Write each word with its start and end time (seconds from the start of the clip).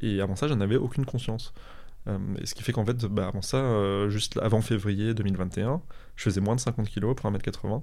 et 0.00 0.20
avant 0.20 0.36
ça, 0.36 0.48
j'en 0.48 0.60
avais 0.60 0.76
aucune 0.76 1.04
conscience. 1.04 1.52
et 2.06 2.46
ce 2.46 2.54
qui 2.54 2.62
fait 2.62 2.72
qu'en 2.72 2.84
fait, 2.86 3.04
bah, 3.06 3.26
avant 3.28 3.42
ça, 3.42 4.08
juste 4.08 4.38
avant 4.38 4.60
février 4.60 5.14
2021, 5.14 5.82
je 6.16 6.22
faisais 6.22 6.40
moins 6.40 6.56
de 6.56 6.60
50 6.60 6.88
kg 6.88 7.14
pour 7.14 7.30
1m80. 7.30 7.82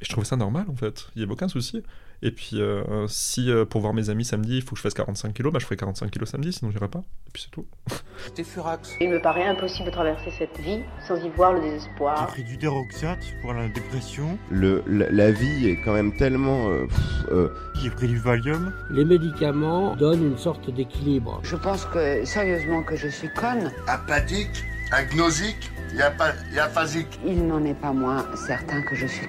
Et 0.00 0.04
je 0.04 0.10
trouvais 0.10 0.26
ça 0.26 0.36
normal 0.36 0.66
en 0.68 0.76
fait, 0.76 1.08
il 1.14 1.18
n'y 1.18 1.24
avait 1.24 1.32
aucun 1.32 1.48
souci. 1.48 1.82
Et 2.22 2.30
puis, 2.30 2.60
euh, 2.60 3.06
si 3.08 3.50
euh, 3.50 3.64
pour 3.64 3.80
voir 3.82 3.92
mes 3.92 4.08
amis 4.08 4.24
samedi, 4.24 4.56
il 4.56 4.62
faut 4.62 4.70
que 4.70 4.76
je 4.76 4.82
fasse 4.82 4.94
45 4.94 5.34
kilos, 5.34 5.52
bah, 5.52 5.58
je 5.58 5.64
ferai 5.64 5.76
45 5.76 6.10
kilos 6.10 6.30
samedi, 6.30 6.52
sinon 6.52 6.70
j'irai 6.70 6.88
pas. 6.88 7.00
Et 7.00 7.30
puis 7.32 7.42
c'est 7.42 7.50
tout. 7.50 7.66
T'es 8.34 8.42
furax. 8.42 8.94
Il 9.00 9.10
me 9.10 9.20
paraît 9.20 9.46
impossible 9.46 9.86
de 9.86 9.90
traverser 9.90 10.30
cette 10.30 10.58
vie 10.58 10.80
sans 11.06 11.16
y 11.16 11.28
voir 11.28 11.52
le 11.52 11.60
désespoir. 11.60 12.16
J'ai 12.20 12.42
pris 12.42 12.44
du 12.44 12.56
déroxate 12.56 13.24
pour 13.42 13.52
la 13.52 13.68
dépression. 13.68 14.38
Le, 14.50 14.82
la, 14.86 15.30
vie 15.30 15.68
est 15.68 15.80
quand 15.84 15.92
même 15.92 16.16
tellement. 16.16 16.70
Euh, 16.70 17.48
J'ai 17.82 17.90
pris 17.90 18.08
du 18.08 18.18
Valium. 18.18 18.72
Les 18.90 19.04
médicaments 19.04 19.94
donnent 19.96 20.24
une 20.24 20.38
sorte 20.38 20.70
d'équilibre. 20.70 21.40
Je 21.42 21.56
pense 21.56 21.84
que, 21.84 22.24
sérieusement, 22.24 22.82
que 22.82 22.96
je 22.96 23.08
suis 23.08 23.28
conne. 23.28 23.70
Apathique, 23.86 24.64
agnosique, 24.90 25.70
aphasique. 26.58 27.20
Il 27.26 27.46
n'en 27.46 27.62
est 27.64 27.78
pas 27.78 27.92
moins 27.92 28.24
certain 28.34 28.82
que 28.82 28.94
je 28.94 29.06
suis 29.06 29.28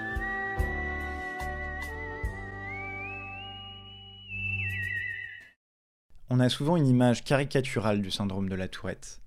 On 6.33 6.39
a 6.39 6.47
souvent 6.47 6.77
une 6.77 6.87
image 6.87 7.25
caricaturale 7.25 8.01
du 8.01 8.09
syndrome 8.09 8.47
de 8.47 8.55
la 8.55 8.69
tourette. 8.69 9.19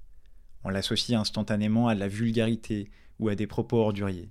On 0.65 0.71
l'associe 0.71 1.21
instantanément 1.21 1.87
à 1.87 1.95
la 1.95 2.09
vulgarité 2.09 2.91
ou 3.19 3.29
à 3.29 3.35
des 3.35 3.47
propos 3.47 3.77
orduriers. 3.77 4.31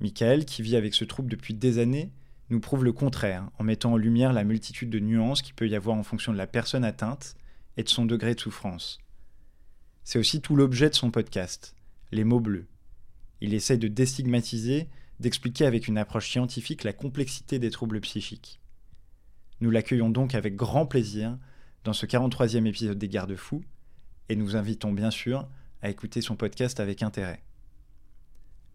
Michael, 0.00 0.44
qui 0.44 0.62
vit 0.62 0.74
avec 0.74 0.92
ce 0.92 1.04
trouble 1.04 1.30
depuis 1.30 1.54
des 1.54 1.78
années, 1.78 2.10
nous 2.50 2.58
prouve 2.58 2.82
le 2.82 2.92
contraire 2.92 3.48
en 3.60 3.62
mettant 3.62 3.92
en 3.92 3.96
lumière 3.96 4.32
la 4.32 4.42
multitude 4.42 4.90
de 4.90 4.98
nuances 4.98 5.40
qu'il 5.40 5.54
peut 5.54 5.68
y 5.68 5.76
avoir 5.76 5.96
en 5.96 6.02
fonction 6.02 6.32
de 6.32 6.36
la 6.36 6.48
personne 6.48 6.82
atteinte 6.82 7.36
et 7.76 7.84
de 7.84 7.88
son 7.88 8.06
degré 8.06 8.34
de 8.34 8.40
souffrance. 8.40 8.98
C'est 10.02 10.18
aussi 10.18 10.40
tout 10.40 10.56
l'objet 10.56 10.90
de 10.90 10.96
son 10.96 11.12
podcast, 11.12 11.76
Les 12.10 12.24
mots 12.24 12.40
bleus. 12.40 12.66
Il 13.40 13.54
essaie 13.54 13.78
de 13.78 13.86
déstigmatiser, 13.86 14.88
d'expliquer 15.20 15.66
avec 15.66 15.86
une 15.86 15.98
approche 15.98 16.28
scientifique 16.28 16.82
la 16.82 16.92
complexité 16.92 17.60
des 17.60 17.70
troubles 17.70 18.00
psychiques. 18.00 18.60
Nous 19.60 19.70
l'accueillons 19.70 20.10
donc 20.10 20.34
avec 20.34 20.56
grand 20.56 20.86
plaisir 20.86 21.38
dans 21.84 21.92
ce 21.92 22.06
43e 22.06 22.66
épisode 22.66 22.98
des 22.98 23.08
Garde-Fous, 23.08 23.62
et 24.28 24.36
nous 24.36 24.56
invitons 24.56 24.92
bien 24.92 25.10
sûr 25.10 25.48
à 25.82 25.90
écouter 25.90 26.20
son 26.20 26.36
podcast 26.36 26.78
avec 26.80 27.02
intérêt. 27.02 27.42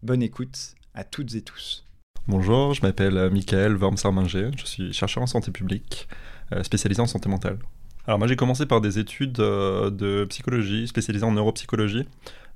Bonne 0.02 0.22
écoute 0.22 0.74
à 0.94 1.04
toutes 1.04 1.34
et 1.34 1.42
tous. 1.42 1.86
Bonjour, 2.26 2.74
je 2.74 2.82
m'appelle 2.82 3.16
euh, 3.16 3.30
Michael 3.30 3.76
Worms-Arminger, 3.76 4.50
je 4.58 4.66
suis 4.66 4.92
chercheur 4.92 5.22
en 5.22 5.26
santé 5.26 5.50
publique, 5.50 6.08
euh, 6.52 6.62
spécialisé 6.62 7.00
en 7.00 7.06
santé 7.06 7.30
mentale. 7.30 7.58
Alors 8.06 8.18
moi 8.18 8.28
j'ai 8.28 8.36
commencé 8.36 8.66
par 8.66 8.82
des 8.82 8.98
études 8.98 9.40
euh, 9.40 9.90
de 9.90 10.26
psychologie, 10.26 10.86
spécialisées 10.86 11.24
en 11.24 11.32
neuropsychologie. 11.32 12.06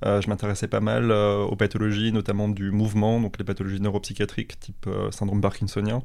je 0.04 0.28
m'intéressais 0.28 0.68
pas 0.68 0.80
mal 0.80 1.12
aux 1.12 1.56
pathologies, 1.56 2.12
notamment 2.12 2.48
du 2.48 2.70
mouvement, 2.70 3.20
donc 3.20 3.38
les 3.38 3.44
pathologies 3.44 3.80
neuropsychiatriques 3.80 4.58
type 4.58 4.88
syndrome 5.10 5.40
parkinsonien. 5.40 6.02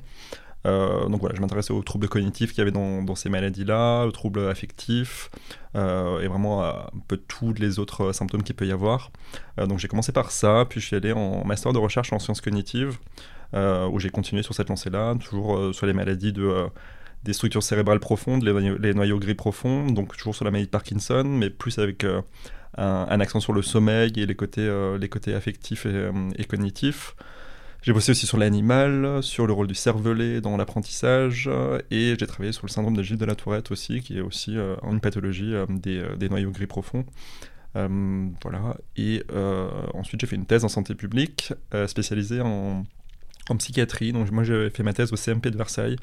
Euh, 0.68 1.08
donc 1.08 1.22
voilà, 1.22 1.36
je 1.36 1.42
m'intéressais 1.42 1.72
aux 1.72 1.82
troubles 1.82 2.08
cognitifs 2.08 2.52
qu'il 2.52 2.60
y 2.60 2.62
avait 2.62 2.72
dans, 2.72 3.16
ces 3.16 3.30
maladies-là, 3.30 4.06
aux 4.06 4.12
troubles 4.12 4.48
affectifs, 4.48 5.30
euh, 5.76 6.20
et 6.20 6.28
vraiment 6.28 6.62
à 6.64 6.92
un 6.96 7.00
peu 7.08 7.18
tous 7.18 7.54
les 7.54 7.80
autres 7.80 8.12
symptômes 8.12 8.44
qu'il 8.44 8.56
peut 8.56 8.68
y 8.68 8.72
avoir. 8.72 9.12
Euh, 9.60 9.66
donc 9.66 9.80
j'ai 9.80 9.88
commencé 9.88 10.12
par 10.12 10.32
ça, 10.32 10.66
puis 10.70 10.82
je 10.82 10.86
suis 10.86 10.96
allé 10.96 11.14
en 11.14 11.46
master 11.46 11.74
de 11.74 11.78
recherche 11.78 12.12
en 12.14 12.20
sciences 12.20 12.42
cognitives, 12.42 12.98
où 13.54 14.00
j'ai 14.00 14.10
continué 14.10 14.44
sur 14.44 14.54
cette 14.54 14.70
lancée-là, 14.70 15.16
toujours 15.16 15.74
sur 15.74 15.86
les 15.86 15.94
maladies 15.94 16.34
de 16.34 16.68
des 17.24 17.34
structures 17.34 17.64
cérébrales 17.64 18.00
profondes, 18.00 18.44
les 18.44 18.94
noyaux, 18.94 19.20
gris 19.20 19.36
profonds, 19.36 19.88
donc 19.88 20.16
toujours 20.16 20.36
sur 20.36 20.46
la 20.46 20.52
maladie 20.52 20.68
de 20.68 20.72
Parkinson, 20.72 21.24
mais 21.26 21.50
plus 21.50 21.80
avec 21.80 22.06
un, 22.78 23.20
accent 23.20 23.40
sur 23.40 23.54
le 23.54 23.62
sommeil 23.62 24.12
et 24.18 24.26
les 24.26 24.36
côtés 24.36 25.34
affectifs 25.34 25.88
et 26.38 26.46
cognitifs. 26.46 27.16
J'ai 27.88 27.94
bossé 27.94 28.12
aussi 28.12 28.26
sur 28.26 28.38
l'animal, 28.38 29.24
sur 29.24 29.48
le 29.48 29.54
rôle 29.54 29.68
du 29.68 29.74
cervelet 29.74 30.42
dans 30.42 30.58
l'apprentissage, 30.58 31.50
et 31.90 32.16
j'ai 32.20 32.28
travaillé 32.28 32.52
sur 32.52 32.66
le 32.66 32.70
syndrome 32.70 32.98
de 32.98 33.02
Gilles 33.02 33.16
de 33.16 33.24
la 33.24 33.34
Tourette 33.34 33.72
aussi, 33.72 34.02
qui 34.02 34.18
est 34.18 34.22
aussi 34.22 34.58
euh, 34.58 34.76
une 34.92 35.00
pathologie 35.00 35.54
euh, 35.56 35.66
euh, 35.88 36.16
des, 36.18 36.28
noyaux 36.28 36.52
gris 36.52 36.68
profonds. 36.68 37.06
voilà. 37.74 38.76
Et 38.98 39.24
ensuite, 39.94 40.20
j'ai 40.20 40.28
fait 40.28 40.36
une 40.36 40.46
thèse 40.46 40.66
en 40.66 40.68
santé 40.68 40.96
publique 40.96 41.54
spécialisée 41.86 42.42
en, 42.42 42.84
en 43.48 43.56
psychiatrie. 43.56 44.12
Donc, 44.12 44.30
moi, 44.32 44.44
j'ai 44.44 44.70
fait 44.70 44.84
ma 44.84 44.92
thèse 44.92 45.14
au 45.14 45.16
CMP 45.16 45.48
de 45.48 45.56
Versailles. 45.56 45.96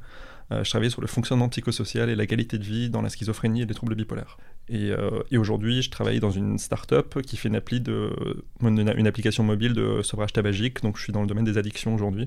Euh, 0.53 0.63
je 0.63 0.71
travaillais 0.71 0.91
sur 0.91 1.01
le 1.01 1.07
fonctionnement 1.07 1.49
psychosocial 1.49 2.11
et 2.11 2.17
la 2.17 2.27
qualité 2.27 2.59
de 2.59 2.65
vie 2.65 2.91
dans 2.91 3.03
la 3.03 3.09
schizophrénie 3.09 3.63
et 3.63 3.67
les 3.67 3.75
troubles 3.75 3.95
bipolaires. 3.95 4.37
Et, 4.69 4.91
euh, 4.91 5.23
aujourd'hui, 5.37 5.83
je 5.83 5.91
travaille 5.91 6.21
dans 6.21 6.31
une 6.31 6.59
start-up 6.59 7.21
qui 7.23 7.37
fait 7.37 7.49
une, 7.49 7.57
application 9.07 9.45
mobile 9.45 9.75
de 9.75 10.03
sevrage 10.03 10.33
tabagique. 10.33 10.83
Donc, 10.83 10.97
je 10.97 11.03
suis 11.03 11.13
dans 11.13 11.21
le 11.23 11.27
domaine 11.27 11.45
des 11.45 11.59
addictions 11.59 11.95
aujourd'hui. 11.95 12.27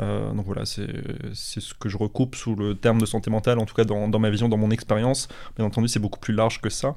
Euh, 0.00 0.32
donc 0.32 0.46
voilà, 0.46 0.64
c'est 0.64 0.86
ce 1.34 1.74
que 1.74 1.88
je 1.88 1.96
recoupe 1.96 2.36
sous 2.36 2.54
le 2.54 2.76
terme 2.76 3.00
de 3.00 3.06
santé 3.06 3.30
mentale, 3.30 3.58
en 3.58 3.66
tout 3.66 3.74
cas 3.74 3.84
dans, 3.84 4.18
ma 4.18 4.30
vision, 4.30 4.48
dans 4.48 4.56
mon 4.56 4.70
expérience. 4.70 5.28
Bien 5.56 5.66
entendu, 5.66 5.88
c'est 5.88 5.98
beaucoup 5.98 6.20
plus 6.20 6.34
large 6.34 6.60
que 6.60 6.70
ça. 6.70 6.96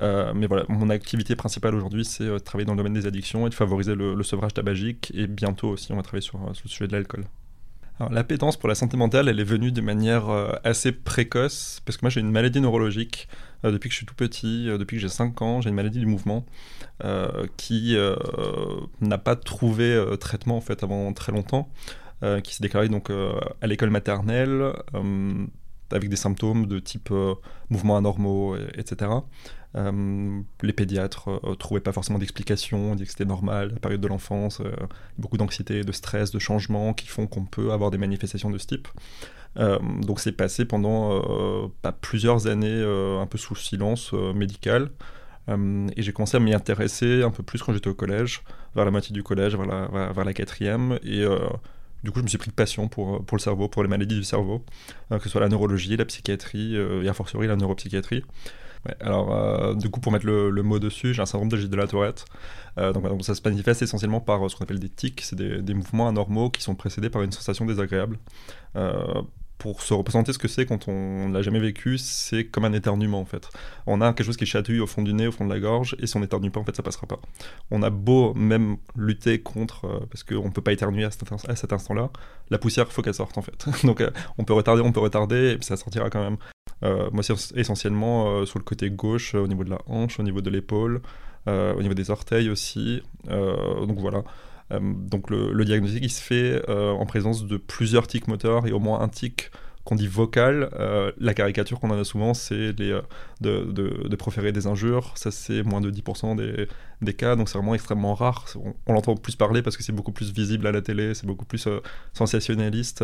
mais 0.00 0.46
voilà, 0.46 0.64
mon 0.68 0.90
activité 0.90 1.36
principale 1.36 1.74
aujourd'hui, 1.74 2.04
c'est 2.04 2.24
de 2.24 2.38
travailler 2.38 2.66
dans 2.66 2.74
le 2.74 2.78
domaine 2.78 2.94
des 2.94 3.06
addictions 3.06 3.46
et 3.46 3.50
de 3.50 3.54
favoriser 3.54 3.94
le, 3.94 4.20
sevrage 4.22 4.54
tabagique. 4.54 5.12
Et 5.14 5.26
bientôt 5.26 5.68
aussi, 5.68 5.92
on 5.92 5.96
va 5.96 6.02
travailler 6.02 6.22
sur 6.22 6.38
le 6.38 6.68
sujet 6.68 6.88
de 6.88 6.92
l'alcool. 6.92 7.24
L'appétence 8.08 8.56
pour 8.56 8.68
la 8.68 8.74
santé 8.74 8.96
mentale, 8.96 9.28
elle 9.28 9.40
est 9.40 9.44
venue 9.44 9.72
de 9.72 9.80
manière 9.82 10.30
euh, 10.30 10.52
assez 10.64 10.90
précoce, 10.90 11.82
parce 11.84 11.98
que 11.98 12.04
moi 12.04 12.10
j'ai 12.10 12.20
une 12.20 12.30
maladie 12.30 12.60
neurologique 12.60 13.28
euh, 13.64 13.72
depuis 13.72 13.90
que 13.90 13.92
je 13.92 13.98
suis 13.98 14.06
tout 14.06 14.14
petit, 14.14 14.70
euh, 14.70 14.78
depuis 14.78 14.96
que 14.96 15.02
j'ai 15.02 15.10
5 15.10 15.42
ans, 15.42 15.60
j'ai 15.60 15.68
une 15.68 15.74
maladie 15.74 15.98
du 15.98 16.06
mouvement 16.06 16.46
qui 17.56 17.96
n'a 19.00 19.18
pas 19.18 19.36
trouvé 19.36 20.04
traitement 20.20 20.58
en 20.58 20.60
fait 20.60 20.82
avant 20.82 21.10
très 21.14 21.32
longtemps, 21.32 21.70
qui 22.44 22.54
s'est 22.54 22.62
déclarée 22.62 22.90
donc 22.90 23.10
à 23.10 23.66
l'école 23.66 23.88
maternelle 23.88 24.74
avec 25.92 26.08
des 26.08 26.16
symptômes 26.16 26.66
de 26.66 26.78
type 26.78 27.12
mouvements 27.70 27.96
anormaux, 27.96 28.56
etc. 28.74 29.08
Euh, 29.76 30.40
les 30.62 30.72
pédiatres 30.72 31.28
euh, 31.28 31.54
trouvaient 31.54 31.80
pas 31.80 31.92
forcément 31.92 32.18
d'explication, 32.18 32.92
on 32.92 32.94
dit 32.96 33.04
que 33.04 33.10
c'était 33.10 33.24
normal, 33.24 33.70
la 33.72 33.78
période 33.78 34.00
de 34.00 34.08
l'enfance, 34.08 34.60
euh, 34.60 34.72
beaucoup 35.16 35.36
d'anxiété, 35.36 35.84
de 35.84 35.92
stress, 35.92 36.32
de 36.32 36.40
changement 36.40 36.92
qui 36.92 37.06
font 37.06 37.28
qu'on 37.28 37.44
peut 37.44 37.70
avoir 37.72 37.90
des 37.90 37.98
manifestations 37.98 38.50
de 38.50 38.58
ce 38.58 38.66
type. 38.66 38.88
donc 39.56 40.20
c'est 40.20 40.32
passé 40.32 40.64
pendant 40.64 41.20
plusieurs 42.00 42.46
années 42.46 42.82
un 43.20 43.26
peu 43.26 43.38
sous 43.38 43.56
silence 43.56 44.12
médical. 44.12 44.90
et 45.48 46.02
j'ai 46.02 46.12
commencé 46.12 46.36
à 46.36 46.40
m'y 46.40 46.54
intéresser 46.54 47.22
un 47.22 47.30
peu 47.30 47.42
plus 47.42 47.62
quand 47.62 47.72
j'étais 47.72 47.88
au 47.88 47.94
collège, 47.94 48.42
vers 48.76 48.84
la 48.84 48.90
moitié 48.90 49.12
du 49.12 49.22
collège, 49.22 49.56
vers 49.56 49.66
la, 49.66 50.24
la 50.24 50.32
quatrième. 50.32 50.98
Et 51.02 51.24
du 52.02 52.10
coup, 52.10 52.18
je 52.20 52.24
me 52.24 52.28
suis 52.28 52.38
pris 52.38 52.50
de 52.50 52.54
passion 52.54 52.88
pour, 52.88 53.24
pour 53.24 53.36
le 53.36 53.42
cerveau, 53.42 53.68
pour 53.68 53.82
les 53.82 53.88
maladies 53.88 54.16
du 54.16 54.24
cerveau, 54.24 54.64
que 55.10 55.22
ce 55.22 55.28
soit 55.28 55.40
la 55.40 55.48
neurologie, 55.48 55.96
la 55.96 56.04
psychiatrie, 56.04 56.76
et 56.76 57.08
a 57.08 57.12
fortiori 57.14 57.46
la 57.46 57.56
neuropsychiatrie 57.56 58.24
alors, 59.00 59.34
euh, 59.34 59.74
du 59.74 59.90
coup, 59.90 60.00
pour 60.00 60.12
mettre 60.12 60.26
le, 60.26 60.62
mot 60.62 60.78
dessus, 60.78 61.12
j'ai 61.12 61.22
un 61.22 61.26
syndrome 61.26 61.48
de 61.48 61.56
Gilles 61.56 61.70
de 61.70 61.76
la 61.76 61.86
Tourette. 61.86 62.24
Euh, 62.78 62.92
donc, 62.92 63.24
ça 63.24 63.34
se 63.34 63.42
manifeste 63.44 63.82
essentiellement 63.82 64.20
par 64.20 64.44
euh, 64.44 64.48
ce 64.48 64.56
qu'on 64.56 64.64
appelle 64.64 64.78
des 64.78 64.88
tics, 64.88 65.20
c'est 65.20 65.36
des, 65.36 65.74
mouvements 65.74 66.08
anormaux 66.08 66.50
qui 66.50 66.62
sont 66.62 66.74
précédés 66.74 67.10
par 67.10 67.22
une 67.22 67.32
sensation 67.32 67.66
désagréable. 67.66 68.18
Pour 69.60 69.82
se 69.82 69.94
représenter 69.94 70.32
ce 70.32 70.38
que 70.38 70.48
c'est 70.48 70.66
quand 70.66 70.88
on 70.88 71.28
ne 71.28 71.34
l'a 71.34 71.42
jamais 71.42 71.60
vécu, 71.60 71.98
c'est 71.98 72.44
comme 72.46 72.64
un 72.64 72.72
éternuement 72.72 73.20
en 73.20 73.24
fait. 73.24 73.48
On 73.86 74.00
a 74.00 74.12
quelque 74.12 74.26
chose 74.26 74.36
qui 74.36 74.46
chatouille 74.46 74.80
au 74.80 74.88
fond 74.88 75.02
du 75.02 75.14
nez, 75.14 75.28
au 75.28 75.32
fond 75.32 75.44
de 75.46 75.54
la 75.54 75.60
gorge, 75.60 75.94
et 76.00 76.08
si 76.08 76.16
on 76.16 76.22
éternue 76.22 76.50
pas, 76.50 76.58
en 76.58 76.64
fait, 76.64 76.74
ça 76.74 76.82
passera 76.82 77.06
pas. 77.06 77.20
On 77.70 77.82
a 77.82 77.90
beau 77.90 78.34
même 78.34 78.78
lutter 78.96 79.40
contre, 79.40 80.06
parce 80.10 80.24
qu'on 80.24 80.46
ne 80.46 80.50
peut 80.50 80.62
pas 80.62 80.72
éternuer 80.72 81.04
à 81.04 81.10
cet, 81.10 81.72
instant-là, 81.72 82.10
la 82.50 82.58
poussière, 82.58 82.90
faut 82.90 83.02
qu'elle 83.02 83.14
sorte 83.14 83.38
en 83.38 83.42
fait. 83.42 83.66
Donc 83.86 84.02
on 84.38 84.44
peut 84.44 84.54
retarder, 84.54 84.82
on 84.82 84.90
peut 84.90 85.00
retarder, 85.00 85.52
et 85.52 85.56
puis 85.56 85.66
ça 85.66 85.76
sortira 85.76 86.10
quand 86.10 86.22
même. 86.22 86.38
Euh, 86.82 87.10
moi, 87.12 87.22
c'est 87.22 87.34
essentiellement 87.56 88.28
euh, 88.28 88.46
sur 88.46 88.58
le 88.58 88.64
côté 88.64 88.90
gauche, 88.90 89.34
euh, 89.34 89.40
au 89.40 89.48
niveau 89.48 89.64
de 89.64 89.70
la 89.70 89.78
hanche, 89.86 90.18
au 90.18 90.22
niveau 90.22 90.40
de 90.40 90.50
l'épaule, 90.50 91.00
au 91.46 91.82
niveau 91.82 91.94
des 91.94 92.10
orteils 92.10 92.48
aussi. 92.48 93.02
donc 93.26 93.98
voilà. 93.98 94.22
Donc 94.70 95.30
le, 95.30 95.64
diagnostic, 95.64 96.04
il 96.04 96.10
se 96.10 96.22
fait 96.22 96.68
en 96.68 97.04
présence 97.06 97.46
de 97.46 97.56
plusieurs 97.56 98.06
tics 98.06 98.28
moteurs 98.28 98.66
et 98.66 98.72
au 98.72 98.78
moins 98.78 99.00
un 99.00 99.08
tic 99.08 99.50
qu'on 99.84 99.96
dit 99.96 100.06
vocal, 100.06 100.70
la 101.18 101.34
caricature 101.34 101.80
qu'on 101.80 101.90
en 101.90 101.98
a 101.98 102.04
souvent, 102.04 102.34
c'est 102.34 102.72
de, 102.72 103.02
proférer 104.16 104.52
des 104.52 104.66
injures. 104.66 105.12
Ça, 105.16 105.30
c'est 105.30 105.62
moins 105.62 105.80
de 105.80 105.90
10% 105.90 106.36
des, 106.36 106.68
des, 107.02 107.14
cas, 107.14 107.34
donc 107.34 107.48
c'est 107.48 107.58
vraiment 107.58 107.74
extrêmement 107.74 108.14
rare. 108.14 108.46
On, 108.86 108.92
l'entend 108.92 109.16
plus 109.16 109.36
parler 109.36 109.62
parce 109.62 109.76
que 109.76 109.82
c'est 109.82 109.92
beaucoup 109.92 110.12
plus 110.12 110.32
visible 110.32 110.66
à 110.66 110.72
la 110.72 110.82
télé, 110.82 111.14
c'est 111.14 111.26
beaucoup 111.26 111.46
plus 111.46 111.68
sensationnaliste. 112.12 113.02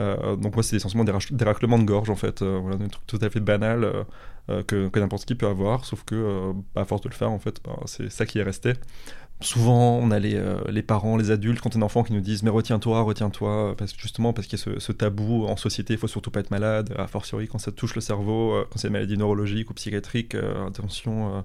Euh, 0.00 0.36
donc 0.36 0.54
moi 0.54 0.62
c'est 0.62 0.76
essentiellement 0.76 1.04
des, 1.04 1.12
des, 1.30 1.44
raclements 1.44 1.78
de 1.78 1.84
gorge 1.84 2.10
en 2.10 2.16
fait, 2.16 2.42
euh, 2.42 2.58
voilà, 2.60 2.76
des 2.76 2.88
trucs 2.88 3.06
tout 3.06 3.18
à 3.20 3.28
fait 3.28 3.40
banals 3.40 3.84
euh, 4.48 4.62
que, 4.62 4.98
n'importe 4.98 5.26
qui 5.26 5.34
peut 5.34 5.46
avoir, 5.46 5.84
sauf 5.84 6.04
que 6.04 6.52
à 6.74 6.84
force 6.84 7.02
de 7.02 7.08
le 7.08 7.14
faire 7.14 7.30
en 7.30 7.38
fait, 7.38 7.60
bah, 7.64 7.78
c'est 7.84 8.10
ça 8.10 8.24
qui 8.24 8.38
est 8.38 8.42
resté 8.42 8.74
souvent 9.40 9.98
on 9.98 10.10
a 10.10 10.18
les, 10.18 10.40
les, 10.68 10.82
parents, 10.82 11.16
les 11.16 11.30
adultes 11.30 11.60
quand 11.60 11.76
on 11.76 11.80
est 11.80 11.84
enfant 11.84 12.02
qui 12.02 12.12
nous 12.12 12.20
disent 12.20 12.42
mais 12.42 12.50
retiens-toi, 12.50 13.02
retiens-toi, 13.02 13.74
parce, 13.76 13.94
justement 13.96 14.32
parce 14.32 14.46
qu'il 14.46 14.58
y 14.58 14.62
a 14.62 14.80
ce, 14.80 14.92
tabou 14.92 15.46
en 15.46 15.56
société, 15.56 15.94
il 15.94 15.98
faut 15.98 16.08
surtout 16.08 16.30
pas 16.30 16.40
être 16.40 16.50
malade, 16.50 16.94
a 16.98 17.06
fortiori 17.06 17.48
quand 17.48 17.58
ça 17.58 17.72
touche 17.72 17.94
le 17.94 18.00
cerveau, 18.00 18.64
quand 18.70 18.78
c'est 18.78 18.88
une 18.88 18.92
maladie 18.92 19.16
neurologique 19.16 19.70
ou 19.70 19.74
psychiatrique, 19.74 20.34
attention, 20.34 21.44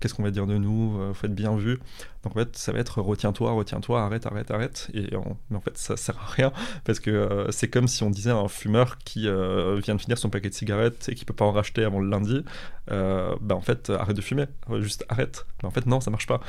qu'est-ce 0.00 0.14
qu'on 0.14 0.22
va 0.22 0.30
dire 0.30 0.46
de 0.46 0.58
nous, 0.58 0.98
euh, 0.98 1.14
faut 1.14 1.26
être 1.26 1.34
bien 1.34 1.56
vu. 1.56 1.78
En 2.26 2.30
fait, 2.30 2.56
ça 2.56 2.72
va 2.72 2.78
être 2.78 3.00
retiens-toi, 3.00 3.52
retiens-toi, 3.52 4.02
arrête, 4.02 4.26
arrête, 4.26 4.50
arrête. 4.50 4.88
Et 4.94 5.14
en, 5.16 5.38
mais 5.50 5.56
en 5.56 5.60
fait, 5.60 5.76
ça 5.78 5.96
sert 5.96 6.18
à 6.18 6.26
rien 6.26 6.52
parce 6.84 7.00
que 7.00 7.10
euh, 7.10 7.50
c'est 7.50 7.68
comme 7.68 7.88
si 7.88 8.02
on 8.02 8.10
disait 8.10 8.30
à 8.30 8.36
un 8.36 8.48
fumeur 8.48 8.98
qui 8.98 9.28
euh, 9.28 9.80
vient 9.82 9.94
de 9.94 10.00
finir 10.00 10.18
son 10.18 10.30
paquet 10.30 10.48
de 10.50 10.54
cigarettes 10.54 11.08
et 11.08 11.14
qui 11.14 11.24
peut 11.24 11.34
pas 11.34 11.44
en 11.44 11.52
racheter 11.52 11.84
avant 11.84 12.00
le 12.00 12.08
lundi, 12.08 12.44
bah 12.88 13.54
en 13.54 13.60
fait, 13.60 13.90
arrête 13.90 14.16
de 14.16 14.22
fumer, 14.22 14.46
juste 14.80 15.04
arrête. 15.08 15.46
Mais 15.62 15.68
en 15.68 15.70
fait, 15.70 15.86
non, 15.86 16.00
ça 16.00 16.10
marche 16.10 16.26
pas. 16.26 16.40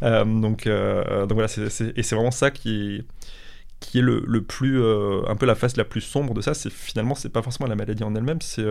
donc, 0.02 0.68
donc 0.68 1.32
voilà, 1.32 1.48
et 1.56 2.02
c'est 2.02 2.14
vraiment 2.14 2.30
ça 2.30 2.50
qui 2.50 3.04
qui 3.80 3.98
est 3.98 4.02
le, 4.02 4.42
plus 4.42 4.82
un 5.26 5.36
peu 5.36 5.46
la 5.46 5.54
face 5.54 5.76
la 5.76 5.84
plus 5.84 6.02
sombre 6.02 6.34
de 6.34 6.42
ça 6.42 6.52
c'est 6.52 6.70
finalement 6.70 7.14
c'est 7.14 7.30
pas 7.30 7.40
forcément 7.40 7.66
la 7.66 7.76
maladie 7.76 8.04
en 8.04 8.14
elle-même 8.14 8.42
c'est 8.42 8.64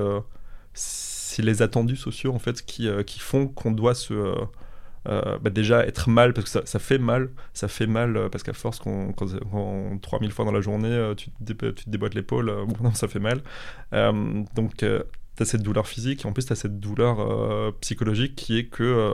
c'est 0.74 1.42
les 1.44 1.62
attendus 1.62 1.96
sociaux 1.96 2.34
en 2.34 2.40
fait 2.40 2.66
qui, 2.66 2.88
euh, 2.88 3.04
qui 3.04 3.20
font 3.20 3.48
qu'on 3.48 3.72
doit 3.72 3.96
se 3.96 4.14
euh, 5.08 5.22
euh, 5.26 5.40
bah, 5.40 5.50
déjà 5.50 5.86
être 5.86 6.10
mal 6.10 6.34
parce 6.34 6.50
que 6.50 6.66
ça, 6.66 6.80
fait 6.80 6.98
mal 6.98 7.30
ça 7.54 7.68
fait 7.68 7.88
mal 7.88 8.30
parce 8.32 8.44
qu'à 8.44 8.54
force 8.54 8.80
qu'on 8.80 9.14
quand, 9.14 9.28
3000 10.02 10.32
fois 10.32 10.46
dans 10.46 10.52
la 10.52 10.62
journée 10.62 11.14
tu 11.16 11.32
te, 11.32 11.54
tu 11.72 11.86
te 11.86 11.90
déboîtes 11.90 12.16
l'épaule 12.16 12.54
bon, 12.80 12.94
ça 12.94 13.08
fait 13.08 13.20
mal 13.20 13.42
donc 13.92 14.78
tu 14.78 14.86
as 14.86 15.46
cette 15.46 15.62
douleur 15.62 15.88
physique 15.88 16.26
et 16.26 16.28
en 16.28 16.34
plus 16.34 16.46
tu 16.46 16.54
as 16.54 16.56
cette 16.56 16.80
douleur 16.80 17.74
psychologique 17.80 18.36
qui 18.36 18.58
est 18.58 18.66
que 18.66 19.14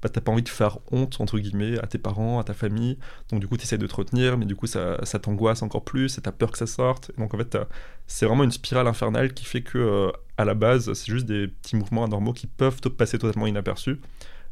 bah, 0.00 0.08
t'as 0.08 0.20
pas 0.20 0.30
envie 0.30 0.42
de 0.42 0.48
faire 0.48 0.78
honte 0.92 1.20
entre 1.20 1.38
guillemets 1.38 1.78
à 1.80 1.86
tes 1.86 1.98
parents, 1.98 2.38
à 2.38 2.44
ta 2.44 2.54
famille, 2.54 2.98
donc 3.30 3.40
du 3.40 3.48
coup 3.48 3.56
tu 3.56 3.64
essaies 3.64 3.78
de 3.78 3.86
te 3.86 3.94
retenir, 3.96 4.38
mais 4.38 4.46
du 4.46 4.54
coup 4.54 4.66
ça, 4.68 4.96
t'angoisse 5.20 5.62
encore 5.62 5.84
plus 5.84 6.18
et 6.18 6.20
t'as 6.20 6.30
peur 6.30 6.52
que 6.52 6.58
ça 6.58 6.66
sorte. 6.68 7.10
donc 7.18 7.34
en 7.34 7.38
fait 7.38 7.58
c'est 8.06 8.24
vraiment 8.24 8.44
une 8.44 8.52
spirale 8.52 8.86
infernale 8.86 9.34
qui 9.34 9.44
fait 9.44 9.62
que 9.62 10.12
à 10.38 10.44
la 10.44 10.54
base, 10.54 10.92
c'est 10.92 11.10
juste 11.10 11.26
des 11.26 11.48
petits 11.48 11.76
mouvements 11.76 12.04
anormaux 12.04 12.32
qui 12.32 12.46
peuvent 12.46 12.80
passer 12.96 13.18
totalement 13.18 13.46
inaperçus. 13.46 14.00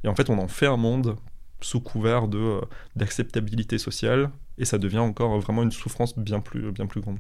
Et 0.04 0.08
en 0.08 0.14
fait, 0.14 0.30
on 0.30 0.38
en 0.38 0.48
fait 0.48 0.66
un 0.66 0.76
monde 0.76 1.16
sous 1.60 1.80
couvert 1.80 2.28
de 2.28 2.38
euh, 2.38 2.60
d'acceptabilité 2.96 3.78
sociale, 3.78 4.30
et 4.58 4.64
ça 4.64 4.78
devient 4.78 4.98
encore 4.98 5.38
vraiment 5.40 5.62
une 5.62 5.72
souffrance 5.72 6.18
bien 6.18 6.40
plus, 6.40 6.72
bien 6.72 6.86
plus 6.86 7.00
grande. 7.00 7.18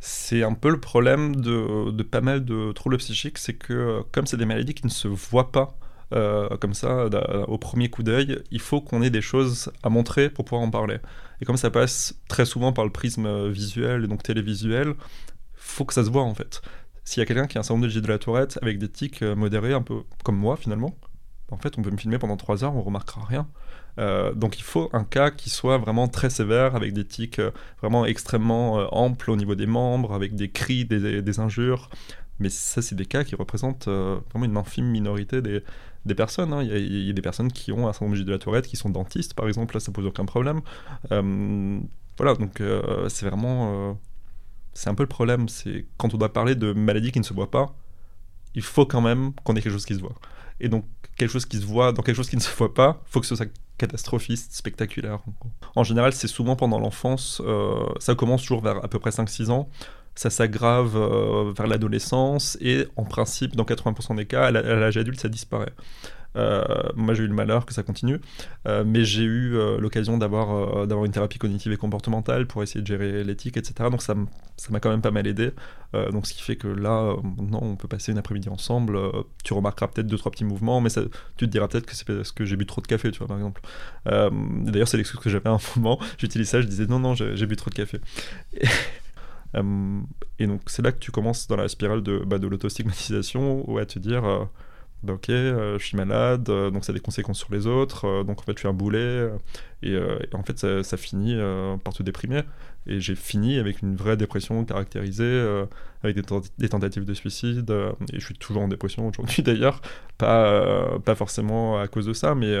C'est 0.00 0.42
un 0.42 0.54
peu 0.54 0.70
le 0.70 0.80
problème 0.80 1.36
de, 1.36 1.90
de, 1.90 2.02
pas 2.02 2.20
mal 2.20 2.44
de 2.44 2.72
troubles 2.72 2.98
psychiques, 2.98 3.38
c'est 3.38 3.54
que 3.54 3.72
euh, 3.72 4.02
comme 4.12 4.26
c'est 4.26 4.36
des 4.36 4.46
maladies 4.46 4.74
qui 4.74 4.86
ne 4.86 4.90
se 4.90 5.08
voient 5.08 5.52
pas 5.52 5.76
euh, 6.12 6.48
comme 6.56 6.74
ça 6.74 7.06
au 7.46 7.56
premier 7.56 7.88
coup 7.88 8.02
d'œil, 8.02 8.42
il 8.50 8.60
faut 8.60 8.80
qu'on 8.80 9.02
ait 9.02 9.10
des 9.10 9.20
choses 9.20 9.70
à 9.82 9.90
montrer 9.90 10.28
pour 10.28 10.44
pouvoir 10.44 10.62
en 10.62 10.70
parler. 10.70 10.96
Et 11.40 11.44
comme 11.44 11.56
ça 11.56 11.70
passe 11.70 12.18
très 12.28 12.44
souvent 12.44 12.72
par 12.72 12.84
le 12.84 12.90
prisme 12.90 13.48
visuel 13.48 14.04
et 14.04 14.08
donc 14.08 14.22
télévisuel, 14.22 14.94
faut 15.54 15.84
que 15.84 15.94
ça 15.94 16.04
se 16.04 16.10
voit 16.10 16.24
en 16.24 16.34
fait. 16.34 16.62
S'il 17.04 17.20
y 17.20 17.22
a 17.22 17.26
quelqu'un 17.26 17.46
qui 17.46 17.58
a 17.58 17.60
un 17.60 17.62
syndrome 17.62 17.82
de 17.82 17.88
G 17.88 18.00
de 18.00 18.06
la 18.06 18.18
Tourette 18.18 18.58
avec 18.62 18.78
des 18.78 18.88
tics 18.88 19.22
euh, 19.22 19.34
modérés, 19.34 19.72
un 19.72 19.82
peu 19.82 20.02
comme 20.24 20.36
moi 20.36 20.56
finalement, 20.56 20.94
en 21.50 21.58
fait, 21.58 21.78
on 21.78 21.82
peut 21.82 21.90
me 21.90 21.96
filmer 21.96 22.18
pendant 22.18 22.36
3 22.36 22.64
heures, 22.64 22.76
on 22.76 22.82
remarquera 22.82 23.24
rien. 23.24 23.48
Euh, 23.98 24.32
donc 24.34 24.58
il 24.58 24.62
faut 24.62 24.88
un 24.92 25.04
cas 25.04 25.30
qui 25.30 25.50
soit 25.50 25.78
vraiment 25.78 26.08
très 26.08 26.30
sévère, 26.30 26.76
avec 26.76 26.92
des 26.92 27.04
tics 27.04 27.40
euh, 27.40 27.50
vraiment 27.80 28.06
extrêmement 28.06 28.74
amples 28.94 29.30
au 29.30 29.36
niveau 29.36 29.54
des 29.54 29.66
membres, 29.66 30.14
avec 30.14 30.34
des 30.34 30.50
cris, 30.50 30.84
des, 30.84 31.40
injures. 31.40 31.90
Mais 32.38 32.48
ça, 32.48 32.82
c'est 32.82 32.94
des 32.94 33.06
cas 33.06 33.24
qui 33.24 33.34
représentent 33.34 33.88
vraiment 33.88 34.46
une 34.46 34.56
infime 34.56 34.86
minorité 34.86 35.42
des, 35.42 35.62
personnes. 36.14 36.52
Hein. 36.52 36.62
Il, 36.62 37.06
y 37.06 37.10
a, 37.10 37.12
des 37.12 37.22
personnes 37.22 37.52
qui 37.52 37.72
ont 37.72 37.88
un 37.88 37.92
syndrome 37.92 38.18
de 38.18 38.30
la 38.30 38.38
Tourette, 38.38 38.66
qui 38.66 38.76
sont 38.76 38.88
dentistes, 38.88 39.34
par 39.34 39.46
exemple, 39.46 39.74
là, 39.74 39.80
ça 39.80 39.92
pose 39.92 40.06
aucun 40.06 40.24
problème. 40.24 40.62
voilà, 41.10 42.34
donc 42.34 42.62
c'est 43.08 43.26
vraiment 43.26 43.98
c'est 44.72 44.88
un 44.88 44.94
peu 44.94 45.02
le 45.02 45.08
problème. 45.08 45.48
C'est 45.48 45.86
quand 45.98 46.14
on 46.14 46.18
doit 46.18 46.32
parler 46.32 46.54
de 46.54 46.72
maladies 46.72 47.12
qui 47.12 47.18
ne 47.18 47.24
se 47.24 47.34
voient 47.34 47.50
pas, 47.50 47.74
il 48.54 48.62
faut 48.62 48.86
quand 48.86 49.00
même 49.00 49.32
qu'on 49.44 49.54
ait 49.54 49.62
quelque 49.62 49.72
chose 49.72 49.86
qui 49.86 49.94
se 49.94 50.00
voit. 50.00 50.14
Et 50.60 50.68
donc, 50.68 50.84
quelque 51.20 51.30
chose 51.30 51.44
qui 51.44 51.58
se 51.58 51.66
voit 51.66 51.92
dans 51.92 52.02
quelque 52.02 52.16
chose 52.16 52.30
qui 52.30 52.36
ne 52.36 52.40
se 52.40 52.54
voit 52.56 52.72
pas, 52.72 53.02
faut 53.04 53.20
que 53.20 53.26
ce 53.26 53.36
soit 53.36 53.46
catastrophiste, 53.76 54.54
spectaculaire. 54.54 55.20
En 55.76 55.84
général, 55.84 56.12
c'est 56.14 56.28
souvent 56.28 56.56
pendant 56.56 56.78
l'enfance, 56.78 57.42
euh, 57.44 57.86
ça 57.98 58.14
commence 58.14 58.40
toujours 58.42 58.62
vers 58.62 58.82
à 58.82 58.88
peu 58.88 58.98
près 58.98 59.10
5-6 59.10 59.50
ans, 59.50 59.68
ça 60.14 60.30
s'aggrave 60.30 60.96
euh, 60.96 61.52
vers 61.54 61.66
l'adolescence, 61.66 62.56
et 62.62 62.86
en 62.96 63.04
principe, 63.04 63.54
dans 63.54 63.64
80% 63.64 64.16
des 64.16 64.24
cas, 64.24 64.46
à 64.46 64.50
l'âge 64.50 64.96
adulte, 64.96 65.20
ça 65.20 65.28
disparaît. 65.28 65.72
Euh, 66.36 66.64
moi, 66.94 67.14
j'ai 67.14 67.24
eu 67.24 67.26
le 67.26 67.34
malheur 67.34 67.66
que 67.66 67.74
ça 67.74 67.82
continue, 67.82 68.20
euh, 68.66 68.84
mais 68.86 69.04
j'ai 69.04 69.24
eu 69.24 69.56
euh, 69.56 69.78
l'occasion 69.78 70.18
d'avoir 70.18 70.86
d'avoir 70.86 71.04
une 71.04 71.12
thérapie 71.12 71.38
cognitive 71.38 71.72
et 71.72 71.76
comportementale 71.76 72.46
pour 72.46 72.62
essayer 72.62 72.80
de 72.80 72.86
gérer 72.86 73.24
l'éthique, 73.24 73.56
etc. 73.56 73.90
Donc 73.90 74.02
ça 74.02 74.14
m'a 74.14 74.80
quand 74.80 74.90
même 74.90 75.02
pas 75.02 75.10
mal 75.10 75.26
aidé. 75.26 75.52
donc 76.12 76.26
ce 76.26 76.34
qui 76.34 76.42
fait 76.42 76.56
que 76.56 76.68
là, 76.68 77.16
maintenant, 77.36 77.60
on 77.62 77.76
peut 77.76 77.88
passer 77.88 78.12
une 78.12 78.18
après-midi 78.18 78.48
ensemble. 78.48 78.98
tu 79.44 79.54
remarqueras 79.54 79.88
peut-être 79.88 80.06
deux 80.06 80.18
trois 80.18 80.30
petits 80.30 80.44
mouvements, 80.44 80.80
mais 80.80 80.90
tu 80.90 81.08
te 81.36 81.44
diras 81.44 81.68
peut-être 81.68 81.86
que 81.86 81.94
c'est 81.94 82.06
parce 82.06 82.32
que 82.32 82.44
j'ai 82.44 82.56
bu 82.56 82.66
trop 82.66 82.80
de 82.80 82.86
café, 82.86 83.10
tu 83.10 83.18
vois, 83.18 83.28
par 83.28 83.36
exemple. 83.36 83.60
D'ailleurs, 84.04 84.88
c'est 84.88 84.96
l'excuse 84.96 85.20
que 85.20 85.30
j'avais 85.30 85.48
à 85.48 85.52
un 85.52 85.58
moment. 85.76 85.98
J'utilise 86.18 86.48
ça, 86.48 86.60
je 86.60 86.66
disais 86.66 86.86
non, 86.86 86.98
non, 86.98 87.14
j'ai 87.14 87.46
bu 87.46 87.56
trop 87.56 87.70
de 87.70 87.74
café. 87.74 88.00
Et... 88.54 88.66
et 90.38 90.46
donc 90.46 90.60
c'est 90.66 90.82
là 90.82 90.92
que 90.92 90.98
tu 90.98 91.10
commences 91.10 91.48
dans 91.48 91.56
la 91.56 91.66
spirale 91.66 92.02
de, 92.04 92.18
bah, 92.24 92.38
de 92.38 92.46
l'autostigmatisation, 92.46 93.68
ou 93.68 93.78
à 93.78 93.86
te 93.86 93.98
dire 93.98 94.48
ok, 95.08 95.30
euh, 95.30 95.78
je 95.78 95.86
suis 95.86 95.96
malade, 95.96 96.48
euh, 96.50 96.70
donc 96.70 96.84
ça 96.84 96.92
a 96.92 96.94
des 96.94 97.00
conséquences 97.00 97.38
sur 97.38 97.52
les 97.52 97.66
autres, 97.66 98.06
euh, 98.06 98.24
donc 98.24 98.40
en 98.40 98.42
fait 98.42 98.52
je 98.52 98.60
suis 98.60 98.68
un 98.68 98.74
boulet, 98.74 99.30
et, 99.82 99.96
en 100.34 100.42
fait 100.42 100.58
ça, 100.82 100.96
finit 100.96 101.36
par 101.82 101.94
te 101.94 102.02
déprimer. 102.02 102.42
Et 102.86 103.00
j'ai 103.00 103.14
fini 103.14 103.58
avec 103.58 103.82
une 103.82 103.94
vraie 103.94 104.16
dépression 104.16 104.64
caractérisée, 104.64 105.64
avec 106.02 106.16
des, 106.58 106.68
tentatives 106.68 107.04
de 107.04 107.14
suicide, 107.14 107.70
et 108.12 108.20
je 108.20 108.24
suis 108.24 108.34
toujours 108.34 108.62
en 108.62 108.68
dépression 108.68 109.08
aujourd'hui 109.08 109.42
d'ailleurs, 109.42 109.80
pas, 110.18 110.98
pas 110.98 111.14
forcément 111.14 111.78
à 111.80 111.88
cause 111.88 112.06
de 112.06 112.12
ça, 112.12 112.34
mais 112.34 112.54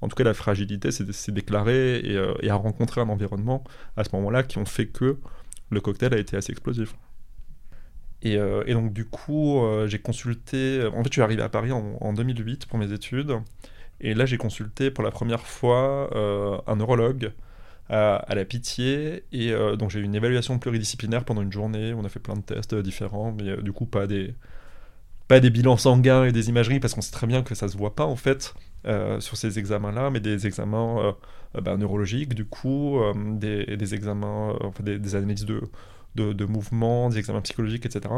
en 0.00 0.08
tout 0.08 0.16
cas 0.16 0.24
la 0.24 0.34
fragilité 0.34 0.90
s'est 0.90 1.32
déclarée 1.32 1.98
et, 1.98 2.18
et 2.42 2.50
a 2.50 2.56
rencontré 2.56 3.00
un 3.00 3.08
environnement 3.08 3.62
à 3.96 4.04
ce 4.04 4.10
moment-là 4.14 4.42
qui 4.42 4.58
ont 4.58 4.66
fait 4.66 4.86
que 4.86 5.18
le 5.70 5.80
cocktail 5.80 6.14
a 6.14 6.18
été 6.18 6.36
assez 6.36 6.52
explosif. 6.52 6.94
Euh, 8.24 8.64
et, 8.66 8.72
donc 8.72 8.92
du 8.92 9.04
coup, 9.04 9.62
euh, 9.62 9.86
j'ai 9.86 9.98
consulté. 9.98 10.84
En 10.94 11.02
fait, 11.02 11.08
je 11.08 11.14
suis 11.14 11.22
arrivé 11.22 11.42
à 11.42 11.48
Paris 11.48 11.72
en, 11.72 12.12
2008 12.12 12.66
pour 12.66 12.78
mes 12.78 12.92
études. 12.92 13.32
Et 14.00 14.14
là, 14.14 14.26
j'ai 14.26 14.38
consulté 14.38 14.90
pour 14.90 15.04
la 15.04 15.10
première 15.10 15.46
fois 15.46 16.10
euh, 16.14 16.58
un 16.66 16.76
neurologue 16.76 17.32
à, 17.88 18.24
la 18.34 18.44
Pitié. 18.44 19.24
Et 19.32 19.52
donc 19.78 19.90
j'ai 19.90 20.00
eu 20.00 20.04
une 20.04 20.14
évaluation 20.14 20.58
pluridisciplinaire 20.58 21.24
pendant 21.24 21.42
une 21.42 21.52
journée. 21.52 21.94
On 21.94 22.04
a 22.04 22.08
fait 22.08 22.20
plein 22.20 22.34
de 22.34 22.42
tests 22.42 22.74
différents, 22.74 23.32
mais 23.32 23.56
du 23.62 23.72
coup 23.72 23.86
pas 23.86 24.06
des 24.06 24.34
pas 25.26 25.40
des 25.40 25.48
bilans 25.48 25.78
sanguins 25.78 26.24
et 26.24 26.32
des 26.32 26.50
imageries 26.50 26.80
parce 26.80 26.92
qu'on 26.92 27.00
sait 27.00 27.12
très 27.12 27.26
bien 27.26 27.42
que 27.42 27.54
ça 27.54 27.68
se 27.68 27.78
voit 27.78 27.94
pas 27.94 28.04
en 28.04 28.16
fait 28.16 28.54
sur 29.20 29.36
ces 29.36 29.58
examens-là, 29.58 30.10
mais 30.10 30.20
des 30.20 30.46
examens 30.46 31.14
bah, 31.54 31.76
neurologiques 31.76 32.34
du 32.34 32.44
coup, 32.46 32.98
des, 33.14 33.94
examens, 33.94 34.56
enfin, 34.62 34.82
des, 34.82 35.14
analyses 35.14 35.46
de 35.46 35.62
de, 36.14 36.44
mouvements, 36.44 37.08
des 37.08 37.22
psychologiques, 37.22 37.86
etc. 37.86 38.14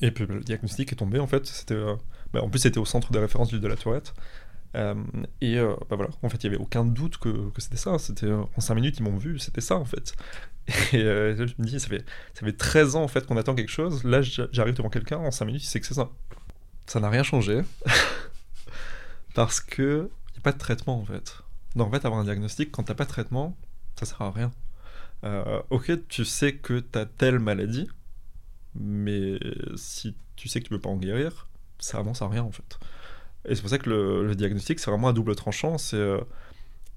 Et 0.00 0.10
puis 0.10 0.26
le 0.26 0.40
diagnostic 0.40 0.92
est 0.92 0.96
tombé 0.96 1.18
en 1.18 1.26
fait. 1.26 1.66
Euh, 1.70 1.96
bah, 2.32 2.42
en 2.42 2.48
plus, 2.48 2.60
c'était 2.60 2.78
au 2.78 2.84
centre 2.84 3.12
de 3.12 3.18
référence 3.18 3.52
de 3.52 3.68
la 3.68 3.76
Tourette. 3.76 4.14
Euh, 4.74 4.94
et 5.42 5.58
euh, 5.58 5.74
bah 5.90 5.96
voilà, 5.96 6.10
en 6.22 6.28
fait, 6.30 6.42
il 6.42 6.48
n'y 6.48 6.54
avait 6.54 6.62
aucun 6.62 6.84
doute 6.84 7.18
que, 7.18 7.50
que 7.50 7.60
c'était 7.60 7.76
ça. 7.76 7.98
C'était 7.98 8.30
en 8.30 8.60
5 8.60 8.74
minutes, 8.74 8.98
ils 8.98 9.02
m'ont 9.02 9.16
vu, 9.16 9.38
c'était 9.38 9.60
ça 9.60 9.76
en 9.76 9.84
fait. 9.84 10.14
Et 10.92 11.00
je 11.00 11.54
me 11.58 11.64
dis, 11.64 11.78
ça 11.78 11.88
fait, 11.88 12.04
ça 12.34 12.46
fait 12.46 12.56
13 12.56 12.96
ans 12.96 13.02
en 13.02 13.08
fait 13.08 13.26
qu'on 13.26 13.36
attend 13.36 13.54
quelque 13.54 13.70
chose. 13.70 14.02
Là, 14.04 14.22
j'arrive 14.22 14.74
devant 14.74 14.90
quelqu'un, 14.90 15.18
en 15.18 15.30
5 15.30 15.44
minutes, 15.44 15.62
il 15.62 15.66
sait 15.66 15.80
que 15.80 15.86
c'est 15.86 15.94
ça. 15.94 16.10
Ça 16.86 17.00
n'a 17.00 17.10
rien 17.10 17.22
changé. 17.22 17.60
Parce 19.34 19.60
que 19.60 20.10
n'y 20.32 20.38
a 20.38 20.42
pas 20.42 20.52
de 20.52 20.58
traitement 20.58 20.98
en 20.98 21.04
fait. 21.04 21.36
Donc 21.76 21.88
en 21.88 21.90
fait, 21.90 22.04
avoir 22.04 22.20
un 22.20 22.24
diagnostic, 22.24 22.70
quand 22.70 22.84
t'as 22.84 22.94
pas 22.94 23.04
de 23.04 23.10
traitement, 23.10 23.56
ça 23.98 24.06
sert 24.06 24.22
à 24.22 24.30
rien. 24.30 24.52
Euh, 25.24 25.62
ok, 25.70 25.92
tu 26.08 26.24
sais 26.24 26.54
que 26.54 26.80
tu 26.80 26.98
as 26.98 27.06
telle 27.06 27.38
maladie, 27.38 27.88
mais 28.74 29.38
si 29.76 30.16
tu 30.36 30.48
sais 30.48 30.60
que 30.60 30.64
tu 30.64 30.70
peux 30.70 30.80
pas 30.80 30.90
en 30.90 30.96
guérir, 30.96 31.48
ça 31.78 31.98
avance 31.98 32.22
à 32.22 32.28
rien 32.28 32.42
en 32.42 32.52
fait. 32.52 32.78
Et 33.48 33.54
c'est 33.54 33.60
pour 33.60 33.70
ça 33.70 33.78
que 33.78 33.90
le, 33.90 34.34
diagnostic, 34.34 34.78
c'est 34.78 34.90
vraiment 34.90 35.08
un 35.08 35.12
double 35.12 35.34
tranchant. 35.34 35.76
Euh, 35.94 36.20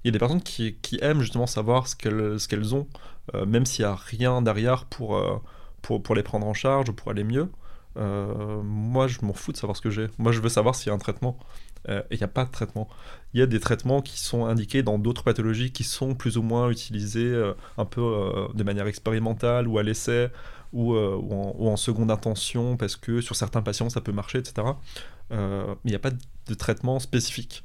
il 0.04 0.08
y 0.08 0.10
a 0.10 0.12
des 0.12 0.18
personnes 0.18 0.42
qui, 0.42 0.76
aiment 1.02 1.20
justement 1.20 1.46
savoir 1.46 1.88
ce 1.88 1.96
qu'elles 1.96 2.74
ont, 2.74 2.86
euh, 3.34 3.46
même 3.46 3.66
s'il 3.66 3.84
n'y 3.84 3.90
a 3.90 3.96
rien 3.96 4.42
derrière 4.42 4.84
pour, 4.84 5.20
pour, 5.82 6.14
les 6.14 6.22
prendre 6.22 6.46
en 6.46 6.54
charge 6.54 6.88
ou 6.88 6.92
pour 6.92 7.10
aller 7.10 7.24
mieux. 7.24 7.50
Moi, 7.96 9.08
je 9.08 9.18
m'en 9.22 9.32
fous 9.32 9.52
de 9.52 9.56
savoir 9.56 9.76
ce 9.76 9.82
que 9.82 9.90
j'ai. 9.90 10.08
Moi, 10.18 10.30
je 10.32 10.40
veux 10.40 10.48
savoir 10.48 10.74
s'il 10.74 10.88
y 10.88 10.90
a 10.90 10.94
un 10.94 10.98
traitement. 10.98 11.38
Euh, 11.88 12.02
il 12.10 12.18
n'y 12.18 12.24
a 12.24 12.28
pas 12.28 12.44
de 12.44 12.50
traitement. 12.50 12.88
Il 13.34 13.40
y 13.40 13.42
a 13.42 13.46
des 13.46 13.60
traitements 13.60 14.02
qui 14.02 14.18
sont 14.18 14.46
indiqués 14.46 14.82
dans 14.82 14.98
d'autres 14.98 15.22
pathologies 15.22 15.72
qui 15.72 15.84
sont 15.84 16.14
plus 16.14 16.36
ou 16.36 16.42
moins 16.42 16.70
utilisés 16.70 17.26
euh, 17.26 17.52
un 17.78 17.84
peu 17.84 18.02
de 18.54 18.62
manière 18.64 18.86
expérimentale 18.86 19.68
ou 19.68 19.78
à 19.78 19.82
l'essai 19.82 20.28
ou, 20.72 20.96
en, 20.96 21.76
seconde 21.76 22.10
intention 22.10 22.76
parce 22.76 22.96
que 22.96 23.20
sur 23.20 23.36
certains 23.36 23.62
patients 23.62 23.88
ça 23.88 24.00
peut 24.00 24.12
marcher, 24.12 24.38
etc. 24.38 24.66
mais 25.30 25.36
il 25.84 25.90
n'y 25.90 25.94
a 25.94 26.00
pas 26.00 26.10
de 26.10 26.54
traitement 26.54 26.98
spécifique. 26.98 27.62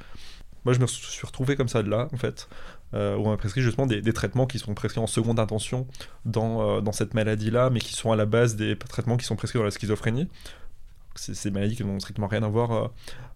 Moi, 0.65 0.73
je 0.73 0.79
me 0.79 0.87
suis 0.87 1.25
retrouvé 1.25 1.55
comme 1.55 1.67
ça 1.67 1.81
de 1.81 1.89
là, 1.89 2.07
en 2.13 2.17
fait, 2.17 2.47
euh, 2.93 3.15
où 3.15 3.25
on 3.25 3.29
m'a 3.31 3.37
prescrit 3.37 3.61
justement 3.61 3.87
des, 3.87 4.13
traitements 4.13 4.45
qui 4.45 4.59
sont 4.59 4.73
prescrits 4.75 5.01
en 5.01 5.07
seconde 5.07 5.39
intention 5.39 5.87
dans, 6.25 6.61
euh, 6.61 6.81
dans 6.81 6.91
cette 6.91 7.13
maladie-là, 7.13 7.69
mais 7.71 7.79
qui 7.79 7.93
sont 7.93 8.11
à 8.11 8.15
la 8.15 8.25
base 8.25 8.55
des 8.55 8.77
traitements 8.77 9.17
qui 9.17 9.25
sont 9.25 9.35
prescrits 9.35 9.59
dans 9.59 9.65
la 9.65 9.71
schizophrénie. 9.71 10.27
C'est 11.15 11.33
ces 11.33 11.51
maladies 11.51 11.75
qui 11.75 11.83
n'ont 11.83 11.99
strictement 11.99 12.27
rien 12.27 12.43
à 12.43 12.47
voir 12.47 12.71
euh, 12.71 12.87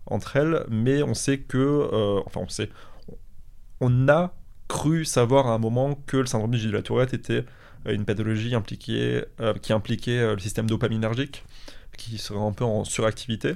entre 0.08 0.36
elles, 0.38 0.66
mais 0.70 1.04
on 1.04 1.14
sait 1.14 1.40
que, 1.40 2.22
enfin, 2.26 2.42
on 2.42 2.50
sait, 2.50 2.70
on 3.82 4.08
a 4.08 4.34
cru 4.68 5.06
savoir 5.06 5.48
à 5.48 5.54
un 5.54 5.58
moment 5.58 6.00
que 6.08 6.18
le 6.18 6.26
syndrome 6.26 6.52
du 6.52 6.72
la 6.72 6.82
Tourette 6.82 7.14
était 7.14 7.46
une 7.86 8.06
pathologie 8.06 8.56
impliquée, 8.56 9.24
qui 9.62 9.74
impliquait 9.74 10.34
le 10.34 10.40
système 10.40 10.68
dopaminergique, 10.68 11.44
qui 11.98 12.18
serait 12.18 12.40
un 12.40 12.52
peu 12.52 12.64
en 12.64 12.84
suractivité 12.84 13.56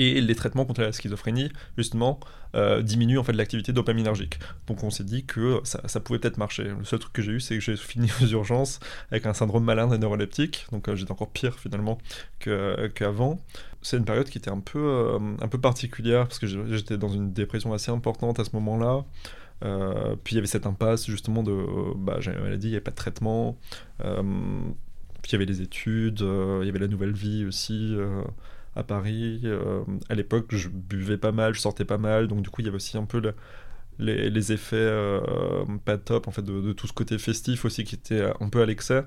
et 0.00 0.18
les 0.22 0.34
traitements 0.34 0.64
contre 0.64 0.80
la 0.80 0.92
schizophrénie, 0.92 1.50
justement, 1.76 2.20
euh, 2.54 2.80
diminuent 2.80 3.18
en 3.18 3.22
fait 3.22 3.34
l'activité 3.34 3.74
dopaminergique. 3.74 4.38
Donc 4.66 4.82
on 4.82 4.88
s'est 4.88 5.04
dit 5.04 5.26
que 5.26 5.60
ça, 5.64 6.00
pouvait 6.00 6.18
peut-être 6.18 6.38
marcher. 6.38 6.64
Le 6.64 6.84
seul 6.84 7.00
truc 7.00 7.12
que 7.12 7.20
j'ai 7.20 7.32
eu, 7.32 7.40
c'est 7.40 7.54
que 7.56 7.60
j'ai 7.60 7.76
fini 7.76 8.08
aux 8.22 8.26
urgences 8.26 8.80
avec 9.10 9.26
un 9.26 9.34
syndrome 9.34 9.62
malin 9.62 9.88
des 9.88 9.98
neuroleptiques, 9.98 10.66
donc 10.72 10.88
euh, 10.88 10.96
j'étais 10.96 11.12
encore 11.12 11.30
pire 11.30 11.58
finalement 11.58 11.98
qu'avant. 12.38 13.44
c'est 13.82 13.98
une 13.98 14.06
période 14.06 14.30
qui 14.30 14.38
était 14.38 14.50
un 14.50 14.60
peu, 14.60 14.78
euh, 14.78 15.18
un 15.38 15.48
peu 15.48 15.60
particulière, 15.60 16.26
parce 16.26 16.38
que 16.38 16.46
j'étais 16.46 16.96
dans 16.96 17.10
une 17.10 17.34
dépression 17.34 17.74
assez 17.74 17.90
importante 17.90 18.40
à 18.40 18.44
ce 18.44 18.50
moment-là. 18.54 19.04
puis 20.24 20.32
il 20.32 20.36
y 20.36 20.38
avait 20.38 20.46
cette 20.46 20.66
impasse 20.66 21.06
justement 21.06 21.42
de 21.42 21.54
bah, 21.96 22.16
j'ai 22.20 22.32
une 22.32 22.40
maladie, 22.40 22.68
il 22.68 22.70
n'y 22.70 22.76
avait 22.76 22.82
pas 22.82 22.90
de 22.90 22.96
traitement. 22.96 23.58
puis 23.98 24.06
il 25.28 25.32
y 25.32 25.34
avait 25.34 25.44
les 25.44 25.60
études, 25.60 26.20
il 26.20 26.66
y 26.66 26.70
avait 26.70 26.78
la 26.78 26.88
nouvelle 26.88 27.12
vie 27.12 27.44
aussi 27.44 27.94
à 28.76 28.82
Paris. 28.82 29.40
Euh, 29.44 29.82
à 30.08 30.14
l'époque, 30.14 30.46
je 30.50 30.68
buvais 30.68 31.18
pas 31.18 31.32
mal, 31.32 31.54
je 31.54 31.60
sortais 31.60 31.84
pas 31.84 31.98
mal, 31.98 32.28
donc 32.28 32.42
du 32.42 32.50
coup, 32.50 32.60
il 32.60 32.66
y 32.66 32.68
avait 32.68 32.76
aussi 32.76 32.96
un 32.96 33.04
peu 33.04 33.20
les, 33.98 34.52
effets 34.52 34.76
euh, 34.76 35.20
pas 35.84 35.98
top 35.98 36.28
en 36.28 36.30
fait 36.30 36.42
de, 36.42 36.72
tout 36.72 36.86
ce 36.86 36.92
côté 36.92 37.18
festif 37.18 37.64
aussi 37.64 37.84
qui 37.84 37.94
était 37.94 38.24
un 38.40 38.48
peu 38.48 38.62
à 38.62 38.66
l'excès. 38.66 39.04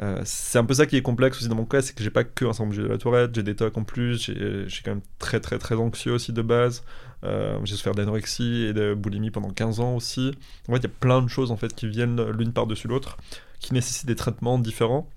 Euh, 0.00 0.20
c'est 0.24 0.58
un 0.58 0.64
peu 0.64 0.74
ça 0.74 0.86
qui 0.86 0.96
est 0.96 1.02
complexe 1.02 1.38
aussi 1.38 1.48
dans 1.48 1.54
mon 1.54 1.66
cas, 1.66 1.80
c'est 1.80 1.94
que 1.94 2.02
j'ai 2.02 2.10
pas 2.10 2.24
que 2.24 2.44
un 2.44 2.52
syndrome 2.52 2.76
de 2.76 2.86
la 2.88 2.98
tourette, 2.98 3.32
j'ai 3.32 3.44
des 3.44 3.54
tocs 3.54 3.78
en 3.78 3.84
plus, 3.84 4.24
j'ai 4.24 4.82
quand 4.84 4.90
même 4.90 5.02
très 5.20 5.38
très 5.38 5.58
très 5.58 5.76
anxieux 5.76 6.12
aussi 6.12 6.32
de 6.32 6.42
base, 6.42 6.84
j'ai 7.22 7.76
souffert 7.76 7.94
d'anorexie 7.94 8.66
et 8.68 8.72
de 8.72 8.94
boulimie 8.94 9.30
pendant 9.30 9.50
15 9.50 9.80
ans 9.80 9.94
aussi. 9.94 10.32
En 10.68 10.72
fait, 10.72 10.78
il 10.78 10.84
y 10.84 10.86
a 10.86 10.96
plein 11.00 11.22
de 11.22 11.28
choses 11.28 11.52
en 11.52 11.56
fait 11.56 11.74
qui 11.74 11.86
viennent 11.86 12.22
l'une 12.30 12.52
par-dessus 12.52 12.88
l'autre, 12.88 13.18
qui 13.60 13.72
nécessitent 13.72 14.06
des 14.06 14.16
traitements 14.16 14.58
différents. 14.58 15.08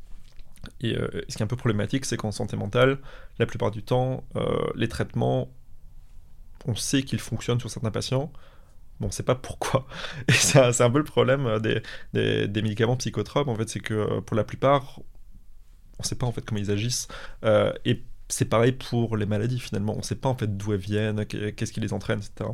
Et 0.81 0.95
euh, 0.95 1.07
ce 1.29 1.37
qui 1.37 1.43
est 1.43 1.45
un 1.45 1.47
peu 1.47 1.55
problématique, 1.55 2.05
c'est 2.05 2.17
qu'en 2.17 2.31
santé 2.31 2.57
mentale, 2.57 2.99
la 3.39 3.45
plupart 3.45 3.71
du 3.71 3.83
temps, 3.83 4.23
euh, 4.35 4.67
les 4.75 4.87
traitements, 4.87 5.49
on 6.65 6.75
sait 6.75 7.03
qu'ils 7.03 7.19
fonctionnent 7.19 7.59
sur 7.59 7.69
certains 7.69 7.91
patients, 7.91 8.31
mais 8.99 9.05
on 9.05 9.09
ne 9.09 9.13
sait 9.13 9.23
pas 9.23 9.35
pourquoi. 9.35 9.87
Et 10.27 10.33
c'est 10.33 10.81
un, 10.81 10.91
peu 10.91 10.97
le 10.97 11.03
problème 11.03 11.45
euh, 11.45 11.59
des, 11.59 12.47
des, 12.47 12.61
médicaments 12.61 12.97
psychotropes, 12.97 13.47
en 13.47 13.55
fait, 13.55 13.69
c'est 13.69 13.79
que 13.79 14.19
pour 14.21 14.35
la 14.35 14.43
plupart, 14.43 14.99
on 15.99 16.03
ne 16.03 16.07
sait 16.07 16.15
pas 16.15 16.27
en 16.27 16.31
fait 16.31 16.45
comment 16.45 16.61
ils 16.61 16.71
agissent. 16.71 17.07
et 17.85 18.03
c'est 18.29 18.45
pareil 18.45 18.73
pour 18.73 19.15
les 19.15 19.25
maladies 19.25 19.57
finalement, 19.57 19.93
on 19.93 19.99
ne 19.99 20.03
sait 20.03 20.15
pas 20.15 20.27
en 20.27 20.35
fait 20.35 20.57
d'où 20.57 20.73
elles 20.73 20.79
viennent, 20.79 21.25
qu'est-ce 21.25 21.71
qui 21.71 21.79
les 21.79 21.93
entraîne, 21.93 22.19
etc. 22.19 22.51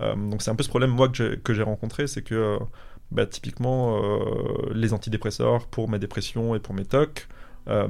donc 0.00 0.42
c'est 0.42 0.50
un 0.50 0.56
peu 0.56 0.64
ce 0.64 0.68
problème 0.68 0.90
moi 0.90 1.08
que 1.08 1.54
j'ai 1.54 1.62
rencontré, 1.62 2.08
c'est 2.08 2.22
que 2.22 2.58
bah, 3.12 3.26
typiquement 3.26 4.00
les 4.74 4.92
antidépresseurs 4.92 5.66
pour 5.66 5.88
ma 5.88 5.98
dépression 5.98 6.54
et 6.54 6.60
pour 6.60 6.74
mes 6.74 6.84
tocs, 6.84 7.28
euh, 7.68 7.86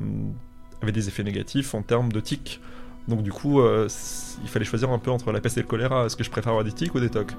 avait 0.82 0.92
des 0.92 1.08
effets 1.08 1.22
négatifs 1.22 1.74
en 1.74 1.82
termes 1.82 2.12
de 2.12 2.20
tics. 2.20 2.60
Donc 3.08 3.22
du 3.22 3.32
coup, 3.32 3.60
euh, 3.60 3.88
il 4.42 4.48
fallait 4.48 4.64
choisir 4.64 4.90
un 4.90 4.98
peu 4.98 5.10
entre 5.10 5.32
la 5.32 5.40
peste 5.40 5.58
et 5.58 5.62
le 5.62 5.66
choléra. 5.66 6.06
Est-ce 6.06 6.16
que 6.16 6.24
je 6.24 6.30
préfère 6.30 6.50
avoir 6.50 6.64
des 6.64 6.72
tics 6.72 6.94
ou 6.94 7.00
des 7.00 7.10
tocs? 7.10 7.32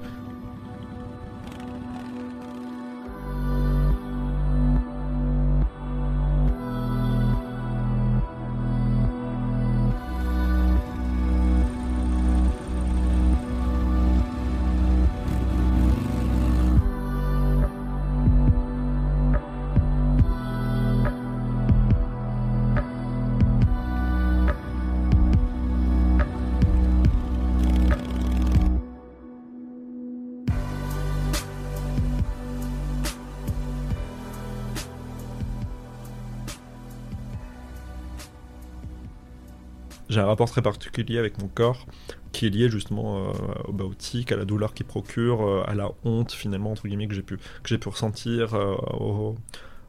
Rapport 40.34 40.50
très 40.50 40.62
particulier 40.62 41.18
avec 41.18 41.40
mon 41.40 41.48
corps 41.48 41.86
qui 42.32 42.46
est 42.46 42.50
lié 42.50 42.68
justement 42.68 43.28
euh, 43.28 43.32
au 43.66 43.72
bautique, 43.72 44.32
à 44.32 44.36
la 44.36 44.44
douleur 44.44 44.74
qu'il 44.74 44.86
procure, 44.86 45.42
euh, 45.42 45.62
à 45.66 45.74
la 45.74 45.90
honte 46.04 46.32
finalement 46.32 46.72
entre 46.72 46.88
guillemets 46.88 47.06
que 47.06 47.14
j'ai 47.14 47.22
pu 47.22 47.36
que 47.36 47.68
j'ai 47.68 47.78
pu 47.78 47.88
ressentir, 47.88 48.54
euh, 48.54 49.32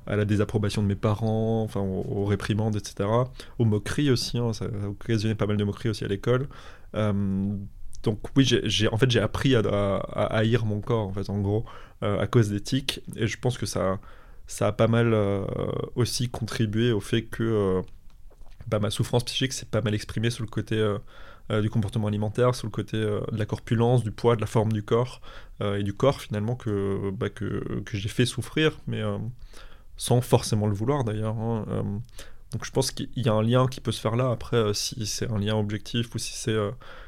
à 0.07 0.15
la 0.15 0.23
désapprobation 0.25 0.83
de 0.83 0.87
mes 0.87 0.95
parents, 0.95 1.63
enfin 1.63 1.81
aux, 1.81 2.25
réprimandes, 2.25 2.75
etc. 2.75 3.09
Aux 3.57 3.65
moqueries 3.65 4.11
aussi, 4.11 4.37
hein, 4.37 4.53
ça 4.53 4.65
a 4.65 4.87
occasionné 4.87 5.33
pas 5.33 5.47
mal 5.47 5.57
de 5.57 5.63
moqueries 5.63 5.89
aussi 5.89 6.05
à 6.05 6.07
l'école. 6.07 6.47
donc 6.93 8.19
oui, 8.35 8.45
j'ai 8.45 8.87
en 8.87 8.97
fait 8.97 9.09
j'ai 9.09 9.19
appris 9.19 9.55
à, 9.55 9.61
haïr 10.29 10.65
mon 10.65 10.79
corps 10.79 11.07
en 11.07 11.13
fait 11.13 11.29
en 11.29 11.39
gros 11.39 11.65
à 12.01 12.27
cause 12.27 12.49
d'éthique 12.49 13.01
et 13.15 13.25
je 13.25 13.37
pense 13.39 13.57
que 13.57 13.65
ça 13.65 13.99
ça 14.45 14.67
a 14.67 14.71
pas 14.71 14.87
mal 14.87 15.15
aussi 15.95 16.29
contribué 16.29 16.91
au 16.91 16.99
fait 16.99 17.23
que 17.23 17.81
bah, 18.67 18.79
ma 18.79 18.89
souffrance 18.89 19.23
psychique 19.23 19.53
s'est 19.53 19.65
pas 19.65 19.81
mal 19.81 19.93
exprimée 19.93 20.29
sur 20.29 20.43
le 20.43 20.49
côté 20.49 20.75
euh, 20.75 20.97
euh, 21.51 21.61
du 21.61 21.69
comportement 21.69 22.07
alimentaire, 22.07 22.55
sur 22.55 22.67
le 22.67 22.71
côté 22.71 22.97
euh, 22.97 23.21
de 23.31 23.37
la 23.37 23.45
corpulence, 23.45 24.03
du 24.03 24.11
poids, 24.11 24.35
de 24.35 24.41
la 24.41 24.47
forme 24.47 24.71
du 24.71 24.83
corps 24.83 25.21
et 25.61 25.83
du 25.83 25.93
corps 25.93 26.19
finalement 26.19 26.55
que, 26.55 27.11
bah, 27.11 27.29
que, 27.29 27.81
que 27.85 27.95
j'ai 27.95 28.09
fait 28.09 28.25
souffrir, 28.25 28.77
mais 28.87 29.01
sans 29.95 30.19
forcément 30.19 30.67
le 30.67 30.73
vouloir 30.73 31.05
d'ailleurs. 31.05 31.37
Hein, 31.37 32.01
donc 32.51 32.65
je 32.65 32.71
pense 32.71 32.91
qu'il 32.91 33.07
y 33.15 33.29
a 33.29 33.33
un 33.33 33.41
lien 33.41 33.67
qui 33.67 33.79
peut 33.79 33.93
se 33.93 34.01
faire 34.01 34.17
là. 34.17 34.31
Après, 34.31 34.73
si 34.73 35.05
c'est 35.05 35.31
un 35.31 35.37
lien 35.37 35.55
objectif 35.55 36.13
ou 36.13 36.17
si 36.17 36.33
c'est 36.33 36.57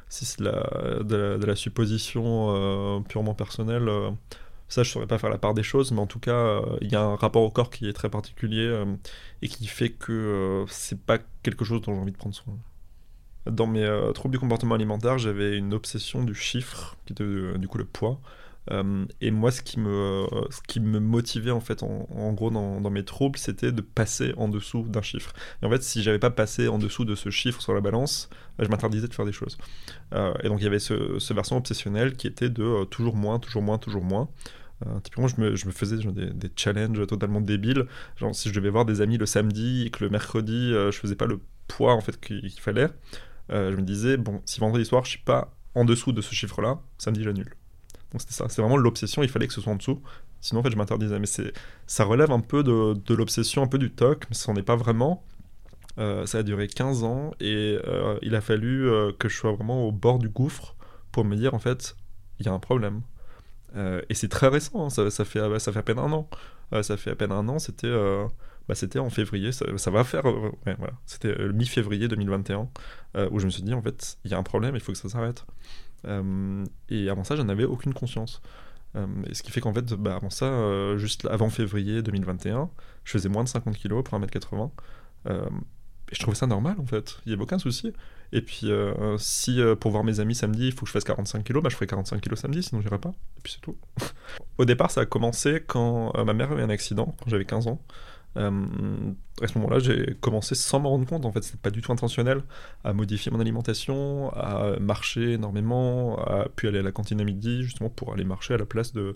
si 0.08 0.38
de, 0.38 1.04
de, 1.04 1.46
la, 1.46 1.56
supposition 1.58 3.04
purement 3.10 3.34
personnelle, 3.34 3.90
ça, 4.70 4.84
je 4.84 4.92
saurais 4.92 5.08
pas 5.08 5.18
faire 5.18 5.30
la 5.30 5.38
part 5.38 5.54
des 5.54 5.64
choses, 5.64 5.92
mais 5.92 6.02
en 6.02 6.08
tout 6.08 6.20
cas, 6.20 6.36
euh, 6.36 6.78
il 6.82 6.92
y 6.92 6.96
a 6.96 7.02
un 7.02 7.16
rapport 7.16 7.44
au 7.44 7.50
corps 7.50 7.70
qui 7.70 7.88
est 7.88 7.94
très 7.94 8.10
particulier 8.10 8.66
euh, 8.66 8.86
et 9.42 9.48
qui 9.48 9.66
fait 9.68 9.90
que 9.90 10.12
euh, 10.12 10.66
c'est 10.68 11.00
pas 11.00 11.20
quelque 11.44 11.64
chose 11.64 11.82
dont 11.82 11.94
j'ai 11.94 12.02
envie 12.02 12.12
de 12.12 12.18
prendre 12.18 12.36
soin. 12.36 12.58
Dans 13.46 13.68
mes 13.68 13.88
troubles 14.14 14.34
du 14.34 14.40
comportement 14.40 14.76
alimentaire, 14.76 15.18
j'avais 15.18 15.58
une 15.58 15.74
obsession 15.74 16.22
du 16.22 16.36
chiffre, 16.36 16.98
qui 17.06 17.14
était 17.14 17.58
du 17.58 17.68
coup 17.70 17.78
le 17.78 17.86
poids. 17.86 18.20
Et 19.22 19.32
moi, 19.32 19.52
ce 19.52 19.62
qui, 19.62 19.80
me, 19.80 20.26
ce 20.50 20.60
qui 20.68 20.80
me 20.80 21.00
motivait 21.00 21.52
en 21.52 21.60
fait, 21.60 21.84
en, 21.84 22.34
gros, 22.34 22.50
dans, 22.50 22.90
mes 22.90 23.04
troubles, 23.04 23.38
c'était 23.38 23.72
de 23.72 23.82
passer 23.82 24.34
en 24.38 24.48
dessous 24.48 24.84
d'un 24.84 25.02
chiffre. 25.02 25.34
Et 25.62 25.66
en 25.66 25.70
fait, 25.70 25.84
si 25.84 26.04
j'avais 26.04 26.20
pas 26.20 26.32
passé 26.32 26.68
en 26.68 26.78
dessous 26.78 27.06
de 27.06 27.16
ce 27.16 27.30
chiffre 27.30 27.62
sur 27.62 27.74
la 27.74 27.82
balance, 27.82 28.30
je 28.60 28.68
m'interdisais 28.68 29.08
de 29.08 29.14
faire 29.14 29.26
des 29.26 29.32
choses. 29.32 29.58
et 30.14 30.48
donc, 30.48 30.60
il 30.60 30.64
y 30.64 30.68
avait 30.68 30.80
ce, 30.80 31.20
ce 31.20 31.34
versant 31.34 31.58
obsessionnel 31.58 32.16
qui 32.16 32.28
était 32.28 32.50
de 32.50 32.84
toujours 32.86 33.16
moins, 33.16 33.40
toujours 33.40 33.62
moins, 33.62 33.78
toujours 33.78 34.04
moins. 34.04 34.30
Euh, 34.86 35.00
typiquement, 35.00 35.28
je 35.28 35.42
me, 35.42 35.56
je 35.56 35.66
me 35.66 35.72
faisais 35.72 35.98
des, 35.98 36.52
challenges 36.56 37.06
totalement 37.08 37.42
débiles. 37.42 37.86
Genre, 38.18 38.36
si 38.36 38.50
je 38.50 38.54
devais 38.54 38.70
voir 38.70 38.86
des 38.86 39.02
amis 39.02 39.18
le 39.18 39.26
samedi 39.26 39.88
et 39.88 39.90
que 39.90 40.04
le 40.04 40.10
mercredi, 40.10 40.74
euh, 40.74 40.92
je 40.92 41.00
faisais 41.00 41.16
pas 41.16 41.26
le 41.26 41.40
poids 41.68 41.94
en 41.94 42.02
fait 42.02 42.20
qu'il 42.20 42.52
fallait, 42.60 42.88
euh, 43.52 43.72
je 43.72 43.78
me 43.78 43.82
disais, 43.82 44.18
bon, 44.18 44.42
si 44.46 44.60
vendredi 44.60 44.86
soir, 44.86 45.04
je 45.06 45.12
suis 45.12 45.20
pas 45.20 45.54
en 45.76 45.86
dessous 45.86 46.12
de 46.12 46.22
ce 46.22 46.34
chiffre-là, 46.34 46.80
samedi, 46.98 47.24
j'annule. 47.24 47.54
C'était 48.20 48.34
ça, 48.34 48.50
c'est 48.50 48.62
vraiment 48.62 48.78
l'obsession, 48.78 49.24
il 49.24 49.30
fallait 49.30 49.48
que 49.48 49.54
ce 49.54 49.62
soit 49.62 49.74
en 49.74 49.76
dessous. 49.76 50.02
Sinon, 50.42 50.62
en 50.62 50.64
fait, 50.64 50.72
je 50.72 50.78
m'interdisais. 50.78 51.20
Mais 51.20 51.26
c'est, 51.26 51.54
ça 51.88 52.04
relève 52.04 52.32
un 52.32 52.40
peu 52.40 52.64
de, 52.64 52.94
de 52.94 53.16
l'obsession, 53.16 53.64
un 53.64 53.68
peu 53.68 53.78
du 53.78 53.92
toc, 53.92 54.26
mais 54.30 54.36
ça 54.36 54.52
n'en 54.52 54.60
est 54.60 54.64
pas 54.64 54.76
vraiment. 54.76 55.24
ça 55.98 56.38
a 56.40 56.44
duré 56.44 56.68
15 56.68 57.04
ans 57.04 57.32
et 57.40 57.78
il 58.22 58.36
a 58.36 58.42
fallu 58.42 58.90
que 59.20 59.30
je 59.30 59.36
sois 59.36 59.54
vraiment 59.54 59.86
au 59.88 59.92
bord 59.92 60.20
du 60.20 60.30
gouffre 60.30 60.76
pour 61.12 61.26
me 61.26 61.36
dire, 61.36 61.54
en 61.54 61.60
fait, 61.60 61.96
il 62.40 62.46
y 62.46 62.50
a 62.50 62.54
un 62.54 62.60
problème. 62.60 63.02
Euh, 63.76 64.02
et 64.10 64.14
c'est 64.14 64.30
très 64.30 64.48
récent, 64.48 64.86
hein, 64.86 64.90
ça, 64.90 65.04
fait, 65.26 65.60
ça 65.60 65.72
fait 65.72 65.80
à 65.80 65.84
peine 65.84 66.00
un 66.00 66.12
an. 66.12 66.30
Euh, 66.74 66.84
ça 66.84 66.98
fait 66.98 67.12
à 67.12 67.16
peine 67.16 67.32
un 67.32 67.48
an, 67.48 67.60
c'était. 67.60 67.88
Euh, 67.88 68.26
bah, 68.68 68.76
c'était 68.76 69.00
en 69.00 69.10
février, 69.10 69.52
ça, 69.54 69.92
va 69.92 70.04
faire, 70.04 70.28
euh, 70.28 70.52
ouais, 70.66 70.76
voilà, 70.78 70.94
c'était 71.06 71.30
euh, 71.30 71.54
mi-février 71.54 72.10
2021, 72.10 72.68
euh, 73.16 73.30
où 73.32 73.40
je 73.40 73.46
me 73.46 73.50
suis 73.50 73.64
dit, 73.64 73.74
en 73.74 73.82
fait, 73.82 74.18
il 74.26 74.32
y 74.32 74.34
a 74.34 74.38
un 74.38 74.44
problème, 74.44 74.76
il 74.76 74.82
faut 74.82 74.92
que 74.92 74.98
ça 74.98 75.08
s'arrête. 75.08 75.46
Euh, 76.08 76.66
et 76.90 77.10
avant 77.10 77.24
ça, 77.24 77.36
j'en 77.36 77.50
avais 77.50 77.66
aucune 77.66 77.94
conscience. 77.94 78.42
Euh, 78.96 79.06
et 79.30 79.34
ce 79.34 79.44
qui 79.44 79.52
fait 79.52 79.62
qu'en 79.62 79.74
fait, 79.74 79.94
bah, 79.94 80.16
avant 80.16 80.30
ça, 80.30 80.46
euh, 80.46 80.98
juste 80.98 81.26
avant 81.26 81.50
février 81.50 82.02
2021, 82.02 82.70
je 83.04 83.12
faisais 83.12 83.30
moins 83.30 83.44
de 83.44 83.50
50 83.50 83.78
kg 83.78 84.02
pour 84.02 84.20
1m80. 84.20 84.72
Euh, 85.28 85.46
et 86.10 86.16
je 86.16 86.20
trouvais 86.22 86.38
ça 86.38 86.48
normal 86.48 86.78
en 86.80 86.86
fait, 86.86 87.18
il 87.26 87.30
n'y 87.30 87.34
avait 87.34 87.44
aucun 87.44 87.60
souci. 87.60 87.92
Et 88.32 88.42
puis 88.42 88.70
si 89.18 89.60
pour 89.80 89.92
voir 89.92 90.04
mes 90.04 90.20
amis 90.20 90.36
samedi, 90.36 90.68
il 90.68 90.72
faut 90.72 90.82
que 90.82 90.88
je 90.88 90.92
fasse 90.92 91.04
45 91.04 91.44
kg, 91.44 91.62
bah, 91.62 91.70
je 91.70 91.76
ferai 91.76 91.88
45 91.88 92.22
kg 92.22 92.36
samedi, 92.36 92.64
sinon 92.64 92.82
j'irai 92.82 92.98
pas. 92.98 93.10
Et 93.38 93.42
puis 93.44 93.54
c'est 93.54 93.62
tout. 93.62 93.76
Au 94.58 94.66
départ, 94.66 94.90
ça 94.90 95.02
a 95.02 95.06
commencé 95.06 95.64
quand 95.66 96.14
ma 96.26 96.34
mère 96.34 96.52
a 96.54 96.56
eu 96.56 96.62
un 96.62 96.70
accident, 96.70 97.16
quand 97.20 97.30
j'avais 97.30 97.46
15 97.46 97.68
ans. 97.68 97.82
Euh, 98.38 98.52
à 99.42 99.48
ce 99.48 99.58
moment-là, 99.58 99.80
j'ai 99.80 100.16
commencé 100.20 100.56
sans 100.56 100.80
m'en 100.80 100.90
rendre 100.90 101.06
compte, 101.06 101.26
en 101.26 101.32
fait, 101.32 101.44
c'était 101.44 101.58
pas 101.58 101.70
du 101.70 101.82
tout 101.82 101.92
intentionnel, 101.92 102.44
à 102.84 102.94
modifier 102.94 103.32
mon 103.32 103.40
alimentation, 103.40 104.32
à 104.34 104.80
marcher 104.80 105.34
énormément, 105.34 106.18
à 106.20 106.48
puis 106.56 106.68
aller 106.68 106.80
à 106.80 106.84
la 106.84 106.92
cantine 106.92 107.22
à 107.22 107.24
midi, 107.24 107.64
justement 107.64 107.90
pour 107.90 108.14
aller 108.14 108.24
marcher 108.24 108.54
à 108.56 108.58
la 108.58 108.66
place 108.66 108.94
de, 108.94 109.16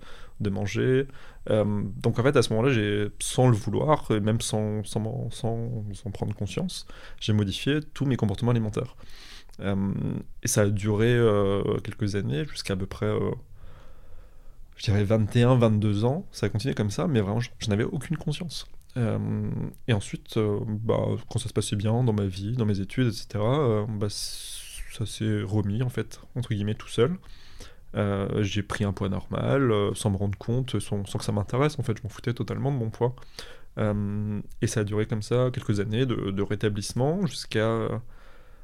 manger. 0.50 1.08
Euh, 1.50 1.84
donc 1.98 2.20
en 2.20 2.24
fait, 2.24 2.36
à 2.36 2.42
ce 2.42 2.50
moment-là, 2.52 2.74
j'ai, 2.74 3.10
sans 3.20 3.48
le 3.48 3.56
vouloir, 3.56 4.10
et 4.12 4.20
même 4.20 4.42
sans, 4.42 4.84
sans, 4.84 5.30
sans, 5.32 5.86
sans 5.94 6.12
prendre 6.12 6.36
conscience, 6.36 6.88
j'ai 7.20 7.34
modifié 7.34 7.80
tous 7.94 8.06
mes 8.06 8.18
comportemements 8.18 8.52
alimentaires. 8.52 8.96
Euh, 9.60 9.94
et 10.44 10.48
ça 10.48 10.62
a 10.62 10.70
duré 10.70 11.20
quelques 11.84 12.16
années, 12.16 12.46
jusqu'à 12.46 12.74
à 12.74 12.78
peu 12.78 12.86
près, 12.86 13.12
je 14.78 14.84
dirais 14.86 15.04
21, 15.04 15.56
22 15.56 16.06
ans. 16.06 16.28
Ça 16.32 16.48
a 16.48 16.50
continué 16.50 16.74
comme 16.76 16.92
ça, 16.92 17.08
mais 17.08 17.22
vraiment, 17.22 17.40
je 17.40 17.70
n'avais 17.70 17.84
aucune 17.84 18.18
conscience. 18.18 18.68
Euh, 18.98 19.50
et 19.88 19.94
ensuite, 19.94 20.38
euh, 20.38 20.60
bah, 20.66 21.00
quand 21.30 21.40
ça 21.40 21.48
se 21.50 21.54
passait 21.54 21.76
bien 21.76 22.04
dans 22.04 22.14
ma 22.14 22.26
vie, 22.26 22.54
dans 22.54 22.66
mes 22.66 22.80
études, 22.80 23.08
etc., 23.08 23.28
euh, 23.36 23.86
bah, 23.88 24.08
ça 24.10 25.06
s'est 25.06 25.42
remis, 25.44 25.82
en 25.84 25.90
fait, 25.90 26.22
entre 26.36 26.54
guillemets, 26.54 26.76
tout 26.76 26.90
seul. 26.90 27.18
J'ai 28.42 28.64
pris 28.64 28.84
un 28.84 28.94
poids 28.94 29.10
normal, 29.10 29.74
sans 29.96 30.12
me 30.12 30.18
rendre 30.18 30.38
compte, 30.38 30.80
sans, 30.80 31.04
que 31.04 31.24
ça 31.24 31.32
m'intéresse, 31.32 31.78
en 31.80 31.84
fait, 31.84 31.98
je 31.98 32.04
m'en 32.04 32.10
foutais 32.10 32.34
totalement 32.34 32.72
de 32.72 32.78
mon 32.78 32.90
poids. 32.90 33.16
Et 33.78 34.68
ça 34.68 34.82
a 34.82 34.84
duré 34.84 35.06
comme 35.06 35.22
ça 35.22 35.50
quelques 35.54 35.80
années 35.80 36.06
de, 36.06 36.32
de 36.32 36.42
rétablissement 36.42 37.26
jusqu'à 37.26 38.02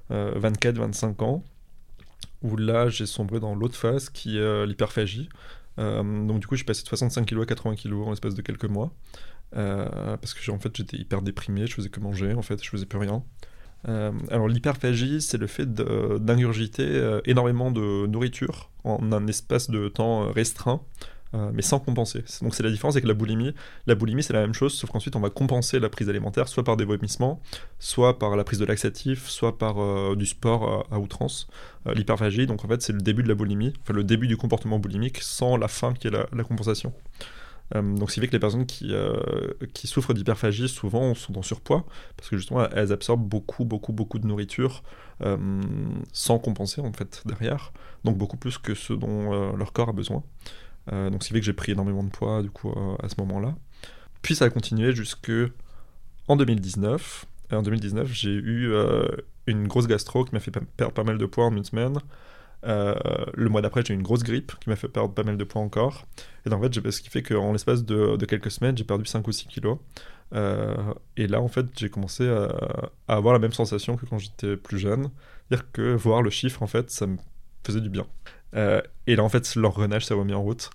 24-25 0.09 1.23
ans, 1.23 1.43
où 2.41 2.55
là 2.55 2.87
j'ai 2.87 3.05
sombré 3.05 3.39
dans 3.41 3.53
l'autre 3.55 3.75
phase 3.75 4.09
qui 4.09 4.37
est 4.37 4.65
l'hyperphagie. 4.65 5.27
Donc 5.77 6.39
du 6.39 6.47
coup, 6.47 6.55
je 6.55 6.59
suis 6.59 6.65
passé 6.65 6.83
de 6.83 6.87
65 6.87 7.25
kg 7.25 7.41
à 7.41 7.45
80 7.45 7.75
kg 7.75 7.93
en 7.95 8.09
l'espace 8.11 8.35
de 8.35 8.41
quelques 8.41 8.65
mois. 8.65 8.93
Euh, 9.55 10.17
parce 10.17 10.33
que 10.33 10.51
en 10.51 10.59
fait 10.59 10.75
j'étais 10.75 10.97
hyper 10.97 11.21
déprimé, 11.21 11.67
je 11.67 11.73
faisais 11.73 11.89
que 11.89 11.99
manger, 11.99 12.33
en 12.33 12.41
fait 12.41 12.63
je 12.63 12.69
faisais 12.69 12.85
plus 12.85 12.99
rien. 12.99 13.23
Euh, 13.87 14.11
alors 14.29 14.47
l'hyperphagie, 14.47 15.21
c'est 15.21 15.37
le 15.37 15.47
fait 15.47 15.71
d'ingurgiter 15.73 16.85
euh, 16.85 17.21
énormément 17.25 17.71
de 17.71 18.07
nourriture 18.07 18.69
en 18.83 19.11
un 19.11 19.27
espace 19.27 19.69
de 19.69 19.87
temps 19.87 20.31
restreint, 20.31 20.81
mais 21.53 21.61
sans 21.61 21.79
compenser. 21.79 22.23
Donc 22.41 22.55
c'est 22.55 22.63
la 22.63 22.71
différence 22.71 22.95
avec 22.95 23.05
la 23.05 23.13
boulimie. 23.13 23.53
La 23.85 23.93
boulimie 23.93 24.23
c'est 24.23 24.33
la 24.33 24.41
même 24.41 24.55
chose, 24.55 24.73
sauf 24.73 24.89
qu'ensuite 24.89 25.15
on 25.15 25.19
va 25.19 25.29
compenser 25.29 25.79
la 25.79 25.89
prise 25.89 26.09
alimentaire 26.09 26.47
soit 26.47 26.63
par 26.63 26.77
des 26.77 26.85
vomissements, 26.85 27.41
soit 27.79 28.17
par 28.17 28.35
la 28.35 28.43
prise 28.43 28.57
de 28.57 28.65
laxatifs, 28.65 29.27
soit 29.27 29.57
par 29.57 30.15
du 30.15 30.25
sport 30.25 30.87
à, 30.89 30.99
outrance. 30.99 31.47
L'hyperphagie, 31.85 32.47
donc 32.47 32.65
en 32.65 32.67
fait 32.67 32.81
c'est 32.81 32.93
le 32.93 33.01
début 33.01 33.23
de 33.23 33.27
la 33.27 33.35
boulimie, 33.35 33.73
enfin 33.83 33.93
le 33.93 34.03
début 34.03 34.27
du 34.27 34.35
comportement 34.35 34.79
boulimique 34.79 35.19
sans 35.21 35.57
la 35.57 35.67
fin 35.67 35.93
qui 35.93 36.07
est 36.07 36.11
la 36.11 36.43
compensation. 36.43 36.93
Euh, 37.75 37.81
donc, 37.81 38.09
ce 38.09 38.15
qui 38.15 38.21
fait 38.21 38.27
que 38.27 38.33
les 38.33 38.39
personnes 38.39 38.65
qui, 38.65 38.93
euh, 38.93 39.17
qui 39.73 39.87
souffrent 39.87 40.13
d'hyperphagie, 40.13 40.69
souvent, 40.69 41.13
sont 41.15 41.37
en 41.37 41.41
surpoids, 41.41 41.85
parce 42.15 42.29
que 42.29 42.37
justement, 42.37 42.67
elles 42.69 42.91
absorbent 42.91 43.25
beaucoup, 43.27 43.65
beaucoup, 43.65 43.93
beaucoup 43.93 44.19
de 44.19 44.27
nourriture 44.27 44.83
euh, 45.23 45.37
sans 46.13 46.39
compenser, 46.39 46.81
en 46.81 46.93
fait, 46.93 47.23
derrière. 47.25 47.73
Donc, 48.03 48.17
beaucoup 48.17 48.37
plus 48.37 48.57
que 48.57 48.75
ce 48.75 48.93
dont 48.93 49.55
leur 49.55 49.73
corps 49.73 49.89
a 49.89 49.93
besoin. 49.93 50.23
Donc, 50.91 51.23
ce 51.23 51.27
qui 51.27 51.33
fait 51.33 51.39
que 51.41 51.45
j'ai 51.45 51.53
pris 51.53 51.73
énormément 51.73 52.03
de 52.03 52.09
poids, 52.09 52.41
du 52.41 52.49
coup, 52.49 52.71
à 53.03 53.09
ce 53.09 53.15
moment-là. 53.19 53.55
Puis, 54.21 54.35
ça 54.35 54.45
a 54.45 54.49
continué 54.49 54.93
jusque 54.93 55.31
en 56.27 56.35
2019. 56.37 57.25
Et 57.51 57.55
en 57.55 57.61
2019, 57.61 58.11
j'ai 58.11 58.31
eu 58.31 58.73
une 59.47 59.67
grosse 59.67 59.87
gastro 59.87 60.23
qui 60.23 60.33
m'a 60.33 60.39
fait 60.39 60.51
perdre 60.77 60.93
pas 60.93 61.03
mal 61.03 61.17
de 61.17 61.25
poids 61.25 61.45
en 61.45 61.55
une 61.55 61.63
semaine. 61.65 61.97
Euh, 62.67 62.95
le 63.33 63.49
mois 63.49 63.61
d'après, 63.61 63.81
j'ai 63.85 63.93
eu 63.93 63.97
une 63.97 64.03
grosse 64.03 64.23
grippe 64.23 64.53
qui 64.59 64.69
m'a 64.69 64.75
fait 64.75 64.87
perdre 64.87 65.13
pas 65.13 65.23
mal 65.23 65.37
de 65.37 65.43
poids 65.43 65.61
encore. 65.61 66.05
Et 66.45 66.49
donc, 66.49 66.59
en 66.63 66.69
fait, 66.69 66.91
ce 66.91 67.01
qui 67.01 67.09
fait 67.09 67.23
qu'en 67.23 67.53
l'espace 67.53 67.85
de, 67.85 68.17
quelques 68.25 68.51
semaines, 68.51 68.77
j'ai 68.77 68.83
perdu 68.83 69.05
5 69.05 69.27
ou 69.27 69.31
6 69.31 69.47
kilos. 69.47 69.77
Euh, 70.33 70.75
et 71.15 71.27
là, 71.27 71.41
en 71.41 71.47
fait, 71.47 71.65
j'ai 71.77 71.89
commencé 71.89 72.27
à, 72.27 72.49
à 73.07 73.15
avoir 73.15 73.33
la 73.33 73.39
même 73.39 73.53
sensation 73.53 73.95
que 73.95 74.05
quand 74.05 74.17
j'étais 74.17 74.57
plus 74.57 74.77
jeune. 74.77 75.09
C'est-à-dire 75.47 75.71
que 75.71 75.95
voir 75.95 76.21
le 76.21 76.29
chiffre, 76.29 76.61
en 76.61 76.67
fait, 76.67 76.91
ça 76.91 77.07
me 77.07 77.17
faisait 77.65 77.81
du 77.81 77.89
bien. 77.89 78.05
Euh, 78.55 78.81
et 79.05 79.15
là, 79.15 79.23
en 79.23 79.29
fait, 79.29 79.55
l'engrenage 79.55 80.05
s'est 80.05 80.13
remis 80.13 80.33
en 80.33 80.41
route. 80.41 80.69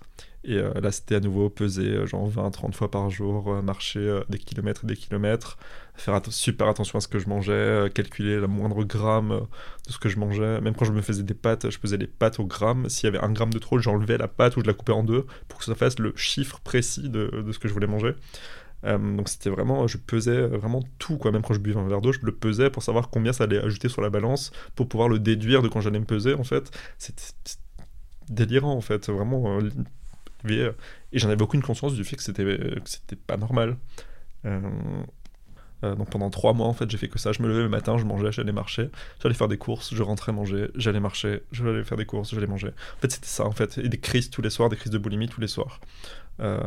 Et 0.45 0.57
euh, 0.57 0.73
là, 0.81 0.91
c'était 0.91 1.15
à 1.15 1.19
nouveau 1.21 1.49
peser 1.49 1.87
euh, 1.87 2.05
genre 2.05 2.29
20-30 2.29 2.73
fois 2.73 2.91
par 2.91 3.09
jour, 3.09 3.53
euh, 3.53 3.61
marcher 3.61 4.19
des 4.27 4.37
kilomètres 4.37 4.81
et 4.83 4.87
des 4.87 4.95
kilomètres, 4.95 5.57
faire 5.95 6.19
super 6.29 6.67
attention 6.67 6.97
à 6.97 7.01
ce 7.01 7.07
que 7.07 7.17
je 7.17 7.29
mangeais, 7.29 7.89
calculer 7.93 8.39
la 8.41 8.47
moindre 8.47 8.83
gramme 8.83 9.47
de 9.87 9.91
ce 9.91 9.97
que 9.99 10.09
je 10.09 10.19
mangeais. 10.19 10.59
Même 10.59 10.75
quand 10.75 10.85
je 10.85 10.91
me 10.91 11.01
faisais 11.01 11.23
des 11.23 11.33
pâtes, 11.33 11.69
je 11.69 11.79
pesais 11.79 11.97
les 11.97 12.07
pâtes 12.07 12.39
au 12.39 12.45
gramme. 12.45 12.89
S'il 12.89 13.05
y 13.05 13.07
avait 13.07 13.23
un 13.23 13.31
gramme 13.31 13.53
de 13.53 13.59
trop, 13.59 13.79
j'enlevais 13.79 14.17
la 14.17 14.27
pâte 14.27 14.57
ou 14.57 14.61
je 14.61 14.65
la 14.65 14.73
coupais 14.73 14.91
en 14.91 15.03
deux 15.03 15.25
pour 15.47 15.59
que 15.59 15.65
ça 15.65 15.75
fasse 15.75 15.97
le 15.99 16.13
chiffre 16.17 16.59
précis 16.59 17.09
de, 17.09 17.45
ce 17.51 17.59
que 17.59 17.69
je 17.69 17.73
voulais 17.73 17.87
manger. 17.87 18.13
Donc 18.83 19.29
c'était 19.29 19.49
vraiment, 19.49 19.87
je 19.87 19.97
pesais 19.97 20.41
vraiment 20.47 20.83
tout, 20.99 21.17
quoi. 21.17 21.31
Même 21.31 21.41
quand 21.41 21.53
je 21.53 21.59
buvais 21.59 21.79
un 21.79 21.87
verre 21.87 22.01
d'eau, 22.01 22.11
je 22.11 22.19
le 22.21 22.33
pesais 22.33 22.69
pour 22.69 22.83
savoir 22.83 23.09
combien 23.09 23.31
ça 23.31 23.45
allait 23.45 23.63
ajouter 23.63 23.87
sur 23.87 24.01
la 24.01 24.09
balance, 24.09 24.51
pour 24.75 24.89
pouvoir 24.89 25.07
le 25.07 25.19
déduire 25.19 25.61
de 25.61 25.69
quand 25.69 25.79
j'allais 25.79 25.99
me 25.99 26.05
peser, 26.05 26.33
en 26.33 26.43
fait. 26.43 26.69
C'était 26.97 27.23
délirant, 28.27 28.73
en 28.73 28.81
fait. 28.81 29.09
Vraiment. 29.09 29.61
Avait- 30.45 30.73
et 31.11 31.19
j'en 31.19 31.29
avais 31.29 31.41
aucune 31.41 31.61
conscience 31.61 31.93
du 31.93 32.03
fait 32.03 32.15
que 32.15 32.23
c'était 32.23 32.43
que 32.43 32.89
c'était 32.89 33.15
pas 33.15 33.37
normal. 33.37 33.77
Euh, 34.45 34.59
euh, 35.83 35.95
donc 35.95 36.09
pendant 36.09 36.29
trois 36.29 36.53
mois, 36.53 36.67
en 36.67 36.73
fait, 36.73 36.89
j'ai 36.89 36.97
fait 36.97 37.09
que 37.09 37.19
ça. 37.19 37.31
Je 37.31 37.41
me 37.41 37.47
levais 37.47 37.61
le 37.63 37.69
matin, 37.69 37.97
je 37.97 38.05
mangeais, 38.05 38.31
j'allais 38.31 38.51
marcher, 38.51 38.89
j'allais 39.21 39.35
faire 39.35 39.47
des 39.49 39.57
courses, 39.57 39.93
je 39.93 40.01
rentrais 40.01 40.31
manger, 40.31 40.69
j'allais 40.75 40.99
marcher, 41.01 41.41
j'allais 41.51 41.83
faire 41.83 41.97
des 41.97 42.05
courses, 42.05 42.33
j'allais 42.33 42.47
manger. 42.47 42.69
En 42.69 43.01
fait, 43.01 43.11
c'était 43.11 43.27
ça, 43.27 43.45
en 43.45 43.51
fait. 43.51 43.77
Et 43.77 43.89
des 43.89 43.99
crises 43.99 44.29
tous 44.29 44.41
les 44.41 44.49
soirs, 44.49 44.69
des 44.69 44.77
crises 44.77 44.91
de 44.91 44.97
boulimie 44.97 45.27
tous 45.27 45.41
les 45.41 45.47
soirs. 45.47 45.79
Euh, 46.39 46.59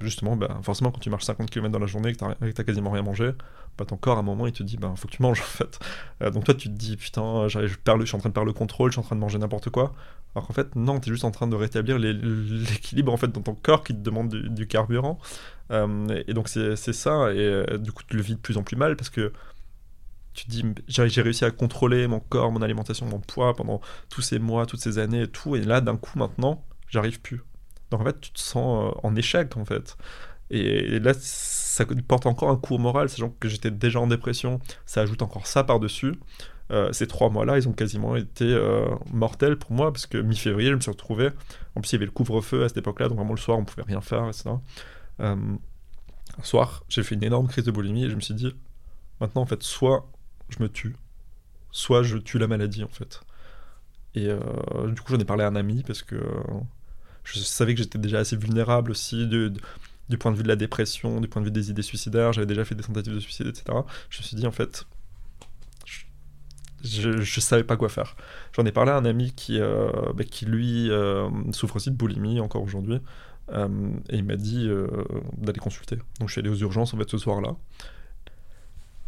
justement, 0.00 0.36
bah, 0.36 0.60
forcément, 0.62 0.90
quand 0.90 1.00
tu 1.00 1.10
marches 1.10 1.24
50 1.24 1.50
km 1.50 1.72
dans 1.72 1.78
la 1.78 1.86
journée 1.86 2.10
et 2.10 2.14
que 2.14 2.50
t'as 2.50 2.64
quasiment 2.64 2.90
rien 2.90 3.02
mangé, 3.02 3.32
bah, 3.78 3.84
ton 3.84 3.96
corps, 3.96 4.16
à 4.16 4.20
un 4.20 4.22
moment, 4.22 4.46
il 4.46 4.52
te 4.52 4.62
dit, 4.62 4.76
bah, 4.76 4.92
faut 4.96 5.08
que 5.08 5.12
tu 5.12 5.22
manges, 5.22 5.40
en 5.40 5.44
fait. 5.44 5.78
Euh, 6.22 6.30
donc 6.30 6.44
toi, 6.44 6.54
tu 6.54 6.68
te 6.68 6.74
dis, 6.74 6.96
putain, 6.96 7.48
je, 7.48 7.66
je 7.66 8.04
suis 8.04 8.16
en 8.16 8.18
train 8.18 8.28
de 8.28 8.34
perdre 8.34 8.46
le 8.46 8.52
contrôle, 8.52 8.90
je 8.90 8.94
suis 8.94 9.00
en 9.00 9.04
train 9.04 9.16
de 9.16 9.20
manger 9.20 9.38
n'importe 9.38 9.70
quoi. 9.70 9.94
Alors 10.34 10.46
qu'en 10.46 10.54
fait, 10.54 10.76
non, 10.76 11.00
t'es 11.00 11.10
juste 11.10 11.24
en 11.24 11.30
train 11.30 11.46
de 11.46 11.56
rétablir 11.56 11.98
l'équilibre, 11.98 13.12
en 13.12 13.16
fait, 13.16 13.28
dans 13.28 13.42
ton 13.42 13.54
corps 13.54 13.82
qui 13.82 13.94
te 13.94 14.00
demande 14.00 14.28
du, 14.28 14.66
carburant. 14.66 15.18
Euh, 15.70 16.22
et 16.26 16.34
donc, 16.34 16.48
c'est 16.48 16.76
ça. 16.76 17.32
Et 17.32 17.78
du 17.78 17.92
coup, 17.92 18.02
tu 18.06 18.16
le 18.16 18.22
vis 18.22 18.34
de 18.34 18.40
plus 18.40 18.56
en 18.58 18.62
plus 18.62 18.76
mal 18.76 18.96
parce 18.96 19.10
que 19.10 19.32
tu 20.34 20.44
te 20.44 20.50
dis, 20.50 20.64
j'ai 20.86 21.22
réussi 21.22 21.46
à 21.46 21.50
contrôler 21.50 22.06
mon 22.06 22.20
corps, 22.20 22.52
mon 22.52 22.60
alimentation, 22.60 23.06
mon 23.06 23.20
poids 23.20 23.54
pendant 23.56 23.80
tous 24.10 24.20
ces 24.20 24.38
mois, 24.38 24.66
toutes 24.66 24.80
ces 24.80 24.98
années 24.98 25.22
et 25.22 25.28
tout. 25.28 25.56
Et 25.56 25.62
là, 25.62 25.80
d'un 25.80 25.96
coup, 25.96 26.18
maintenant, 26.18 26.62
j'arrive 26.90 27.20
plus. 27.22 27.40
Donc 27.90 28.00
en 28.00 28.04
fait, 28.04 28.20
tu 28.20 28.30
te 28.30 28.40
sens 28.40 28.94
euh, 28.94 29.00
en 29.02 29.14
échec 29.16 29.56
en 29.56 29.64
fait. 29.64 29.96
Et, 30.50 30.98
là, 31.00 31.12
ça 31.14 31.84
porte 32.06 32.26
encore 32.26 32.50
un 32.50 32.56
coup 32.56 32.78
moral, 32.78 33.08
sachant 33.08 33.30
que 33.40 33.48
j'étais 33.48 33.70
déjà 33.70 34.00
en 34.00 34.06
dépression. 34.06 34.60
Ça 34.84 35.00
ajoute 35.02 35.22
encore 35.22 35.46
ça 35.46 35.64
par-dessus. 35.64 36.14
Euh, 36.72 36.92
ces 36.92 37.06
trois 37.06 37.30
mois-là, 37.30 37.58
ils 37.58 37.68
ont 37.68 37.72
quasiment 37.72 38.16
été 38.16 38.44
euh, 38.44 38.86
mortels 39.12 39.56
pour 39.56 39.72
moi, 39.72 39.92
parce 39.92 40.06
que 40.06 40.18
mi-février, 40.18 40.70
je 40.70 40.76
me 40.76 40.80
suis 40.80 40.90
retrouvé. 40.90 41.30
En 41.74 41.80
plus, 41.80 41.92
il 41.92 41.94
y 41.94 41.96
avait 41.96 42.06
le 42.06 42.12
couvre-feu 42.12 42.64
à 42.64 42.68
cette 42.68 42.78
époque-là, 42.78 43.08
donc 43.08 43.18
vraiment 43.18 43.34
le 43.34 43.40
soir, 43.40 43.58
on 43.58 43.64
pouvait 43.64 43.82
rien 43.82 44.00
faire, 44.00 44.26
etc. 44.26 44.50
Euh, 45.20 45.36
un 46.38 46.42
soir, 46.42 46.84
j'ai 46.88 47.02
fait 47.02 47.14
une 47.14 47.24
énorme 47.24 47.48
crise 47.48 47.64
de 47.64 47.70
boulimie 47.70 48.04
et 48.04 48.10
je 48.10 48.16
me 48.16 48.20
suis 48.20 48.34
dit, 48.34 48.54
maintenant, 49.20 49.42
en 49.42 49.46
fait, 49.46 49.62
soit 49.62 50.08
je 50.48 50.62
me 50.62 50.68
tue, 50.68 50.96
soit 51.70 52.02
je 52.02 52.18
tue 52.18 52.38
la 52.38 52.46
maladie, 52.46 52.84
en 52.84 52.88
fait. 52.88 53.20
Et 54.14 54.28
du 54.28 55.00
coup, 55.02 55.12
j'en 55.12 55.18
ai 55.18 55.26
parlé 55.26 55.44
à 55.44 55.48
un 55.48 55.56
ami 55.56 55.82
parce 55.86 56.02
que 56.02 56.16
je 57.26 57.40
savais 57.40 57.74
que 57.74 57.82
j'étais 57.82 57.98
déjà 57.98 58.20
assez 58.20 58.36
vulnérable 58.36 58.90
aussi 58.90 59.26
du 59.26 60.18
point 60.18 60.30
de 60.30 60.36
vue 60.36 60.44
de 60.44 60.48
la 60.48 60.56
dépression, 60.56 61.20
du 61.20 61.28
point 61.28 61.42
de 61.42 61.46
vue 61.46 61.52
des 61.52 61.70
idées 61.70 61.82
suicidaires. 61.82 62.32
J'avais 62.32 62.46
déjà 62.46 62.64
fait 62.64 62.74
des 62.74 62.84
tentatives 62.84 63.14
de 63.14 63.20
suicide, 63.20 63.48
etc. 63.48 63.64
Je 64.10 64.18
me 64.18 64.22
suis 64.22 64.36
dit, 64.36 64.46
en 64.46 64.52
fait, 64.52 64.86
je, 66.84 67.20
je 67.20 67.40
savais 67.40 67.64
pas 67.64 67.76
quoi 67.76 67.88
faire. 67.88 68.16
J'en 68.52 68.64
ai 68.64 68.72
parlé 68.72 68.92
à 68.92 68.96
un 68.96 69.04
ami 69.04 69.32
qui, 69.32 69.60
euh, 69.60 69.90
bah, 70.14 70.24
qui 70.24 70.46
lui, 70.46 70.88
euh, 70.90 71.28
souffre 71.52 71.76
aussi 71.76 71.90
de 71.90 71.96
boulimie 71.96 72.38
encore 72.38 72.62
aujourd'hui. 72.62 73.00
Euh, 73.52 73.68
et 74.08 74.16
il 74.16 74.24
m'a 74.24 74.36
dit 74.36 74.68
d'aller 75.36 75.58
consulter. 75.58 75.96
Donc 76.20 76.28
je 76.28 76.32
suis 76.32 76.40
allé 76.40 76.48
aux 76.48 76.56
urgences 76.56 76.94
en 76.94 76.98
fait 76.98 77.10
ce 77.10 77.18
soir-là. 77.18 77.56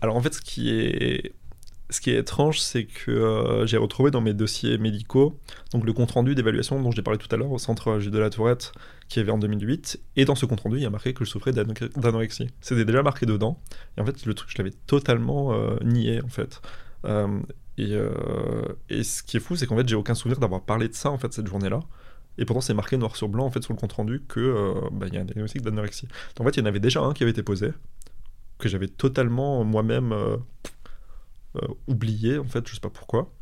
Alors 0.00 0.16
en 0.16 0.20
fait, 0.20 0.34
ce 0.34 0.40
qui 0.40 0.70
est 0.70 1.34
ce 1.90 2.00
qui 2.00 2.10
est 2.10 2.18
étrange, 2.18 2.60
c'est 2.60 2.84
que 2.84 3.10
euh, 3.10 3.66
j'ai 3.66 3.78
retrouvé 3.78 4.10
dans 4.10 4.20
mes 4.20 4.34
dossiers 4.34 4.76
médicaux 4.76 5.38
donc 5.72 5.84
le 5.84 5.92
compte-rendu 5.94 6.34
d'évaluation 6.34 6.80
dont 6.80 6.90
j'ai 6.90 7.02
parlé 7.02 7.18
tout 7.18 7.34
à 7.34 7.38
l'heure 7.38 7.50
au 7.50 7.58
centre 7.58 7.98
Gilles 7.98 8.10
de 8.10 8.18
la 8.18 8.28
Tourette 8.28 8.72
qui 9.08 9.20
avait 9.20 9.32
en 9.32 9.38
2008. 9.38 9.98
Et 10.16 10.26
dans 10.26 10.34
ce 10.34 10.44
compte-rendu, 10.44 10.76
il 10.76 10.82
y 10.82 10.86
a 10.86 10.90
marqué 10.90 11.14
que 11.14 11.24
je 11.24 11.30
souffrais 11.30 11.52
d'anorexie. 11.52 12.50
C'était 12.60 12.84
déjà 12.84 13.02
marqué 13.02 13.24
dedans. 13.24 13.58
Et 13.96 14.02
en 14.02 14.04
fait, 14.04 14.26
le 14.26 14.34
truc, 14.34 14.50
je 14.50 14.58
l'avais 14.58 14.74
totalement 14.86 15.54
euh, 15.54 15.78
nié, 15.82 16.20
en 16.22 16.28
fait. 16.28 16.60
Euh, 17.06 17.40
et, 17.78 17.96
et, 18.90 19.02
ce 19.02 19.22
qui 19.22 19.38
est 19.38 19.40
fou, 19.40 19.56
c'est 19.56 19.66
qu'en 19.66 19.76
fait, 19.78 19.88
j'ai 19.88 19.96
aucun 19.96 20.14
souvenir 20.14 20.38
d'avoir 20.40 20.60
parlé 20.60 20.88
de 20.88 20.94
ça, 20.94 21.10
en 21.10 21.16
fait, 21.16 21.32
cette 21.32 21.46
journée-là. 21.46 21.80
Et 22.36 22.44
pourtant, 22.44 22.60
c'est 22.60 22.74
marqué 22.74 22.98
noir 22.98 23.16
sur 23.16 23.30
blanc, 23.30 23.46
en 23.46 23.50
fait, 23.50 23.62
sur 23.62 23.72
le 23.72 23.78
compte-rendu, 23.78 24.22
que 24.28 24.74
bah, 24.92 25.06
il 25.08 25.14
y 25.14 25.16
a 25.16 25.22
un 25.22 25.24
diagnostic 25.24 25.62
d'anorexie. 25.62 26.06
En 26.38 26.44
fait, 26.44 26.50
il 26.58 26.60
y 26.60 26.62
en 26.62 26.66
avait 26.66 26.80
déjà 26.80 27.00
un 27.00 27.14
qui 27.14 27.22
avait 27.22 27.30
été 27.30 27.42
posé, 27.42 27.70
que 28.58 28.68
j'avais 28.68 28.88
totalement 28.88 29.64
moi-même 29.64 30.12
euh, 30.12 30.36
oublié, 31.86 32.38
en 32.38 32.44
fait, 32.44 32.66
je 32.68 32.74
sais 32.74 32.80
pas 32.80 32.90
pourquoi, 32.90 33.32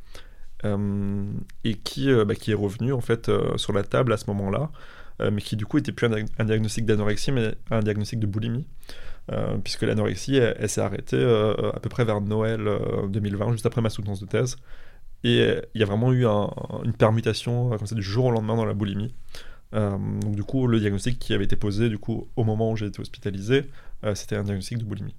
euh, 0.64 1.32
et 1.64 1.74
qui, 1.74 2.10
euh, 2.10 2.24
bah, 2.24 2.34
qui 2.34 2.50
est 2.50 2.54
revenu 2.54 2.92
en 2.92 3.00
fait 3.00 3.30
sur 3.56 3.72
la 3.72 3.82
table 3.82 4.12
à 4.12 4.16
ce 4.16 4.26
moment-là, 4.28 4.70
mais 5.32 5.40
qui 5.40 5.56
du 5.56 5.64
coup 5.64 5.78
était 5.78 5.92
plus 5.92 6.08
un, 6.38 6.44
diagnostic 6.44 6.84
d'anorexie, 6.84 7.32
mais 7.32 7.54
un 7.70 7.80
diagnostic 7.80 8.20
de 8.20 8.26
boulimie. 8.26 8.66
puisque 9.64 9.82
l'anorexie, 9.82 10.36
elle, 10.36 10.68
s'est 10.68 10.80
arrêtée 10.80 11.22
à 11.74 11.80
peu 11.80 11.88
près 11.88 12.04
vers 12.04 12.20
Noël 12.20 12.68
2020, 13.08 13.52
juste 13.52 13.66
après 13.66 13.80
ma 13.80 13.90
soutenance 13.90 14.20
de 14.20 14.26
thèse. 14.26 14.56
Et 15.24 15.54
il 15.74 15.80
y 15.80 15.82
a 15.82 15.86
vraiment 15.86 16.12
eu 16.12 16.26
une 16.26 16.92
permutation 16.92 17.70
comme 17.70 17.86
ça 17.86 17.94
du 17.94 18.02
jour 18.02 18.26
au 18.26 18.30
lendemain 18.30 18.56
dans 18.56 18.66
la 18.66 18.74
boulimie. 18.74 19.14
donc 19.72 20.36
du 20.36 20.44
coup, 20.44 20.66
le 20.66 20.80
diagnostic 20.80 21.18
qui 21.18 21.32
avait 21.34 21.44
été 21.44 21.56
posé 21.56 21.88
du 21.88 21.98
coup 21.98 22.28
au 22.36 22.44
moment 22.44 22.70
où 22.72 22.76
j'ai 22.76 22.86
été 22.86 23.00
hospitalisé, 23.00 23.64
c'était 24.14 24.36
un 24.36 24.44
diagnostic 24.44 24.78
de 24.78 24.84
boulimie. 24.84 25.16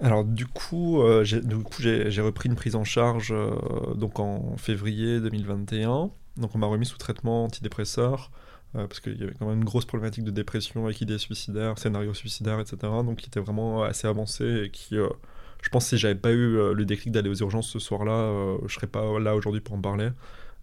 Alors 0.00 0.24
du 0.24 0.46
coup, 0.46 1.00
euh, 1.02 1.22
j'ai, 1.24 2.20
repris 2.20 2.48
une 2.48 2.56
prise 2.56 2.74
en 2.74 2.84
charge 2.84 3.32
euh, 3.32 3.94
donc 3.94 4.18
en 4.18 4.56
février 4.56 5.20
2021. 5.20 6.10
Donc 6.36 6.54
on 6.54 6.58
m'a 6.58 6.66
remis 6.66 6.86
sous 6.86 6.98
traitement 6.98 7.44
antidépresseur 7.44 8.32
euh, 8.74 8.88
parce 8.88 8.98
qu'il 8.98 9.16
y 9.20 9.22
avait 9.22 9.34
quand 9.38 9.46
même 9.46 9.58
une 9.58 9.64
grosse 9.64 9.84
problématique 9.84 10.24
de 10.24 10.32
dépression 10.32 10.84
avec 10.84 11.00
idées 11.00 11.18
suicidaires, 11.18 11.78
scénarios 11.78 12.14
suicidaires, 12.14 12.58
etc. 12.58 12.76
Donc 12.82 13.18
qui 13.18 13.26
était 13.28 13.40
vraiment 13.40 13.84
assez 13.84 14.08
avancé 14.08 14.64
et 14.64 14.70
qui, 14.70 14.96
je 14.96 15.68
pense, 15.70 15.86
si 15.86 15.96
j'avais 15.96 16.16
pas 16.16 16.32
eu 16.32 16.74
le 16.74 16.84
déclic 16.84 17.12
d'aller 17.12 17.30
aux 17.30 17.36
urgences 17.36 17.68
ce 17.68 17.78
soir-là, 17.78 18.58
je 18.66 18.74
serais 18.74 18.88
pas 18.88 19.18
là 19.20 19.36
aujourd'hui 19.36 19.60
pour 19.60 19.76
en 19.76 19.80
parler. 19.80 20.10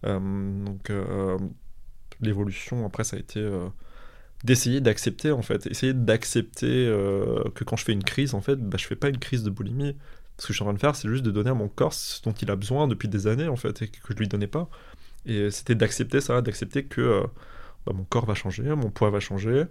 donc 0.04 0.92
l'évolution 2.20 2.86
après 2.86 3.02
ça 3.04 3.16
a 3.16 3.18
été 3.18 3.40
d'essayer 4.44 4.80
d'accepter 4.80 5.30
en 5.30 5.42
fait, 5.42 5.66
essayer 5.66 5.94
d'accepter 5.94 6.86
euh, 6.86 7.44
que 7.54 7.64
quand 7.64 7.76
je 7.76 7.84
fais 7.84 7.92
une 7.92 8.04
crise 8.04 8.34
en 8.34 8.40
fait, 8.40 8.56
bah, 8.56 8.76
je 8.78 8.86
fais 8.86 8.96
pas 8.96 9.08
une 9.08 9.18
crise 9.18 9.42
de 9.42 9.50
boulimie. 9.50 9.96
Ce 10.38 10.46
que 10.46 10.52
je 10.52 10.54
suis 10.54 10.62
en 10.62 10.66
train 10.66 10.74
de 10.74 10.80
faire, 10.80 10.96
c'est 10.96 11.08
juste 11.08 11.22
de 11.22 11.30
donner 11.30 11.50
à 11.50 11.54
mon 11.54 11.68
corps 11.68 11.92
ce 11.92 12.22
dont 12.22 12.32
il 12.32 12.50
a 12.50 12.56
besoin 12.56 12.88
depuis 12.88 13.08
des 13.08 13.26
années 13.26 13.48
en 13.48 13.56
fait 13.56 13.82
et 13.82 13.88
que 13.88 13.98
je 14.08 14.14
lui 14.14 14.28
donnais 14.28 14.46
pas. 14.46 14.68
Et 15.26 15.50
c'était 15.50 15.74
d'accepter 15.76 16.20
ça, 16.20 16.40
d'accepter 16.42 16.84
que 16.84 17.00
euh, 17.00 17.22
bah, 17.86 17.92
mon 17.94 18.04
corps 18.04 18.26
va 18.26 18.34
changer, 18.34 18.64
mon 18.74 18.90
poids 18.90 19.10
va 19.10 19.20
changer. 19.20 19.64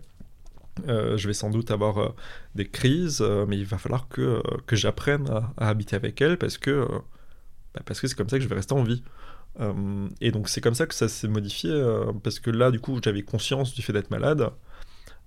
Euh, 0.88 1.18
je 1.18 1.28
vais 1.28 1.34
sans 1.34 1.50
doute 1.50 1.70
avoir 1.72 2.14
des 2.56 2.68
crises, 2.68 3.22
mais 3.48 3.58
il 3.58 3.66
va 3.66 3.78
falloir 3.78 4.08
que, 4.08 4.42
que 4.68 4.76
j'apprenne 4.76 5.30
à, 5.30 5.68
habiter 5.70 5.96
avec 5.98 6.22
elles 6.22 6.38
parce 6.38 6.58
que 6.58 6.88
bah, 7.74 7.82
parce 7.86 8.00
que 8.00 8.08
c'est 8.08 8.16
comme 8.16 8.30
ça 8.30 8.38
que 8.38 8.44
je 8.44 8.50
vais 8.50 8.56
rester 8.56 8.74
en 8.74 8.84
vie. 8.84 9.04
Euh, 9.60 10.08
et 10.22 10.32
donc 10.32 10.50
c'est 10.50 10.62
comme 10.62 10.76
ça 10.76 10.88
que 10.88 10.96
ça 10.96 11.10
s'est 11.10 11.28
modifié, 11.28 11.72
euh, 11.72 12.12
parce 12.24 12.40
que 12.40 12.50
là, 12.50 12.72
du 12.72 12.80
coup, 12.80 13.00
j'avais 13.04 13.24
conscience 13.24 13.74
du 13.74 13.82
fait 13.82 13.94
d'être 13.94 14.12
malade. 14.12 14.50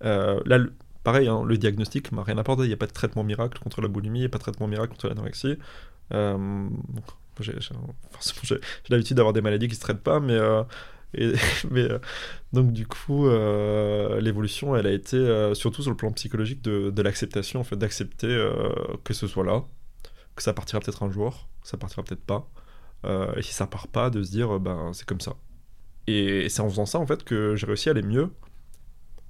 Euh, 0.05 0.41
là, 0.47 0.59
pareil, 1.03 1.29
hein, 1.29 1.43
le 1.45 1.59
diagnostic 1.59 2.13
m'a 2.13 2.23
rien 2.23 2.39
apporté. 2.39 2.65
Il 2.65 2.69
n'y 2.69 2.75
a 2.75 2.79
pas 2.79 2.87
de 2.87 2.93
traitement 2.93 3.25
miracle 3.25 3.59
contre 3.59 3.81
la 3.81 3.89
boulimie, 3.89 4.21
il 4.21 4.23
n'y 4.23 4.27
a 4.27 4.31
pas 4.31 4.39
de 4.39 4.45
traitement 4.45 4.69
miracle 4.69 4.93
contre 4.93 5.09
l'anorexie. 5.09 5.57
j'ai 7.41 7.53
l'habitude 8.91 9.17
d'avoir 9.17 9.33
des 9.33 9.41
maladies 9.41 9.67
qui 9.69 9.75
ne 9.75 9.77
se 9.77 9.81
traitent 9.81 10.03
pas, 10.03 10.21
mais, 10.21 10.39
donc 12.53 12.73
du 12.73 12.87
coup, 12.87 13.29
l'évolution, 13.29 14.77
elle 14.77 14.87
a 14.87 14.93
été 14.93 15.53
surtout 15.55 15.83
sur 15.83 15.91
le 15.91 15.97
plan 15.97 16.11
psychologique 16.13 16.63
de, 16.63 16.91
de 16.91 17.03
l'acceptation, 17.03 17.61
en 17.61 17.65
fait, 17.65 17.77
d'accepter 17.77 18.29
que 19.05 19.15
ce 19.15 19.27
soit 19.27 19.45
là, 19.45 19.65
que 20.37 20.43
ça 20.43 20.53
partira 20.53 20.81
peut-être 20.81 21.03
un 21.03 21.11
jour, 21.11 21.49
que 21.63 21.69
ça 21.69 21.77
partira 21.77 22.03
peut-être 22.03 22.25
pas. 22.25 22.49
Euh, 23.05 23.33
et 23.37 23.43
si 23.43 23.53
ça 23.53 23.67
part 23.67 23.89
pas, 23.89 24.11
de 24.11 24.23
se 24.23 24.31
dire, 24.31 24.59
ben 24.61 24.93
c'est 24.93 25.07
comme 25.07 25.21
ça. 25.21 25.35
Et 26.07 26.49
c'est 26.49 26.61
en 26.61 26.69
faisant 26.69 26.87
ça, 26.87 26.99
en 26.99 27.07
fait, 27.07 27.25
que 27.25 27.57
j'ai 27.57 27.67
réussi 27.67 27.89
à 27.89 27.93
aller 27.93 28.03
mieux. 28.03 28.31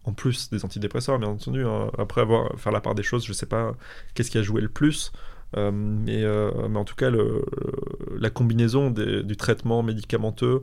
En 0.04 0.12
plus 0.12 0.50
des 0.50 0.64
antidépresseurs, 0.64 1.18
bien 1.18 1.28
entendu. 1.28 1.64
Hein. 1.64 1.90
Après 1.98 2.20
avoir 2.20 2.58
faire 2.58 2.72
la 2.72 2.80
part 2.80 2.94
des 2.94 3.02
choses, 3.02 3.24
je 3.24 3.32
sais 3.32 3.46
pas 3.46 3.74
qu'est-ce 4.14 4.30
qui 4.30 4.38
a 4.38 4.42
joué 4.42 4.60
le 4.60 4.68
plus. 4.68 5.12
Euh, 5.56 5.70
mais, 5.72 6.24
euh, 6.24 6.50
mais, 6.68 6.78
en 6.78 6.84
tout 6.84 6.96
cas, 6.96 7.10
le, 7.10 7.44
la 8.18 8.30
combinaison 8.30 8.90
du 8.90 9.36
traitement 9.36 9.82
médicamenteux 9.82 10.62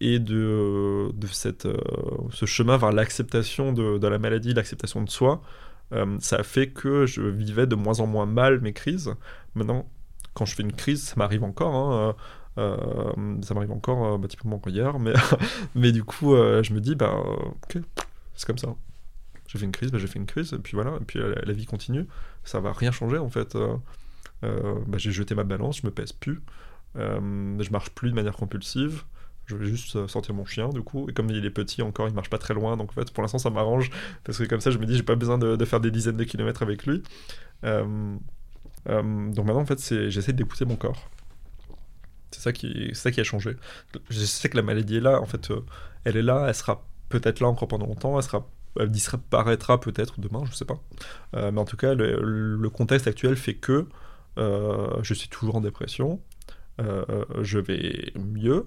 et 0.00 0.18
de, 0.18 1.12
de 1.14 1.26
cette, 1.28 1.68
ce 2.30 2.44
chemin 2.44 2.76
vers 2.76 2.90
l'acceptation 2.90 3.72
de, 3.72 3.98
de, 3.98 4.08
la 4.08 4.18
maladie, 4.18 4.52
l'acceptation 4.52 5.00
de 5.02 5.08
soi, 5.08 5.42
ça 6.18 6.36
a 6.36 6.42
fait 6.42 6.68
que 6.70 7.06
je 7.06 7.22
vivais 7.22 7.66
de 7.66 7.76
moins 7.76 8.00
en 8.00 8.06
moins 8.06 8.26
mal 8.26 8.60
mes 8.60 8.72
crises. 8.72 9.14
Maintenant, 9.54 9.88
quand 10.34 10.44
je 10.44 10.54
fais 10.54 10.62
une 10.62 10.72
crise, 10.72 11.02
ça 11.02 11.14
m'arrive 11.16 11.44
encore. 11.44 11.74
Hein, 11.74 12.14
euh, 12.58 12.76
euh, 13.16 13.42
ça 13.42 13.54
m'arrive 13.54 13.72
encore, 13.72 14.04
euh, 14.04 14.18
bah, 14.18 14.28
typiquement 14.28 14.60
hier, 14.66 14.98
mais, 14.98 15.12
mais 15.74 15.92
du 15.92 16.04
coup, 16.04 16.34
je 16.36 16.72
me 16.72 16.80
dis, 16.80 16.94
bah, 16.94 17.14
ok, 17.14 17.78
c'est 18.34 18.46
comme 18.46 18.58
ça. 18.58 18.74
J'ai 19.46 19.58
fait 19.58 19.64
une 19.64 19.72
crise, 19.72 19.90
bah, 19.90 19.98
j'ai 19.98 20.06
fait 20.06 20.18
une 20.18 20.26
crise, 20.26 20.52
et 20.52 20.58
puis 20.58 20.74
voilà, 20.74 20.96
et 21.00 21.04
puis 21.04 21.20
la, 21.20 21.52
vie 21.52 21.66
continue. 21.66 22.06
Ça 22.44 22.60
va 22.60 22.72
rien 22.72 22.90
changer 22.90 23.18
en 23.18 23.30
fait. 23.30 23.56
Bah, 24.42 24.98
j'ai 24.98 25.12
jeté 25.12 25.34
ma 25.34 25.44
balance, 25.44 25.78
je 25.78 25.86
me 25.86 25.92
pèse 25.92 26.12
plus, 26.12 26.42
je 26.96 27.70
marche 27.70 27.90
plus 27.90 28.10
de 28.10 28.14
manière 28.14 28.36
compulsive. 28.36 29.04
Je 29.46 29.56
vais 29.56 29.66
juste 29.66 30.06
sortir 30.06 30.34
mon 30.34 30.46
chien, 30.46 30.70
du 30.70 30.80
coup. 30.80 31.06
Et 31.10 31.12
comme 31.12 31.28
il 31.28 31.44
est 31.44 31.50
petit 31.50 31.82
encore, 31.82 32.08
il 32.08 32.14
marche 32.14 32.30
pas 32.30 32.38
très 32.38 32.54
loin. 32.54 32.78
Donc 32.78 32.92
en 32.92 32.94
fait, 32.94 33.10
pour 33.12 33.20
l'instant, 33.20 33.36
ça 33.36 33.50
m'arrange. 33.50 33.90
Parce 34.24 34.38
que 34.38 34.44
comme 34.44 34.60
ça, 34.60 34.70
je 34.70 34.78
me 34.78 34.86
dis, 34.86 34.96
j'ai 34.96 35.02
pas 35.02 35.16
besoin 35.16 35.36
de, 35.36 35.62
faire 35.66 35.80
des 35.80 35.90
dizaines 35.90 36.16
de 36.16 36.24
kilomètres 36.24 36.62
avec 36.62 36.86
lui. 36.86 37.02
Donc 38.86 39.46
maintenant, 39.46 39.62
en 39.62 39.66
fait, 39.66 40.10
j'essaie 40.10 40.32
d'écouter 40.32 40.64
mon 40.64 40.76
corps. 40.76 41.08
C'est 42.34 42.40
ça, 42.40 42.52
qui, 43.10 43.20
a 43.20 43.24
changé. 43.24 43.56
Je 44.10 44.18
sais 44.24 44.48
que 44.48 44.56
la 44.56 44.62
maladie 44.62 44.96
est 44.96 45.00
là, 45.00 45.20
en 45.20 45.26
fait, 45.26 45.50
euh, 45.50 45.60
elle 46.04 46.16
est 46.16 46.22
là, 46.22 46.46
elle 46.48 46.54
sera 46.54 46.84
peut-être 47.08 47.40
là 47.40 47.46
encore 47.46 47.68
pendant 47.68 47.86
longtemps, 47.86 48.18
elle, 48.80 48.90
disparaîtra 48.90 49.78
peut-être 49.78 50.18
demain, 50.18 50.42
je 50.44 50.54
sais 50.54 50.64
pas. 50.64 50.80
Euh, 51.36 51.52
mais 51.52 51.60
en 51.60 51.64
tout 51.64 51.76
cas, 51.76 51.94
le, 51.94 52.68
contexte 52.70 53.06
actuel 53.06 53.36
fait 53.36 53.54
que 53.54 53.86
je 54.36 55.14
suis 55.14 55.28
toujours 55.28 55.56
en 55.56 55.60
dépression, 55.60 56.20
je 56.78 57.58
vais 57.58 58.12
mieux, 58.18 58.66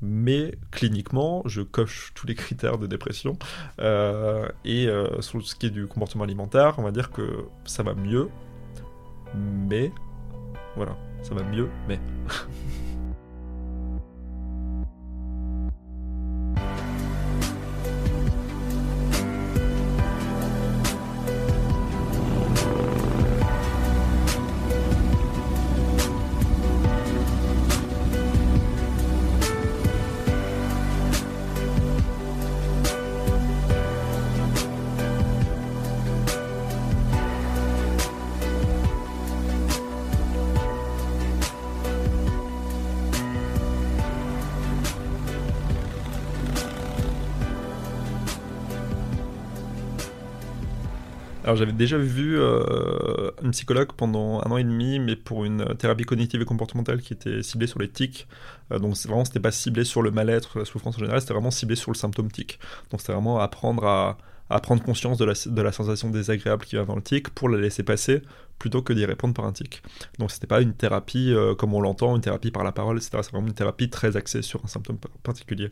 mais 0.00 0.54
cliniquement, 0.70 1.42
je 1.46 1.62
coche 1.62 2.12
tous 2.14 2.28
les 2.28 2.36
critères 2.36 2.78
de 2.78 2.86
dépression. 2.86 3.36
et 3.80 4.88
sur 5.18 5.44
ce 5.44 5.56
qui 5.56 5.66
est 5.66 5.70
du 5.70 5.88
comportement 5.88 6.24
alimentaire, 6.24 6.78
on 6.78 6.82
va 6.82 6.92
dire 6.92 7.10
que 7.10 7.44
ça 7.64 7.82
va 7.82 7.94
mieux, 7.94 8.28
mais 9.34 9.90
voilà, 10.76 10.96
ça 11.22 11.34
va 11.34 11.42
mieux, 11.42 11.68
mais. 11.88 11.98
Alors 51.42 51.56
j'avais 51.56 51.72
déjà 51.72 51.96
vu 51.96 52.38
euh, 52.38 53.30
une 53.42 53.52
psychologue 53.52 53.92
pendant 53.96 54.42
un 54.42 54.50
an 54.50 54.58
et 54.58 54.64
demi, 54.64 54.98
mais 54.98 55.16
pour 55.16 55.46
une 55.46 55.74
thérapie 55.76 56.04
cognitive 56.04 56.42
et 56.42 56.44
comportementale 56.44 57.00
qui 57.00 57.14
était 57.14 57.42
ciblée 57.42 57.66
sur 57.66 57.78
les 57.78 57.88
tics. 57.88 58.28
Euh, 58.72 58.78
donc 58.78 58.94
vraiment, 59.06 59.24
c'était 59.24 59.40
pas 59.40 59.50
ciblé 59.50 59.84
sur 59.84 60.02
le 60.02 60.10
mal-être, 60.10 60.58
la 60.58 60.66
souffrance 60.66 60.96
en 60.96 60.98
général, 60.98 61.20
c'était 61.20 61.32
vraiment 61.32 61.50
ciblé 61.50 61.76
sur 61.76 61.90
le 61.90 61.96
symptôme 61.96 62.30
tic. 62.30 62.58
Donc 62.90 63.00
c'était 63.00 63.14
vraiment 63.14 63.40
apprendre 63.40 63.86
à, 63.86 64.18
prendre 64.60 64.82
conscience 64.82 65.16
de 65.16 65.24
la, 65.24 65.32
de 65.46 65.62
la, 65.62 65.72
sensation 65.72 66.10
désagréable 66.10 66.66
qui 66.66 66.76
va 66.76 66.84
dans 66.84 66.96
le 66.96 67.02
tic 67.02 67.30
pour 67.30 67.48
la 67.48 67.58
laisser 67.58 67.84
passer, 67.84 68.20
plutôt 68.58 68.82
que 68.82 68.92
d'y 68.92 69.06
répondre 69.06 69.32
par 69.32 69.46
un 69.46 69.52
tic. 69.52 69.82
Donc 70.18 70.30
c'était 70.30 70.46
pas 70.46 70.60
une 70.60 70.74
thérapie 70.74 71.32
euh, 71.32 71.54
comme 71.54 71.72
on 71.72 71.80
l'entend, 71.80 72.14
une 72.16 72.22
thérapie 72.22 72.50
par 72.50 72.64
la 72.64 72.72
parole, 72.72 72.98
etc. 72.98 73.18
C'est 73.22 73.32
vraiment 73.32 73.48
une 73.48 73.54
thérapie 73.54 73.88
très 73.88 74.16
axée 74.18 74.42
sur 74.42 74.62
un 74.62 74.68
symptôme 74.68 74.98
particulier. 75.22 75.70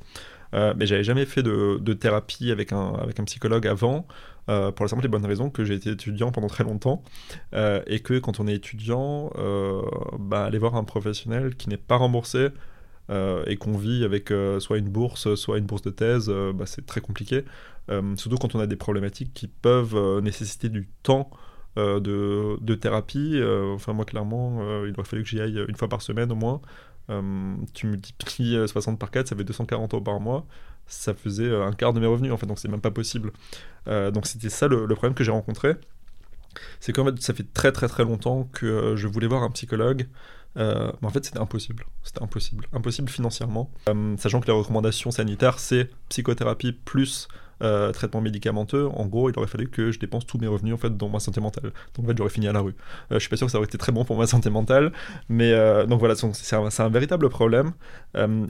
Euh, 0.54 0.72
mais 0.76 0.86
j'avais 0.86 1.04
jamais 1.04 1.26
fait 1.26 1.42
de, 1.42 1.92
thérapie 1.92 2.50
avec 2.50 2.72
un, 2.72 2.94
avec 2.94 3.20
un 3.20 3.24
psychologue 3.24 3.66
avant, 3.66 4.06
euh, 4.48 4.70
pour 4.72 4.84
la 4.84 4.88
simple 4.88 5.04
et 5.04 5.08
bonne 5.08 5.24
raison 5.24 5.50
que 5.50 5.64
j'ai 5.64 5.74
été 5.74 5.90
étudiant 5.90 6.32
pendant 6.32 6.48
très 6.48 6.64
longtemps, 6.64 7.02
et 7.52 8.00
que 8.00 8.18
quand 8.18 8.40
on 8.40 8.46
est 8.46 8.54
étudiant, 8.54 9.30
bah, 10.18 10.44
aller 10.44 10.58
voir 10.58 10.76
un 10.76 10.84
professionnel 10.84 11.54
qui 11.56 11.68
n'est 11.68 11.76
pas 11.76 11.96
remboursé, 11.96 12.48
et 13.10 13.56
qu'on 13.56 13.76
vit 13.76 14.04
avec 14.04 14.32
soit 14.60 14.78
une 14.78 14.88
bourse, 14.88 15.34
soit 15.34 15.58
une 15.58 15.66
bourse 15.66 15.82
de 15.82 15.90
thèse, 15.90 16.30
bah, 16.54 16.66
c'est 16.66 16.86
très 16.86 17.00
compliqué. 17.00 17.44
surtout 18.16 18.36
quand 18.36 18.54
on 18.54 18.60
a 18.60 18.66
des 18.66 18.76
problématiques 18.76 19.32
qui 19.34 19.48
peuvent 19.48 20.20
nécessiter 20.20 20.68
du 20.68 20.88
temps 21.02 21.30
euh, 21.78 22.00
de, 22.00 22.74
thérapie. 22.74 23.32
Euh, 23.34 23.74
enfin, 23.74 23.92
moi, 23.92 24.04
clairement, 24.04 24.58
euh, 24.62 24.88
il 24.88 24.94
aurait 24.98 25.08
fallu 25.08 25.22
que 25.22 25.28
j'y 25.28 25.40
aille 25.40 25.64
une 25.68 25.76
fois 25.76 25.88
par 25.88 26.02
semaine 26.02 26.32
au 26.32 26.34
moins. 26.34 26.60
tu 27.74 27.86
multiplies 27.86 28.56
60 28.66 28.98
par 28.98 29.10
4, 29.10 29.28
ça 29.28 29.36
fait 29.36 29.44
240 29.44 29.94
euros 29.94 30.02
par 30.02 30.20
mois. 30.20 30.46
Ça 30.88 31.14
faisait 31.14 31.54
un 31.54 31.72
quart 31.72 31.92
de 31.92 32.00
mes 32.00 32.06
revenus, 32.06 32.32
en 32.32 32.36
fait, 32.36 32.46
donc 32.46 32.58
c'est 32.58 32.68
même 32.68 32.80
pas 32.80 32.90
possible. 32.90 33.32
donc 33.86 34.26
c'était 34.26 34.50
ça 34.50 34.68
le, 34.68 34.86
problème 34.88 35.14
que 35.14 35.24
j'ai 35.24 35.30
rencontré. 35.30 35.76
C'est 36.80 36.92
qu'en 36.92 37.04
fait, 37.04 37.20
ça 37.22 37.34
fait 37.34 37.52
très 37.52 37.72
très 37.72 37.88
très 37.88 38.04
longtemps 38.04 38.48
que 38.52 38.96
je 38.96 39.06
voulais 39.06 39.26
voir 39.26 39.42
un 39.42 39.50
psychologue. 39.50 40.08
mais 40.56 40.92
en 41.02 41.10
fait, 41.10 41.24
c'était 41.24 41.38
impossible. 41.38 41.84
C'était 42.02 42.22
impossible. 42.22 42.66
Impossible 42.72 43.08
financièrement. 43.08 43.70
sachant 44.16 44.40
que 44.40 44.46
les 44.46 44.52
recommandations 44.52 45.10
sanitaires, 45.10 45.58
c'est 45.58 45.90
psychothérapie 46.08 46.72
plus 46.72 47.28
euh, 47.62 47.92
traitement 47.92 48.20
médicamenteux, 48.20 48.86
en 48.86 49.06
gros, 49.06 49.30
il 49.30 49.38
aurait 49.38 49.48
fallu 49.48 49.68
que 49.68 49.90
je 49.90 49.98
dépense 49.98 50.26
tous 50.26 50.38
mes 50.38 50.46
revenus 50.46 50.74
en 50.74 50.76
fait 50.76 50.96
dans 50.96 51.08
ma 51.08 51.20
santé 51.20 51.40
mentale. 51.40 51.72
Donc 51.94 52.04
en 52.04 52.08
fait, 52.08 52.16
j'aurais 52.16 52.30
fini 52.30 52.48
à 52.48 52.52
la 52.52 52.60
rue. 52.60 52.74
Euh, 53.10 53.14
je 53.14 53.18
suis 53.18 53.28
pas 53.28 53.36
sûr 53.36 53.46
que 53.46 53.52
ça 53.52 53.58
aurait 53.58 53.66
été 53.66 53.78
très 53.78 53.92
bon 53.92 54.04
pour 54.04 54.16
ma 54.16 54.26
santé 54.26 54.50
mentale, 54.50 54.92
mais 55.28 55.52
euh, 55.52 55.86
donc 55.86 55.98
voilà, 56.00 56.14
c'est 56.14 56.56
un, 56.82 56.88
véritable 56.88 57.28
problème. 57.28 57.72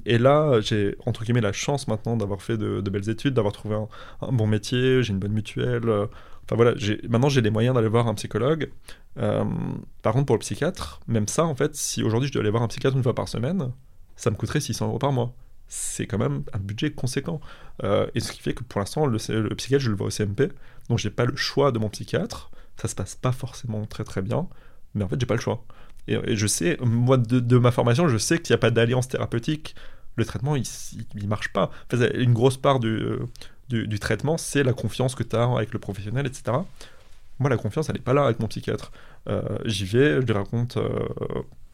et 0.07 0.19
là, 0.19 0.61
j'ai 0.61 0.97
entre 1.07 1.25
guillemets 1.25 1.41
la 1.41 1.53
chance 1.53 1.89
maintenant 1.89 2.17
d'avoir 2.17 2.43
fait 2.43 2.57
de, 2.57 2.81
belles 2.81 3.09
études, 3.09 3.35
d'avoir 3.35 3.53
trouvé 3.53 3.77
un, 3.77 4.33
bon 4.33 4.47
métier, 4.47 5.03
j'ai 5.03 5.13
une 5.13 5.19
bonne 5.19 5.33
mutuelle. 5.33 5.89
Enfin 5.91 6.57
voilà, 6.57 6.73
maintenant 7.09 7.29
j'ai 7.29 7.41
les 7.41 7.51
moyens 7.51 7.75
d'aller 7.75 7.89
voir 7.89 8.09
un 8.09 8.15
psychologue. 8.15 8.71
par 9.17 10.13
contre, 10.13 10.27
pour 10.27 10.37
le 10.37 10.41
psychiatre, 10.41 11.01
même 11.09 11.29
ça, 11.29 11.45
en 11.45 11.55
fait, 11.55 11.75
si 11.75 12.03
aujourd'hui 12.03 12.29
je 12.29 12.33
dois 12.33 12.43
aller 12.43 12.51
voir 12.51 12.63
un 12.63 12.69
psychiatre 12.69 12.97
une 12.97 13.03
fois 13.03 13.15
par 13.15 13.29
semaine, 13.29 13.73
ça 14.17 14.31
me 14.31 14.37
coûterait 14.37 14.61
600 14.61 14.89
euros 14.89 14.99
par 14.99 15.13
mois 15.13 15.33
c'est 15.69 16.07
quand 16.07 16.19
même 16.19 16.43
un 16.53 16.59
budget 16.59 16.91
conséquent. 16.91 17.41
Euh, 17.85 18.07
et 18.15 18.21
ce 18.21 18.33
qui 18.33 18.41
fait 18.41 18.55
que 18.55 18.65
pour 18.65 18.81
l'instant, 18.81 19.07
le, 19.07 19.19
psychiatre, 19.55 19.85
je 19.85 19.91
le 19.91 19.97
vois 19.97 20.09
au 20.09 20.11
CMP, 20.11 20.53
donc 20.89 20.99
j'ai 20.99 21.11
pas 21.11 21.27
le 21.27 21.37
choix 21.37 21.71
de 21.73 21.79
mon 21.79 21.89
psychiatre. 21.89 22.51
Ça 22.81 22.89
se 22.89 22.95
passe 22.95 23.15
pas 23.15 23.33
forcément 23.33 23.85
très 23.87 24.05
très 24.05 24.23
bien, 24.23 24.49
mais 24.95 25.05
en 25.05 25.09
fait, 25.09 25.21
j'ai 25.21 25.27
pas 25.27 25.35
le 25.35 25.41
choix. 25.41 25.65
Et, 26.07 26.37
je 26.37 26.47
sais, 26.47 26.79
moi, 26.81 27.19
de, 27.19 27.59
ma 27.59 27.71
formation, 27.71 28.09
je 28.09 28.17
sais 28.17 28.39
qu'il 28.39 28.55
n'y 28.55 28.59
a 28.59 28.61
pas 28.61 28.71
d'alliance 28.71 29.09
thérapeutique. 29.09 29.75
Le 30.17 30.25
traitement, 30.25 30.57
il, 30.57 30.65
il, 31.15 31.29
marche 31.29 31.53
pas. 31.53 31.71
une 32.15 32.33
grosse 32.33 32.57
part 32.57 32.81
du, 32.81 32.89
euh, 32.89 33.27
du, 33.69 33.99
traitement, 34.01 34.39
c'est 34.39 34.63
la 34.63 34.73
confiance 34.73 35.15
que 35.15 35.23
tu 35.23 35.37
as 35.37 35.45
avec 35.45 35.73
le 35.73 35.79
professionnel, 35.79 36.27
etc. 36.27 36.57
Moi, 37.39 37.51
la 37.51 37.57
confiance, 37.57 37.89
elle 37.89 37.97
n'est 37.97 38.03
pas 38.03 38.15
là 38.15 38.25
avec 38.25 38.41
mon 38.41 38.49
psychiatre. 38.49 38.91
Euh, 39.29 39.43
j'y 39.65 39.85
vais, 39.85 40.21
je 40.21 40.27
lui 40.27 40.33
raconte 40.33 40.79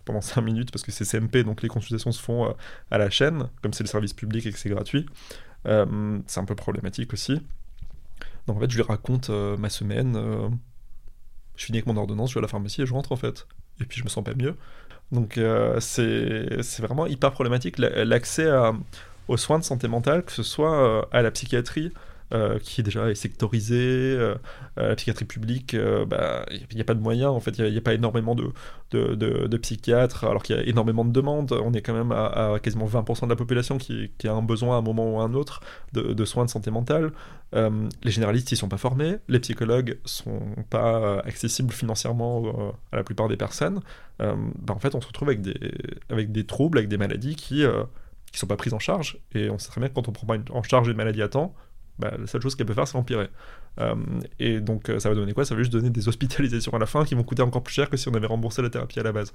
pendant 0.05 0.21
5 0.21 0.40
minutes 0.43 0.71
parce 0.71 0.83
que 0.83 0.93
c'est 0.93 1.05
CMP, 1.05 1.45
donc 1.45 1.62
les 1.62 1.69
consultations 1.69 2.12
se 2.12 2.21
font 2.21 2.47
euh, 2.47 2.53
à 2.90 2.99
la 2.99 3.11
chaîne, 3.11 3.49
comme 3.62 3.73
c'est 3.73 3.85
le 3.85 3.88
service 3.88 4.12
public 4.12 4.47
et 4.47 4.53
que 4.53 4.59
c'est 4.59 4.69
gratuit. 4.69 5.07
Euh, 5.67 6.21
c'est 6.27 6.40
un 6.40 6.45
peu 6.45 6.55
problématique 6.55 7.12
aussi. 7.12 7.40
Donc 8.47 8.59
en 8.59 8.61
fait, 8.61 8.71
je 8.71 8.77
lui 8.77 8.83
raconte 8.83 9.31
euh, 9.31 9.57
ma 9.57 9.71
semaine. 9.71 10.14
je 11.57 11.64
finis 11.64 11.79
avec 11.79 11.87
mon 11.87 11.97
ordonnance, 11.97 12.31
je 12.31 12.35
vais 12.35 12.40
à 12.40 12.43
la 12.43 12.49
pharmacie 12.49 12.83
et 12.83 12.87
je 12.87 12.93
rentre 12.93 13.12
en 13.12 13.17
fait. 13.17 13.47
Et 13.81 13.85
puis 13.85 13.99
je 13.99 14.05
me 14.05 14.09
sens 14.09 14.25
pas 14.25 14.35
mieux. 14.35 14.57
Donc 15.12 15.38
c'est 15.81 16.81
vraiment 16.81 17.07
hyper 17.07 17.33
problématique 17.33 17.79
l'accès 17.79 18.51
aux 19.29 19.37
soins 19.37 19.59
de 19.59 19.64
santé 19.64 19.88
mentale, 19.88 20.25
que 20.25 20.33
ce 20.33 20.43
soit 20.43 21.09
à 21.12 21.23
la 21.23 21.31
psychiatrie, 21.31 21.93
euh, 22.33 22.59
qui 22.59 22.83
déjà 22.83 23.11
est 23.11 23.15
sectorisée. 23.15 23.77
Euh, 23.77 24.35
euh, 24.79 24.89
la 24.89 24.97
psychiatrie 24.97 25.27
publique, 25.27 25.77
bah, 26.09 26.47
il 26.51 26.75
n'y 26.75 26.81
a 26.81 26.85
pas 26.85 26.95
de 26.95 27.01
moyens, 27.01 27.31
en 27.31 27.41
fait, 27.41 27.59
il 27.59 27.71
n'y 27.71 27.77
a, 27.77 27.81
pas 27.83 27.95
énormément 27.95 28.35
de, 28.35 28.53
de, 28.93 29.57
psychiatres, 29.59 30.25
alors 30.25 30.43
qu'il 30.43 30.57
y 30.57 30.59
a 30.59 30.63
énormément 30.63 31.05
de 31.05 31.13
demandes. 31.13 31.53
On 31.53 31.73
est 31.75 31.83
quand 31.83 31.93
même 31.93 32.13
à, 32.13 32.57
quasiment 32.63 32.87
20% 32.87 33.25
de 33.25 33.29
la 33.29 33.37
population 33.37 33.79
qui, 33.79 34.11
a 34.25 34.33
un 34.33 34.43
besoin 34.43 34.77
à 34.77 34.79
un 34.79 34.83
moment 34.83 35.15
ou 35.15 35.21
à 35.21 35.25
un 35.25 35.35
autre 35.35 35.61
de, 35.93 36.25
soins 36.25 36.45
de 36.45 36.51
santé 36.51 36.71
mentale. 36.71 37.13
les 37.53 38.11
généralistes, 38.11 38.51
ils 38.53 38.57
sont 38.57 38.69
pas 38.69 38.79
formés. 38.79 39.17
Les 39.29 39.41
psychologues 39.41 39.99
sont 40.05 40.41
pas 40.71 41.21
accessibles 41.21 41.73
financièrement 41.73 42.75
à 42.91 42.97
la 42.97 43.05
plupart 43.05 43.29
des 43.29 43.37
personnes. 43.37 43.81
Bah, 44.19 44.35
en 44.71 44.79
fait, 44.79 44.95
on 44.95 45.01
se 45.01 45.07
retrouve 45.07 45.29
avec 45.29 45.43
des, 45.43 45.57
avec 46.09 46.33
des 46.33 46.45
troubles, 46.47 46.79
avec 46.79 46.89
des 46.89 46.99
maladies 46.99 47.37
qui 47.37 47.65
qui 48.33 48.41
sont 48.41 48.49
pas 48.49 48.57
prises 48.57 48.75
en 48.75 48.81
charge. 48.81 49.19
Et 49.33 49.49
on 49.49 49.59
sait 49.59 49.69
très 49.69 49.81
bien 49.81 49.89
que 49.89 49.95
quand 49.95 50.09
on 50.09 50.13
prend 50.13 50.27
pas 50.27 50.37
en 50.51 50.63
charge 50.65 50.89
une 50.89 50.97
maladie 50.97 51.23
à 51.23 51.29
temps, 51.29 51.55
bah, 51.99 52.13
la 52.19 52.27
seule 52.27 52.43
chose 52.43 52.57
qu'elle 52.57 52.67
peut 52.67 52.75
faire, 52.75 52.89
c'est 52.89 52.97
empirer. 52.97 53.29
Euh, 53.81 53.95
et 54.39 54.61
donc, 54.61 54.89
euh, 54.89 54.99
ça 54.99 55.09
va 55.09 55.15
donner 55.15 55.33
quoi? 55.33 55.45
Ça 55.45 55.55
va 55.55 55.61
juste 55.61 55.73
donner 55.73 55.91
des 55.91 56.09
hospitalisations 56.09 56.73
à 56.73 56.79
la 56.79 56.87
fin 56.87 57.05
qui 57.05 57.15
vont 57.15 57.23
coûter 57.23 57.43
encore 57.43 57.63
plus 57.63 57.75
cher 57.75 57.89
que 57.89 57.97
si 57.97 58.09
on 58.09 58.15
avait 58.15 58.27
remboursé 58.27 58.63
la 58.63 58.71
thérapie 58.71 58.99
à 59.01 59.03
la 59.03 59.13
base. 59.13 59.33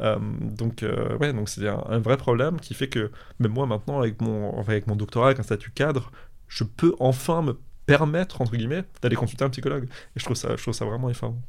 Euh, 0.00 0.18
donc, 0.40 0.84
ouais, 1.20 1.32
donc 1.32 1.48
c'est 1.48 1.66
un, 1.68 1.98
vrai 1.98 2.16
problème 2.16 2.60
qui 2.60 2.74
fait 2.74 2.88
que 2.88 3.10
même 3.38 3.52
moi 3.52 3.66
maintenant, 3.66 3.98
avec 3.98 4.20
mon, 4.20 4.58
avec 4.58 4.86
mon 4.86 4.96
doctorat, 4.96 5.26
avec 5.26 5.40
un 5.40 5.42
statut 5.42 5.70
cadre, 5.70 6.10
je 6.48 6.64
peux 6.64 6.94
enfin 7.00 7.42
me 7.42 7.58
permettre 7.86 8.40
entre 8.40 8.56
guillemets 8.56 8.84
d'aller 9.00 9.16
consulter 9.16 9.44
un 9.44 9.50
psychologue. 9.50 9.84
Et 9.84 10.20
je 10.20 10.24
trouve 10.24 10.36
ça, 10.36 10.54
je 10.56 10.62
trouve 10.62 10.74
ça 10.74 10.84
vraiment 10.84 11.08
effarant. 11.08 11.40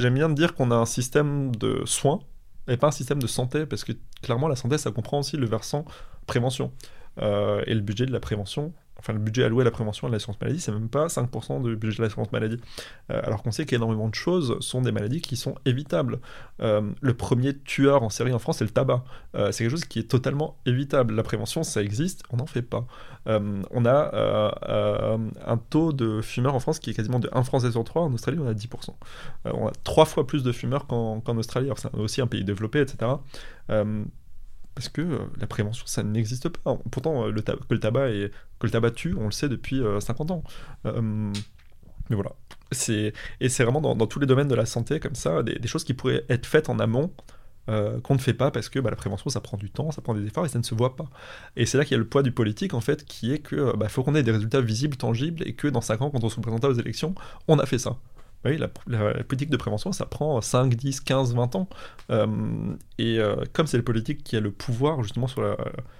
J'aime 0.00 0.14
bien 0.14 0.28
dire 0.28 0.54
qu'on 0.54 0.70
a 0.70 0.76
un 0.76 0.86
système 0.86 1.54
de 1.56 1.82
soins 1.84 2.20
et 2.68 2.76
pas 2.76 2.88
un 2.88 2.92
système 2.92 3.20
de 3.20 3.26
santé 3.26 3.66
parce 3.66 3.82
que 3.84 3.92
clairement 4.22 4.48
la 4.48 4.56
santé 4.56 4.78
ça 4.78 4.90
comprend 4.92 5.18
aussi 5.18 5.36
le 5.36 5.46
versant 5.46 5.84
prévention. 6.26 6.72
et 7.18 7.74
le 7.74 7.80
budget 7.80 8.06
de 8.06 8.12
la 8.12 8.20
prévention, 8.20 8.72
enfin 9.02 9.12
le 9.12 9.18
budget 9.18 9.44
alloué 9.44 9.62
à 9.62 9.64
la 9.64 9.70
prévention 9.70 10.06
à 10.06 10.10
l'assurance 10.10 10.40
maladie, 10.40 10.60
c'est 10.60 10.70
même 10.70 10.88
pas 10.88 11.08
5% 11.08 11.62
du 11.62 11.76
budget 11.76 11.98
de 11.98 12.02
l'assurance 12.02 12.30
maladie. 12.30 12.60
Euh, 13.10 13.20
alors 13.24 13.42
qu'on 13.42 13.50
sait 13.50 13.66
qu'énormément 13.66 14.08
de 14.08 14.14
choses 14.14 14.56
sont 14.60 14.80
des 14.80 14.92
maladies 14.92 15.20
qui 15.20 15.36
sont 15.36 15.56
évitables. 15.64 16.20
Euh, 16.60 16.82
le 17.00 17.14
premier 17.14 17.58
tueur 17.58 18.04
en 18.04 18.10
série 18.10 18.32
en 18.32 18.38
France, 18.38 18.58
c'est 18.58 18.64
le 18.64 18.70
tabac. 18.70 19.04
Euh, 19.34 19.50
c'est 19.50 19.64
quelque 19.64 19.72
chose 19.72 19.84
qui 19.84 19.98
est 19.98 20.08
totalement 20.08 20.56
évitable. 20.66 21.14
La 21.14 21.24
prévention, 21.24 21.64
ça 21.64 21.82
existe, 21.82 22.22
on 22.30 22.36
n'en 22.36 22.46
fait 22.46 22.62
pas. 22.62 22.86
on 23.26 23.84
a 23.84 24.52
un 25.46 25.56
taux 25.58 25.92
de 25.92 26.20
fumeurs 26.20 26.54
en 26.54 26.60
France 26.60 26.78
qui 26.78 26.90
est 26.90 26.94
quasiment 26.94 27.18
de 27.18 27.28
1 27.32 27.42
Français 27.42 27.72
sur 27.72 27.82
3. 27.82 28.02
En 28.02 28.12
Australie, 28.14 28.38
on 28.40 28.46
a 28.46 28.54
10%. 28.54 28.90
on 29.46 29.66
a 29.66 29.72
trois 29.82 30.04
fois 30.04 30.26
plus 30.26 30.42
de 30.44 30.52
fumeurs 30.52 30.86
qu'en 30.86 31.36
Australie. 31.36 31.66
Alors 31.66 31.78
c'est 31.78 31.92
aussi 31.94 32.20
un 32.20 32.26
pays 32.28 32.44
développé, 32.44 32.80
etc 32.80 33.12
parce 34.74 34.88
que 34.88 35.02
euh, 35.02 35.18
la 35.40 35.46
prévention, 35.46 35.86
ça 35.86 36.02
n'existe 36.02 36.48
pas. 36.48 36.78
Pourtant, 36.90 37.26
euh, 37.26 37.32
que 37.32 37.74
le 37.74 37.80
tabac 37.80 38.10
et 38.10 38.30
que 38.58 38.66
le 38.66 38.70
tabac 38.70 38.92
tue, 38.92 39.14
on 39.18 39.26
le 39.26 39.32
sait 39.32 39.48
depuis 39.48 39.82
50 40.00 40.30
euh, 40.30 40.34
ans. 40.34 40.44
mais 42.08 42.16
voilà. 42.16 42.32
Et 43.40 43.48
c'est 43.48 43.64
vraiment 43.64 43.94
dans, 43.94 44.06
tous 44.06 44.18
les 44.18 44.26
domaines 44.26 44.48
de 44.48 44.54
la 44.54 44.66
santé 44.66 44.98
comme 44.98 45.14
ça, 45.14 45.42
des, 45.42 45.68
choses 45.68 45.84
qui 45.84 45.94
pourraient 45.94 46.24
être 46.28 46.46
faites 46.46 46.70
en 46.70 46.78
amont. 46.78 47.12
qu'on 47.66 48.14
ne 48.14 48.18
fait 48.18 48.34
pas 48.34 48.50
parce 48.50 48.70
que 48.70 48.78
bah, 48.78 48.88
la 48.90 48.96
prévention 48.96 49.28
ça 49.28 49.40
prend 49.40 49.58
du 49.58 49.70
temps, 49.70 49.90
ça 49.90 50.00
prend 50.00 50.14
des 50.14 50.24
efforts 50.26 50.46
et 50.46 50.48
ça 50.48 50.58
ne 50.58 50.64
se 50.64 50.74
voit 50.74 50.96
pas. 50.96 51.10
Et 51.56 51.66
c'est 51.66 51.76
là 51.76 51.84
qu'il 51.84 51.92
y 51.92 51.96
a 51.96 51.98
le 51.98 52.08
poids 52.08 52.22
du 52.22 52.32
politique 52.32 52.72
en 52.72 52.80
fait 52.80 53.04
qui 53.04 53.32
est 53.32 53.40
que 53.40 53.76
bah, 53.76 53.88
faut 53.88 54.02
qu'on 54.02 54.14
ait 54.14 54.22
des 54.22 54.32
résultats 54.32 54.62
visibles, 54.62 54.96
tangibles 54.96 55.46
et 55.46 55.54
que 55.54 55.68
dans 55.68 55.82
5 55.82 56.00
ans 56.00 56.10
quand 56.10 56.24
on 56.24 56.30
se 56.30 56.40
présentera 56.40 56.72
aux 56.72 56.78
élections, 56.78 57.14
on 57.46 57.58
a 57.58 57.66
fait 57.66 57.78
ça. 57.78 57.98
Bah 58.44 58.50
oui, 58.50 58.58
la, 58.58 58.68
politique 59.24 59.50
de 59.50 59.56
prévention, 59.56 59.92
ça 59.92 60.04
prend 60.04 60.40
5, 60.40 60.74
10, 60.74 61.00
15, 61.00 61.34
20 61.34 61.54
ans. 61.54 61.68
Euh, 62.10 62.26
et 62.98 63.18
euh, 63.18 63.44
comme 63.52 63.66
c'est 63.66 63.76
le 63.76 63.84
politique 63.84 64.24
qui 64.24 64.36
a 64.36 64.40
le 64.40 64.50
pouvoir 64.50 65.02
justement 65.02 65.28
sur 65.28 65.42
la, 65.42 65.56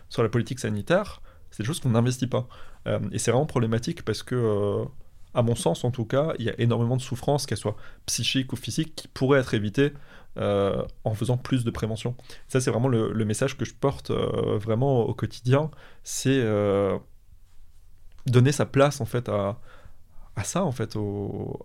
sur 0.08 0.22
la 0.22 0.28
politique 0.28 0.58
sanitaire, 0.58 1.22
c'est 1.50 1.62
des 1.62 1.66
choses 1.66 1.78
qu'on 1.78 1.90
n'investit 1.90 2.26
pas. 2.26 2.48
Euh, 2.88 2.98
et 3.12 3.18
c'est 3.18 3.30
vraiment 3.30 3.46
problématique 3.46 4.04
parce 4.04 4.24
que, 4.24 4.84
à 5.34 5.42
mon 5.42 5.54
sens 5.54 5.84
en 5.84 5.92
tout 5.92 6.04
cas, 6.04 6.32
il 6.38 6.44
y 6.44 6.50
a 6.50 6.60
énormément 6.60 6.96
de 6.96 7.02
souffrances, 7.02 7.46
qu'elles 7.46 7.58
soient 7.58 7.76
psychiques 8.06 8.52
ou 8.52 8.56
physiques, 8.56 8.96
qui 8.96 9.08
pourraient 9.08 9.40
être 9.40 9.54
évitées 9.54 9.92
en 10.36 11.14
faisant 11.14 11.36
plus 11.36 11.62
de 11.62 11.70
prévention. 11.70 12.16
Ça, 12.48 12.60
c'est 12.60 12.70
vraiment 12.70 12.88
le, 12.88 13.24
message 13.24 13.56
que 13.56 13.64
je 13.64 13.74
porte 13.74 14.10
vraiment 14.10 15.02
au 15.02 15.14
quotidien, 15.14 15.70
c'est 16.02 16.42
donner 18.26 18.52
sa 18.52 18.66
place 18.66 19.00
en 19.00 19.04
fait 19.04 19.28
à 19.28 19.60
à 20.36 20.44
ça, 20.44 20.64
en 20.64 20.72
fait, 20.72 20.96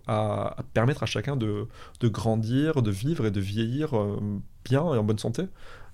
à, 0.06 0.56
permettre 0.74 1.02
à 1.02 1.06
chacun 1.06 1.36
de, 1.36 1.68
grandir, 2.02 2.82
de 2.82 2.90
vivre 2.90 3.26
et 3.26 3.30
de 3.30 3.40
vieillir 3.40 3.96
euh, 3.96 4.20
bien 4.64 4.82
et 4.94 4.98
en 4.98 5.04
bonne 5.04 5.18
santé. 5.18 5.44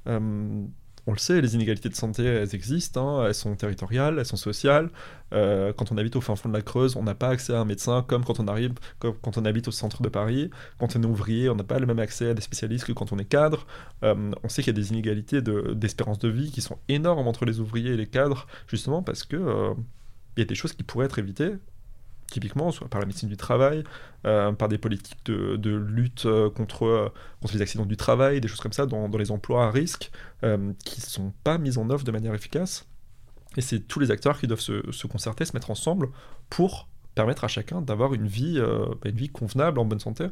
Euh, 0.09 0.65
on 1.07 1.13
le 1.13 1.19
sait, 1.19 1.41
les 1.43 1.55
inégalités 1.55 1.91
de 1.91 1.95
santé, 1.95 2.25
elles 2.25 2.55
existent, 2.55 3.21
hein, 3.21 3.27
elles 3.27 3.35
sont 3.35 3.55
territoriales, 3.57 4.19
elles 4.19 4.25
sont 4.25 4.39
sociales. 4.39 4.89
Euh, 5.35 5.73
quand 5.75 5.93
on 5.93 5.99
habite 5.99 6.17
au 6.17 6.23
fin 6.23 6.35
fond 6.35 6.49
de 6.49 6.55
la 6.55 6.63
Creuse, 6.63 6.97
on 6.97 7.03
n'a 7.03 7.15
pas 7.15 7.29
accès 7.29 7.53
à 7.53 7.61
un 7.61 7.67
médecin 7.67 8.03
comme 8.09 8.25
quand 8.25 8.41
on 8.41 8.49
arrive, 8.49 8.73
quand 8.99 9.37
on 9.37 9.45
habite 9.45 9.69
au 9.69 9.71
centre 9.71 10.03
de 10.03 10.09
Paris. 10.09 10.51
Quand 10.79 10.97
on 10.97 11.03
est 11.03 11.07
ouvrier, 11.07 11.51
on 11.51 11.57
n'a 11.57 11.65
pas 11.65 11.79
le 11.79 11.87
même 11.87 11.99
accès 11.99 12.31
à 12.31 12.35
des 12.35 12.41
spécialistes 12.41 12.87
que 12.87 12.93
quand 12.93 13.13
on 13.13 13.19
est 13.19 13.27
cadre. 13.27 13.67
on 14.03 14.49
sait 14.49 14.63
qu'il 14.63 14.75
y 14.75 14.77
a 14.77 14.81
des 14.81 14.93
inégalités 14.93 15.43
d'espérance 15.43 16.19
de, 16.19 16.29
vie 16.29 16.51
qui 16.51 16.63
sont 16.63 16.79
énormes 16.89 17.29
entre 17.29 17.45
les 17.45 17.61
ouvriers 17.61 17.93
et 17.93 17.97
les 17.99 18.07
cadres, 18.07 18.47
justement 18.67 19.03
parce 19.03 19.25
que 19.25 19.75
il 20.37 20.41
y 20.41 20.43
a 20.43 20.47
des 20.47 20.55
choses 20.55 20.73
qui 20.73 20.83
pourraient 20.83 21.07
être 21.07 21.19
évitées 21.19 21.55
typiquement, 22.31 22.71
soit 22.71 22.89
par 22.89 23.01
la 23.01 23.07
médecine 23.07 23.29
du 23.29 23.37
travail, 23.37 23.85
par 24.23 24.69
des 24.69 24.79
politiques 24.79 25.25
de, 25.27 25.75
lutte 25.75 26.27
contre, 26.55 27.13
contre, 27.41 27.55
les 27.55 27.63
accidents 27.63 27.87
du 27.87 27.97
travail, 27.97 28.41
des 28.41 28.49
choses 28.49 28.61
comme 28.61 28.73
ça, 28.73 28.87
dans, 28.87 29.09
les 29.09 29.31
emplois 29.31 29.67
à 29.67 29.71
risque, 29.71 30.11
qui 30.41 31.01
ne 31.01 31.07
sont 31.07 31.33
pas 31.45 31.59
mises 31.59 31.79
en 31.79 31.91
œuvre 31.91 32.05
de 32.05 32.11
manière 32.11 32.35
efficace. 32.35 32.87
Et 33.57 33.61
c'est 33.61 33.81
tous 33.81 34.01
les 34.01 34.11
acteurs 34.11 34.39
qui 34.39 34.47
doivent 34.47 34.61
se, 34.61 34.91
se, 34.91 35.07
concerter, 35.07 35.45
se 35.45 35.53
mettre 35.53 35.71
ensemble 35.71 36.09
pour 36.51 36.89
permettre 37.15 37.45
à 37.45 37.49
chacun 37.49 37.81
d'avoir 37.81 38.15
une 38.15 38.27
vie, 38.27 38.59
bah, 38.61 39.11
une 39.11 39.17
vie 39.17 39.29
convenable, 39.29 39.79
en 39.79 39.85
bonne 39.85 40.01
santé. 40.01 40.29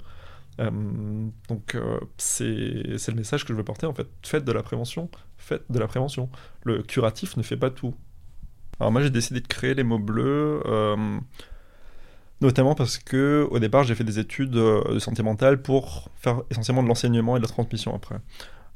donc 0.58 1.76
c'est 2.16 2.44
le 2.44 3.14
message 3.14 3.44
que 3.44 3.52
je 3.52 3.58
veux 3.58 3.64
porter 3.64 3.86
en 3.86 3.94
fait. 3.94 4.08
Faites 4.22 4.44
de 4.44 4.52
la 4.52 4.62
prévention, 4.62 5.10
faites 5.36 5.70
de 5.70 5.78
la 5.78 5.86
prévention. 5.86 6.30
Le 6.64 6.82
curatif 6.82 7.36
ne 7.36 7.42
fait 7.42 7.56
pas 7.56 7.70
tout. 7.70 7.94
Alors 8.80 8.90
moi 8.90 9.02
j'ai 9.02 9.10
décidé 9.10 9.40
de 9.40 9.46
créer 9.46 9.74
les 9.74 9.84
mots 9.84 9.98
bleus, 9.98 10.60
euh, 10.66 11.18
notamment 12.42 12.74
parce 12.74 12.98
que 12.98 13.46
au 13.50 13.58
départ 13.58 13.84
j'ai 13.84 13.94
fait 13.94 14.04
des 14.04 14.18
études 14.18 14.56
euh, 14.56 14.94
de 14.94 14.98
santé 14.98 15.22
mentale 15.22 15.62
pour 15.62 16.10
faire 16.16 16.42
essentiellement 16.50 16.82
de 16.82 16.88
l'enseignement 16.88 17.36
et 17.36 17.40
de 17.40 17.44
la 17.44 17.48
transmission 17.48 17.94
après. 17.94 18.16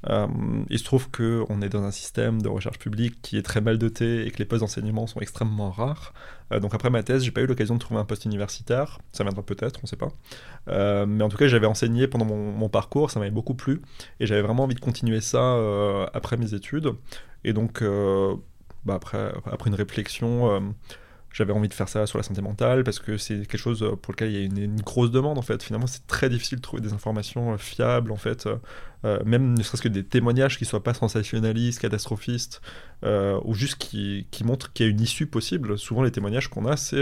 Euh, 0.09 0.26
il 0.70 0.79
se 0.79 0.85
trouve 0.85 1.11
qu'on 1.11 1.62
est 1.62 1.68
dans 1.68 1.83
un 1.83 1.90
système 1.90 2.40
de 2.40 2.48
recherche 2.48 2.79
publique 2.79 3.20
qui 3.22 3.38
est 3.38 3.42
très 3.42 3.61
mal 3.61 3.76
doté 3.76 4.26
et 4.26 4.31
que 4.31 4.38
les 4.38 4.44
postes 4.44 4.61
d'enseignement 4.61 5.07
sont 5.07 5.20
extrêmement 5.20 5.70
rares. 5.70 6.12
donc 6.61 6.74
après 6.74 6.90
ma 6.90 7.02
thèse, 7.02 7.24
j'ai 7.24 7.33
pas 7.33 7.40
eu 7.40 7.46
l'occasion 7.46 7.74
de 7.74 7.81
trouver 7.81 7.98
un 7.98 8.05
poste 8.05 8.24
universitaire. 8.24 8.98
Ça 9.12 9.24
viendra 9.24 9.42
peut-être, 9.42 9.81
on 9.83 9.87
sait 9.87 9.96
pas. 9.96 10.12
mais 11.07 11.24
en 11.24 11.29
tout 11.29 11.38
cas, 11.38 11.48
j'avais 11.48 11.66
enseigné 11.66 12.07
pendant 12.07 12.26
mon, 12.26 12.68
parcours, 12.68 13.11
ça 13.11 13.18
m'avait 13.18 13.33
beaucoup 13.33 13.55
plu 13.55 13.83
et 14.20 14.26
j'avais 14.26 14.42
vraiment 14.42 14.64
envie 14.64 14.76
de 14.76 14.81
continuer 14.81 15.20
ça 15.20 15.57
après 16.12 16.37
mes 16.37 16.55
études. 16.55 16.92
Et 17.42 17.52
donc 17.52 17.83
bah, 18.87 18.94
après, 18.94 19.33
une 19.66 19.74
réflexion, 19.74 20.50
euh, 20.52 20.61
j'avais 21.37 21.53
envie 21.53 21.68
de 21.68 21.75
faire 21.75 21.90
ça 21.90 22.07
sur 22.07 22.16
la 22.16 22.22
santé 22.22 22.40
mentale 22.40 22.83
parce 22.83 22.99
que 22.99 23.18
c'est 23.18 23.46
quelque 23.46 23.59
chose 23.59 23.85
pour 24.01 24.12
lequel 24.14 24.31
il 24.31 24.59
y 24.59 24.62
a 24.62 24.64
une, 24.64 24.81
grosse 24.81 25.11
demande 25.11 25.37
en 25.37 25.42
fait. 25.42 25.62
Finalement, 25.62 25.87
c'est 25.87 26.07
très 26.07 26.31
difficile 26.31 26.57
de 26.57 26.62
trouver 26.62 26.81
des 26.81 26.94
informations 26.94 27.53
euh, 27.53 27.59
fiables 27.59 28.11
en 28.11 28.16
fait, 28.16 28.49
euh, 29.05 29.22
même 29.27 29.53
ne 29.53 29.62
serait-ce 29.62 29.83
que 29.83 29.88
des 29.88 30.03
témoignages 30.03 30.57
qui 30.57 30.64
soient 30.64 30.83
pas 30.83 30.94
sensationnalistes, 30.94 31.79
catastrophistes, 31.79 32.62
ou 33.03 33.53
juste 33.53 33.77
qui, 33.77 34.27
qui 34.31 34.44
montrent 34.44 34.72
qu'il 34.72 34.87
y 34.87 34.88
a 34.88 34.90
une 34.90 35.01
issue 35.01 35.27
possible. 35.27 35.79
Souvent, 35.79 36.03
les 36.03 36.11
témoignages 36.11 36.49
qu'on 36.49 36.64
a, 36.64 36.79
c'est 36.79 36.96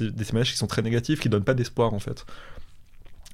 des 0.00 0.24
témoignages 0.24 0.52
qui 0.52 0.56
sont 0.56 0.66
très 0.66 0.80
négatifs, 0.80 1.20
qui 1.20 1.28
donnent 1.28 1.44
pas 1.44 1.54
d'espoir 1.54 1.92
en 1.92 1.98
fait. 1.98 2.24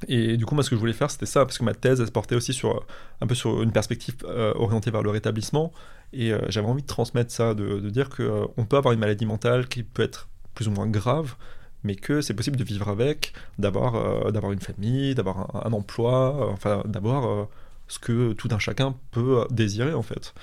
Et 0.09 0.37
du 0.37 0.47
coup, 0.47 0.55
moi, 0.55 0.65
ce 0.65 0.71
que 0.71 0.77
je 0.77 0.81
voulais 0.81 0.93
faire, 0.93 1.11
c'était 1.11 1.27
ça, 1.27 1.45
parce 1.45 1.59
que 1.59 1.65
ma 1.65 1.75
thèse, 1.75 2.01
elle 2.01 2.09
se 2.09 2.13
portait 2.13 2.35
aussi 2.35 2.53
sur 2.53 2.85
un 3.21 3.27
peu 3.29 3.37
sur 3.37 3.63
une 3.63 3.73
perspective 3.73 4.17
orientée 4.57 4.91
vers 4.91 5.03
le 5.03 5.11
rétablissement. 5.11 5.73
Et 6.13 6.33
euh, 6.33 6.41
j'avais 6.49 6.67
envie 6.67 6.83
de 6.83 6.87
transmettre 6.87 7.31
ça, 7.31 7.55
de, 7.55 7.81
dire 7.91 8.09
qu'on 8.09 8.23
euh, 8.23 8.65
peut 8.69 8.77
avoir 8.77 8.93
une 8.93 9.01
maladie 9.01 9.27
mentale 9.27 9.69
qui 9.69 9.83
peut 9.83 10.03
être 10.03 10.29
plus 10.55 10.69
ou 10.69 10.71
moins 10.71 10.87
grave, 10.87 11.37
mais 11.85 11.95
que 11.95 12.21
c'est 12.21 12.35
possible 12.35 12.57
de 12.57 12.65
vivre 12.65 12.89
avec, 12.89 13.33
d'avoir 13.59 13.95
euh, 13.95 14.53
une 14.53 14.61
famille, 14.61 15.15
d'avoir 15.15 15.67
un, 15.67 15.73
emploi, 15.73 16.51
enfin 16.51 16.83
d'avoir 16.87 17.49
ce 17.87 17.99
que 17.99 18.33
tout 18.33 18.49
un 18.51 18.59
chacun 18.59 18.95
peut 19.13 19.47
désirer 19.51 19.95
en 19.95 20.03
fait. 20.03 20.35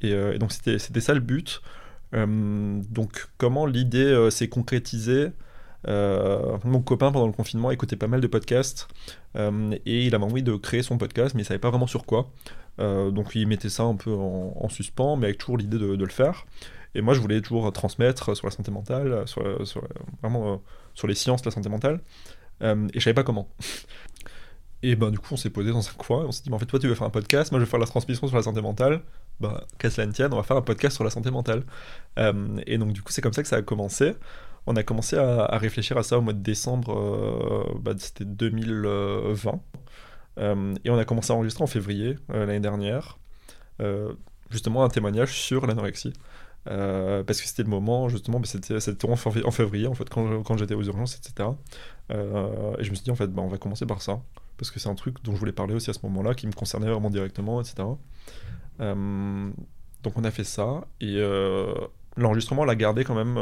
Et, 0.00 0.38
donc 0.38 0.52
c'était 0.52 1.00
ça 1.00 1.14
le 1.14 1.20
but. 1.20 1.62
donc 2.12 3.28
comment 3.38 3.66
l'idée 3.66 4.28
s'est 4.30 4.48
concrétisée? 4.48 5.30
Mon 5.86 6.82
copain 6.84 7.12
pendant 7.12 7.26
le 7.26 7.32
confinement 7.32 7.70
écoutait 7.70 7.96
pas 7.96 8.08
mal 8.08 8.20
de 8.20 8.26
podcasts 8.26 8.88
et 9.36 10.06
il 10.06 10.14
avait 10.14 10.24
envie 10.24 10.42
de 10.42 10.56
créer 10.56 10.82
son 10.82 10.98
podcast 10.98 11.34
mais 11.34 11.42
il 11.42 11.44
savait 11.44 11.60
pas 11.60 11.70
vraiment 11.70 11.86
sur 11.86 12.04
quoi. 12.04 12.28
Euh, 12.80 13.10
donc 13.10 13.34
il 13.34 13.46
mettait 13.46 13.68
ça 13.68 13.84
un 13.84 13.96
peu 13.96 14.12
en, 14.12 14.68
suspens, 14.68 15.16
mais 15.16 15.26
avec 15.26 15.38
toujours 15.38 15.56
l'idée 15.56 15.78
de, 15.78 15.94
le 15.94 16.06
faire. 16.08 16.46
Et 16.94 17.02
moi, 17.02 17.14
je 17.14 17.20
voulais 17.20 17.40
toujours 17.40 17.72
transmettre 17.72 18.36
sur 18.36 18.46
la 18.46 18.50
santé 18.50 18.70
mentale, 18.70 19.24
vraiment 20.22 20.54
euh, 20.54 20.56
sur 20.94 21.06
les 21.06 21.14
sciences 21.14 21.42
de 21.42 21.48
la 21.48 21.50
santé 21.52 21.68
mentale, 21.68 22.00
euh, 22.62 22.86
et 22.94 23.00
je 23.00 23.04
savais 23.04 23.14
pas 23.14 23.24
comment. 23.24 23.48
Et 24.86 24.96
ben 24.96 25.10
du 25.10 25.18
coup, 25.18 25.28
on 25.32 25.38
s'est 25.38 25.48
posé 25.48 25.70
dans 25.70 25.88
un 25.88 25.92
coin, 25.96 26.24
et 26.24 26.26
on 26.26 26.30
s'est 26.30 26.42
dit, 26.42 26.52
en 26.52 26.58
fait, 26.58 26.66
toi, 26.66 26.78
tu 26.78 26.86
veux 26.86 26.94
faire 26.94 27.06
un 27.06 27.10
podcast, 27.10 27.50
moi, 27.50 27.58
je 27.58 27.64
vais 27.64 27.70
faire 27.70 27.80
la 27.80 27.86
transmission 27.86 28.26
sur 28.26 28.36
la 28.36 28.42
santé 28.42 28.60
mentale. 28.60 29.00
Ben, 29.40 29.58
qu'à 29.78 29.88
cela 29.88 30.06
ne 30.06 30.12
tienne, 30.12 30.30
on 30.34 30.36
va 30.36 30.42
faire 30.42 30.58
un 30.58 30.62
podcast 30.62 30.94
sur 30.94 31.04
la 31.04 31.10
santé 31.10 31.30
mentale. 31.30 31.62
et 32.66 32.76
donc, 32.76 32.92
du 32.92 33.00
coup, 33.00 33.10
c'est 33.10 33.22
comme 33.22 33.32
ça 33.32 33.42
que 33.42 33.48
ça 33.48 33.56
a 33.56 33.62
commencé. 33.62 34.12
On 34.66 34.76
a 34.76 34.82
commencé 34.82 35.16
à, 35.16 35.56
réfléchir 35.56 35.96
à 35.96 36.02
ça 36.02 36.18
au 36.18 36.20
mois 36.20 36.34
de 36.34 36.42
décembre, 36.42 37.74
bah, 37.80 37.94
c'était 37.96 38.26
2020. 38.26 39.58
Euh, 40.38 40.74
et 40.84 40.90
on 40.90 40.98
a 40.98 41.04
commencé 41.04 41.32
à 41.32 41.36
enregistrer 41.36 41.62
en 41.62 41.68
février 41.68 42.16
euh, 42.30 42.46
l'année 42.46 42.60
dernière, 42.60 43.18
euh, 43.80 44.12
justement 44.50 44.84
un 44.84 44.88
témoignage 44.88 45.32
sur 45.32 45.66
l'anorexie. 45.66 46.12
parce 46.64 47.40
que 47.40 47.46
c'était 47.46 47.62
le 47.62 47.68
moment, 47.68 48.08
justement, 48.08 48.40
bah, 48.40 48.46
c'était, 48.46 49.06
en 49.06 49.50
février, 49.50 49.86
en 49.86 49.94
fait, 49.94 50.08
quand, 50.08 50.42
quand 50.42 50.56
j'étais 50.56 50.74
aux 50.74 50.82
urgences, 50.82 51.16
etc. 51.16 51.50
et 52.10 52.14
je 52.84 52.90
me 52.90 52.94
suis 52.94 53.04
dit, 53.04 53.10
en 53.10 53.16
fait, 53.16 53.28
bah, 53.28 53.42
on 53.42 53.48
va 53.48 53.58
commencer 53.58 53.86
par 53.86 54.02
ça, 54.02 54.20
parce 54.56 54.70
que 54.70 54.80
c'est 54.80 54.88
un 54.88 54.94
truc 54.94 55.22
dont 55.24 55.34
je 55.34 55.38
voulais 55.38 55.52
parler 55.52 55.74
aussi 55.74 55.90
à 55.90 55.92
ce 55.92 56.00
moment-là, 56.04 56.34
qui 56.34 56.46
me 56.46 56.52
concernait 56.52 56.90
vraiment 56.90 57.10
directement, 57.10 57.60
etc. 57.60 57.88
donc 58.78 60.18
on 60.18 60.24
a 60.24 60.30
fait 60.30 60.44
ça, 60.44 60.86
et 61.00 61.18
l'enregistrement, 62.16 62.62
on 62.62 62.66
l'a 62.66 62.76
gardé 62.76 63.04
quand 63.04 63.14
même 63.14 63.38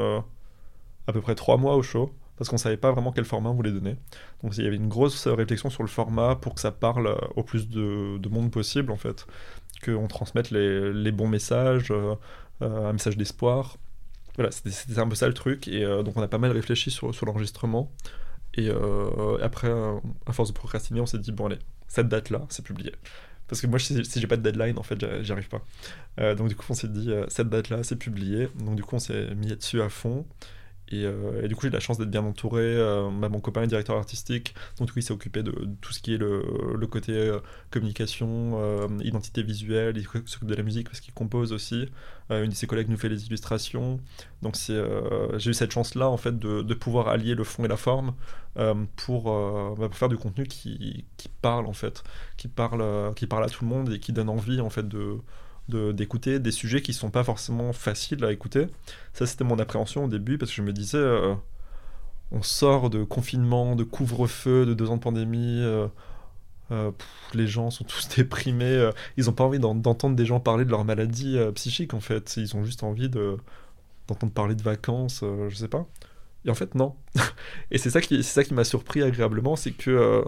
à 1.06 1.12
peu 1.12 1.20
près 1.20 1.34
trois 1.34 1.56
mois 1.56 1.76
au 1.76 1.82
show 1.82 2.12
parce 2.42 2.48
qu'on 2.48 2.58
savait 2.58 2.76
pas 2.76 2.90
vraiment 2.90 3.12
quel 3.12 3.24
format 3.24 3.50
on 3.50 3.54
voulait 3.54 3.70
donner. 3.70 3.94
Donc 4.42 4.56
il 4.58 4.64
y 4.64 4.66
avait 4.66 4.74
une 4.74 4.88
grosse 4.88 5.28
réflexion 5.28 5.70
sur 5.70 5.84
le 5.84 5.88
format 5.88 6.34
pour 6.34 6.56
que 6.56 6.60
ça 6.60 6.72
parle 6.72 7.06
euh, 7.06 7.14
au 7.36 7.44
plus 7.44 7.68
de, 7.68 8.28
monde 8.28 8.50
possible 8.50 8.90
en 8.90 8.96
fait, 8.96 9.28
qu'on 9.84 10.08
transmette 10.08 10.50
les, 10.50 11.12
bons 11.12 11.28
messages, 11.28 11.92
euh, 11.92 12.16
euh, 12.62 12.88
un 12.88 12.94
message 12.94 13.16
d'espoir. 13.16 13.76
Voilà, 14.34 14.50
c'était 14.50 14.98
un 14.98 15.06
peu 15.06 15.14
ça 15.14 15.28
le 15.28 15.34
truc, 15.34 15.68
et 15.68 15.84
donc 16.02 16.16
on 16.16 16.22
a 16.22 16.26
pas 16.26 16.38
mal 16.38 16.50
réfléchi 16.50 16.90
sur, 16.90 17.14
sur 17.14 17.26
l'enregistrement. 17.26 17.92
Et 18.54 18.70
après, 19.42 19.70
à 20.26 20.32
force 20.32 20.48
de 20.48 20.54
procrastiner, 20.54 21.00
on 21.00 21.06
s'est 21.06 21.18
dit, 21.18 21.32
bon 21.32 21.46
allez, 21.46 21.58
cette 21.86 22.08
date-là, 22.08 22.40
c'est 22.48 22.64
publié. 22.64 22.92
Parce 23.46 23.60
que 23.60 23.66
moi, 23.66 23.78
si, 23.78 24.02
si 24.06 24.20
j'ai 24.20 24.26
pas 24.26 24.38
de 24.38 24.42
deadline, 24.42 24.78
en 24.78 24.82
fait, 24.82 25.22
j'y 25.22 25.32
arrive 25.32 25.50
pas. 25.50 26.34
donc 26.34 26.48
du 26.48 26.56
coup, 26.56 26.64
on 26.70 26.74
s'est 26.74 26.88
dit, 26.88 27.12
cette 27.28 27.50
date-là, 27.50 27.84
c'est 27.84 27.96
publié. 27.96 28.48
Donc 28.58 28.74
du 28.74 28.82
coup, 28.82 28.96
on 28.96 29.00
s'est 29.00 29.34
mis 29.34 29.48
dessus 29.48 29.82
à 29.82 29.90
fond. 29.90 30.24
Euh, 30.92 31.42
et, 31.42 31.48
du 31.48 31.54
coup, 31.54 31.62
j'ai 31.62 31.70
la 31.70 31.80
chance 31.80 31.98
d'être 31.98 32.10
bien 32.10 32.24
entouré. 32.24 32.62
Euh, 32.62 33.08
bah, 33.12 33.28
mon 33.28 33.40
copain 33.40 33.62
est 33.62 33.66
directeur 33.66 33.96
artistique, 33.96 34.54
donc 34.78 34.90
il 34.94 35.02
s'est 35.02 35.12
occupé 35.12 35.42
de, 35.42 35.52
tout 35.80 35.92
ce 35.92 36.00
qui 36.00 36.14
est 36.14 36.18
le, 36.18 36.86
côté 36.86 37.12
euh, 37.12 37.40
communication, 37.70 38.88
identité 39.00 39.42
visuelle. 39.42 39.96
Il 39.96 40.04
s'occupe 40.04 40.48
de 40.48 40.54
la 40.54 40.62
musique 40.62 40.88
parce 40.88 41.00
qu'il 41.00 41.14
compose 41.14 41.52
aussi. 41.52 41.88
une 42.30 42.50
de 42.50 42.54
ses 42.54 42.66
collègues 42.66 42.88
nous 42.88 42.96
fait 42.96 43.08
les 43.08 43.26
illustrations. 43.26 44.00
Donc 44.42 44.56
j'ai 44.66 45.50
eu 45.50 45.54
cette 45.54 45.72
chance-là 45.72 46.08
en 46.08 46.16
fait 46.16 46.38
de, 46.38 46.74
pouvoir 46.74 47.08
allier 47.08 47.34
le 47.34 47.44
fond 47.44 47.64
et 47.64 47.68
la 47.68 47.76
forme 47.76 48.14
pour, 48.96 49.24
bah, 49.24 49.88
pour, 49.88 49.96
faire 49.96 50.08
du 50.08 50.16
contenu 50.16 50.46
qui, 50.46 51.04
qui, 51.16 51.28
parle 51.28 51.66
en 51.66 51.72
fait, 51.72 52.02
qui 52.36 52.48
parle, 52.48 53.14
qui 53.14 53.26
parle 53.26 53.44
à 53.44 53.48
tout 53.48 53.64
le 53.64 53.70
monde 53.70 53.92
et 53.92 53.98
qui 53.98 54.12
donne 54.12 54.28
envie 54.28 54.60
en 54.60 54.70
fait 54.70 54.86
de 54.86 55.18
d'écouter 55.68 56.38
des 56.38 56.50
sujets 56.50 56.82
qui 56.82 56.92
sont 56.92 57.10
pas 57.10 57.24
forcément 57.24 57.72
faciles 57.72 58.24
à 58.24 58.32
écouter. 58.32 58.66
Ça, 59.12 59.26
c'était 59.26 59.44
mon 59.44 59.58
appréhension 59.58 60.04
au 60.04 60.08
début 60.08 60.38
parce 60.38 60.50
que 60.50 60.56
je 60.56 60.62
me 60.62 60.72
disais, 60.72 60.98
euh, 60.98 61.34
on 62.30 62.42
sort 62.42 62.90
de 62.90 63.04
confinement, 63.04 63.76
de 63.76 63.84
couvre-feu, 63.84 64.66
de 64.66 64.74
deux 64.74 64.90
ans 64.90 64.96
de 64.96 65.02
pandémie. 65.02 65.60
Euh, 65.60 65.86
euh, 66.70 66.90
les 67.34 67.46
gens 67.46 67.70
sont 67.70 67.84
tous 67.88 68.08
déprimés. 68.16 68.90
ils 69.16 69.30
ont 69.30 69.32
pas 69.32 69.44
envie 69.44 69.58
d'entendre 69.58 70.16
des 70.16 70.26
gens 70.26 70.40
parler 70.40 70.64
de 70.64 70.70
leur 70.70 70.84
maladie 70.84 71.38
psychique 71.54 71.94
en 71.94 72.00
fait. 72.00 72.34
Ils 72.36 72.56
ont 72.56 72.64
juste 72.64 72.82
envie 72.82 73.08
de 73.08 73.36
d'entendre 74.08 74.32
parler 74.32 74.56
de 74.56 74.62
vacances, 74.62 75.22
je 75.48 75.54
sais 75.54 75.68
pas. 75.68 75.86
Et 76.44 76.50
en 76.50 76.54
fait, 76.54 76.74
non. 76.74 76.96
et 77.70 77.78
c'est 77.78 77.90
ça 77.90 78.00
qui, 78.00 78.20
qui 78.20 78.54
m'a 78.54 78.64
surpris 78.64 79.00
agréablement, 79.00 79.54
c'est 79.54 79.70
que 79.70 80.24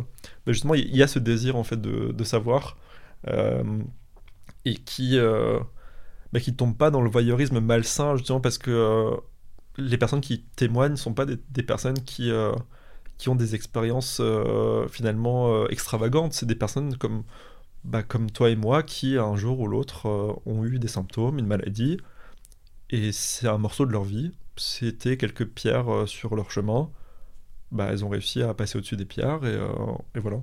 bah, 0.47 0.53
justement, 0.53 0.75
il 0.75 0.95
y, 0.95 1.03
a 1.03 1.09
ce 1.09 1.19
désir 1.19 1.57
en 1.57 1.65
fait 1.65 1.81
de, 1.81 2.13
de 2.13 2.25
savoir 2.25 2.77
et 4.65 4.75
qui 4.75 5.19
euh, 5.19 5.61
bah, 6.33 6.41
qui 6.41 6.55
tombent 6.55 6.77
pas 6.77 6.91
dans 6.91 7.03
le 7.03 7.11
voyeurisme 7.11 7.61
malsain 7.61 8.17
justement 8.17 8.41
parce 8.41 8.59
que 8.59 8.71
euh, 8.71 9.17
les 9.77 9.99
personnes 9.99 10.21
qui 10.21 10.43
témoignent 10.57 10.93
ne 10.93 10.97
sont 10.97 11.15
pas 11.15 11.27
des, 11.27 11.63
personnes 11.63 12.01
qui 12.01 12.31
euh, 12.31 12.53
qui 13.19 13.29
ont 13.29 13.35
des 13.35 13.55
expériences 13.55 14.21
finalement 14.91 15.67
extravagantes. 15.69 16.33
C'est 16.33 16.47
des 16.47 16.55
personnes 16.55 16.97
comme 16.97 17.25
bah, 17.85 18.03
comme 18.03 18.31
toi 18.31 18.51
et 18.51 18.57
moi 18.57 18.83
qui 18.83 19.19
un 19.19 19.37
jour 19.37 19.61
ou 19.61 19.67
l'autre 19.67 20.07
ont 20.47 20.65
eu 20.65 20.79
des 20.79 20.89
symptômes 20.89 21.39
une 21.39 21.47
maladie 21.47 21.99
et 22.91 23.13
c'est 23.13 23.49
un 23.49 23.59
morceau 23.59 23.87
de 23.87 23.93
leur 23.93 24.05
vie. 24.05 24.33
C'était 24.57 25.17
quelques 25.17 25.47
pierres 25.47 26.05
sur 26.07 26.37
leur 26.37 26.51
chemin. 26.51 26.91
Bah, 27.73 27.89
elles 27.91 28.05
ont 28.05 28.09
réussi 28.09 28.43
à 28.43 28.55
passer 28.55 28.79
au-dessus 28.79 28.97
des 28.97 29.05
pierres 29.05 29.45
et, 29.45 29.59
et 30.17 30.21
voilà 30.21 30.39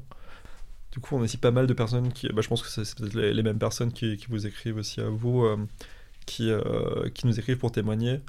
du 0.91 0.99
coup, 0.99 1.15
on 1.15 1.19
a 1.21 1.23
aussi 1.23 1.38
pas 1.38 1.51
mal 1.51 1.67
de 1.67 1.73
personnes 1.73 2.12
qui. 2.12 2.27
Bah, 2.30 2.41
je 2.41 2.49
pense 2.49 2.62
que 2.62 2.69
c'est 2.69 2.95
peut-être 2.95 3.15
les, 3.15 3.43
mêmes 3.43 3.60
personnes 3.60 3.91
qui, 3.93 4.17
vous 4.30 4.45
écrivent 4.45 4.77
aussi 4.77 4.99
à 5.01 5.10
vous, 5.10 5.45
euh, 5.45 5.58
qui, 6.25 6.51
euh, 6.51 7.10
qui 7.13 7.27
nous 7.27 7.39
écrivent 7.39 7.58
pour 7.58 7.71
témoigner, 7.71 8.19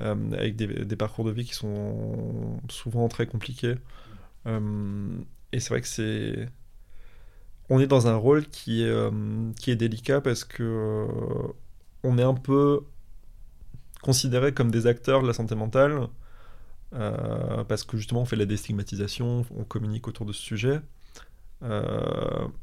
euh, 0.00 0.14
avec 0.32 0.56
des, 0.56 0.96
parcours 0.96 1.24
de 1.24 1.32
vie 1.32 1.44
qui 1.44 1.54
sont 1.54 2.60
souvent 2.68 3.08
très 3.08 3.26
compliqués. 3.26 3.74
et 4.46 5.60
c'est 5.60 5.68
vrai 5.70 5.80
que 5.80 5.88
c'est. 5.88 6.48
On 7.70 7.80
est 7.80 7.86
dans 7.86 8.06
un 8.06 8.16
rôle 8.16 8.46
qui 8.48 8.82
est, 8.84 9.10
qui 9.58 9.70
est 9.70 9.76
délicat 9.76 10.20
parce 10.20 10.44
que 10.44 11.06
on 12.02 12.18
est 12.18 12.22
un 12.22 12.34
peu 12.34 12.84
considéré 14.02 14.52
comme 14.52 14.70
des 14.70 14.86
acteurs 14.86 15.22
de 15.22 15.26
la 15.26 15.32
santé 15.32 15.54
mentale. 15.56 16.08
parce 16.92 17.84
que 17.84 17.96
justement 17.96 18.22
on 18.22 18.24
fait 18.26 18.36
la 18.36 18.46
déstigmatisation, 18.46 19.46
on 19.56 19.64
communique 19.64 20.08
autour 20.08 20.26
de 20.26 20.32
ce 20.32 20.42
sujet. 20.42 20.80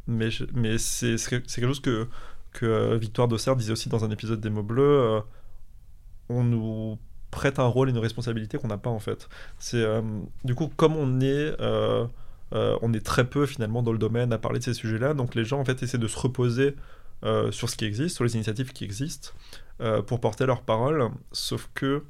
Mais 0.08 0.30
mais 0.54 0.78
c'est 0.78 1.16
quelque 1.18 1.68
chose 1.68 1.80
que, 1.80 2.08
que 2.54 2.96
Victoire 2.96 3.28
Dosser 3.28 3.56
disait 3.56 3.72
aussi 3.72 3.90
dans 3.90 4.06
un 4.06 4.12
épisode 4.12 4.40
des 4.40 4.50
mots 4.50 4.64
bleus. 4.64 5.22
on 6.30 6.44
nous 6.44 6.98
prête 7.32 7.60
un 7.60 7.66
rôle 7.66 7.90
et 7.90 7.92
une 7.92 7.98
responsabilité 7.98 8.58
qu'on 8.58 8.68
n'a 8.68 8.78
pas 8.78 8.90
en 8.90 9.00
fait. 9.00 9.30
Du 10.44 10.56
coup 10.56 10.72
comme 10.76 10.96
on 10.96 11.20
est 11.20 11.56
on 12.52 12.94
est 12.94 13.06
très 13.06 13.26
peu 13.26 13.46
finalement 13.46 13.84
dans 13.84 13.94
le 13.94 14.00
domaine 14.00 14.34
à 14.34 14.38
parler 14.38 14.60
de 14.60 14.64
ces 14.64 14.74
sujets-là, 14.74 15.14
donc 15.14 15.36
les 15.36 15.46
gens 15.46 15.60
en 15.60 15.66
fait 15.66 15.82
essaient 15.84 15.98
de 15.98 16.08
se 16.08 16.20
reposer 16.20 16.76
euh, 17.24 17.52
sur 17.52 17.70
ce 17.70 17.76
qui 17.76 17.86
existe, 17.86 18.16
sur 18.16 18.24
les 18.24 18.34
initiatives 18.34 18.74
qui 18.74 18.84
existent, 18.84 19.30
euh, 19.80 20.02
pour 20.02 20.20
porter 20.20 20.48
leur 20.48 20.64
parole, 20.64 21.12
sauf 21.32 21.70
que 21.76 22.04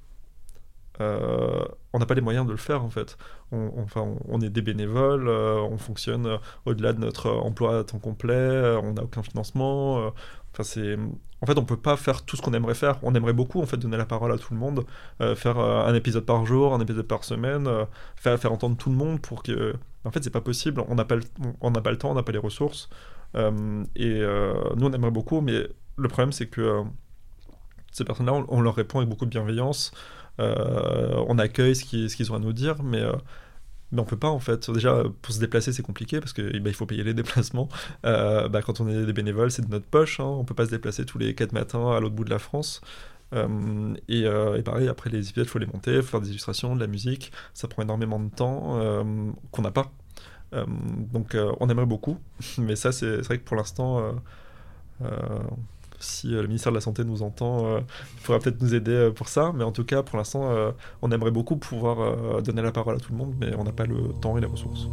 euh, 1.00 1.64
on 1.94 2.00
n'a 2.00 2.06
pas 2.06 2.14
les 2.14 2.22
moyens 2.22 2.46
de 2.46 2.52
le 2.52 2.58
faire 2.58 2.84
en 2.84 2.90
fait. 2.90 3.18
On, 3.52 3.72
enfin, 3.78 4.16
on, 4.28 4.42
est 4.42 4.50
des 4.50 4.62
bénévoles, 4.62 5.30
on 5.30 5.78
fonctionne 5.78 6.40
au-delà 6.66 6.94
de 6.94 7.00
notre 7.00 7.30
emploi 7.30 7.80
à 7.80 7.84
temps 7.84 8.00
complet, 8.00 8.78
on 8.84 8.94
n'a 8.94 9.04
aucun 9.04 9.24
financement. 9.24 10.12
enfin, 10.54 10.64
c'est, 10.64 10.98
en 11.42 11.46
fait, 11.46 11.58
on 11.58 11.66
peut 11.66 11.78
pas 11.78 11.98
faire 11.98 12.24
tout 12.24 12.36
ce 12.36 12.42
qu'on 12.42 12.54
aimerait 12.54 12.76
faire. 12.76 13.00
On 13.04 13.16
aimerait 13.16 13.34
beaucoup 13.34 13.62
en 13.62 13.66
fait 13.66 13.78
donner 13.78 13.98
la 13.98 14.06
parole 14.06 14.32
à 14.32 14.38
tout 14.38 14.54
le 14.54 14.60
monde, 14.60 14.86
faire 15.36 15.58
un 15.60 15.94
épisode 15.96 16.26
par 16.26 16.46
jour, 16.46 16.74
un 16.74 16.80
épisode 16.80 17.08
par 17.08 17.24
semaine, 17.24 17.68
faire, 18.16 18.38
faire 18.40 18.52
entendre 18.52 18.78
tout 18.78 18.90
le 18.90 18.96
monde 18.96 19.22
pour 19.22 19.44
que. 19.44 19.76
En 20.04 20.10
fait, 20.12 20.24
c'est 20.24 20.32
pas 20.32 20.42
possible. 20.42 20.84
On 20.88 20.96
n'a 20.96 21.06
pas, 21.06 21.18
on 21.62 21.72
n'a 21.72 21.82
pas 21.82 21.92
le 21.92 21.98
temps, 21.98 22.12
on 22.12 22.16
n'a 22.16 22.24
pas 22.24 22.32
les 22.32 22.40
ressources. 22.40 22.90
Euh, 23.36 23.84
et 23.96 24.20
euh, 24.22 24.54
nous, 24.76 24.88
on 24.88 24.92
aimerait 24.92 25.12
beaucoup, 25.12 25.42
mais 25.42 25.68
le 25.98 26.08
problème, 26.08 26.32
c'est 26.32 26.48
que 26.48 26.62
euh, 26.62 26.84
ces 27.92 28.04
personnes-là, 28.04 28.34
on, 28.48 28.62
leur 28.62 28.76
répond 28.76 29.00
avec 29.00 29.10
beaucoup 29.10 29.26
de 29.26 29.30
bienveillance. 29.30 29.92
On 30.42 31.38
accueille 31.38 31.76
ce 31.76 31.86
qu'ils 31.86 32.32
ont 32.32 32.36
à 32.36 32.40
nous 32.40 32.54
dire, 32.54 32.84
mais 32.84 33.04
mais 33.94 34.00
on 34.02 34.06
peut 34.06 34.18
pas 34.18 34.30
en 34.30 34.40
fait. 34.40 34.72
Déjà, 34.72 35.04
pour 35.22 35.34
se 35.34 35.40
déplacer, 35.40 35.74
c'est 35.74 35.84
compliqué 35.84 36.22
parce 36.22 36.32
qu'il 36.34 36.62
bah, 36.62 36.70
il 36.70 36.74
faut 36.74 36.86
payer 36.86 37.04
les 37.04 37.14
déplacements. 37.22 37.70
bah, 38.04 38.62
quand 38.66 38.80
on 38.82 38.88
est 38.88 39.06
des 39.06 39.14
bénévoles, 39.14 39.52
c'est 39.52 39.66
de 39.66 39.72
notre 39.72 39.86
poche. 39.86 40.20
Hein. 40.20 40.26
On 40.26 40.46
peut 40.46 40.56
pas 40.56 40.66
se 40.66 40.72
déplacer 40.72 41.06
tous 41.06 41.18
les 41.18 41.36
4 41.36 41.52
matins 41.54 41.92
à 41.92 42.00
l'autre 42.00 42.16
bout 42.16 42.26
de 42.26 42.30
la 42.30 42.40
France. 42.40 42.82
et, 43.34 44.24
pareil, 44.64 44.88
après 44.88 45.10
les 45.10 45.30
épisodes, 45.30 45.46
il 45.46 45.50
faut 45.50 45.60
les 45.60 45.66
monter, 45.68 46.02
faire 46.02 46.22
des 46.22 46.30
illustrations, 46.30 46.76
de 46.76 46.80
la 46.82 46.88
musique. 46.88 47.32
Ça 47.54 47.68
prend 47.68 47.84
énormément 47.84 48.20
de 48.20 48.30
temps 48.30 48.80
qu'on 49.52 49.62
n'a 49.62 49.72
pas. 49.72 49.92
Euh, 50.54 50.66
donc 50.68 51.36
euh, 51.36 51.52
on 51.60 51.70
aimerait 51.70 51.86
beaucoup, 51.86 52.18
mais 52.58 52.76
ça 52.76 52.92
c'est 52.92 53.18
vrai 53.22 53.38
que 53.38 53.44
pour 53.44 53.56
l'instant 53.56 54.14
euh, 55.02 55.40
si 56.02 56.28
le 56.28 56.48
ministère 56.48 56.72
de 56.72 56.78
la 56.78 56.82
Santé 56.82 57.04
nous 57.04 57.24
entend, 57.24 57.78
il 57.78 58.22
faudra 58.22 58.40
peut-être 58.40 58.62
nous 58.62 58.76
aider 58.76 59.12
pour 59.16 59.30
ça. 59.30 59.52
Mais 59.56 59.64
en 59.64 59.72
tout 59.72 59.86
cas, 59.86 60.04
pour 60.04 60.18
l'instant, 60.18 60.52
on 61.02 61.12
aimerait 61.12 61.32
beaucoup 61.32 61.58
pouvoir 61.58 62.42
donner 62.42 62.62
la 62.62 62.72
parole 62.72 62.96
à 62.96 63.00
tout 63.00 63.12
le 63.12 63.18
monde, 63.18 63.34
mais 63.40 63.56
on 63.56 63.64
n'a 63.64 63.72
pas 63.72 63.86
le 63.86 64.14
temps 64.22 64.38
et 64.38 64.42
les 64.42 64.48
ressources. 64.48 64.88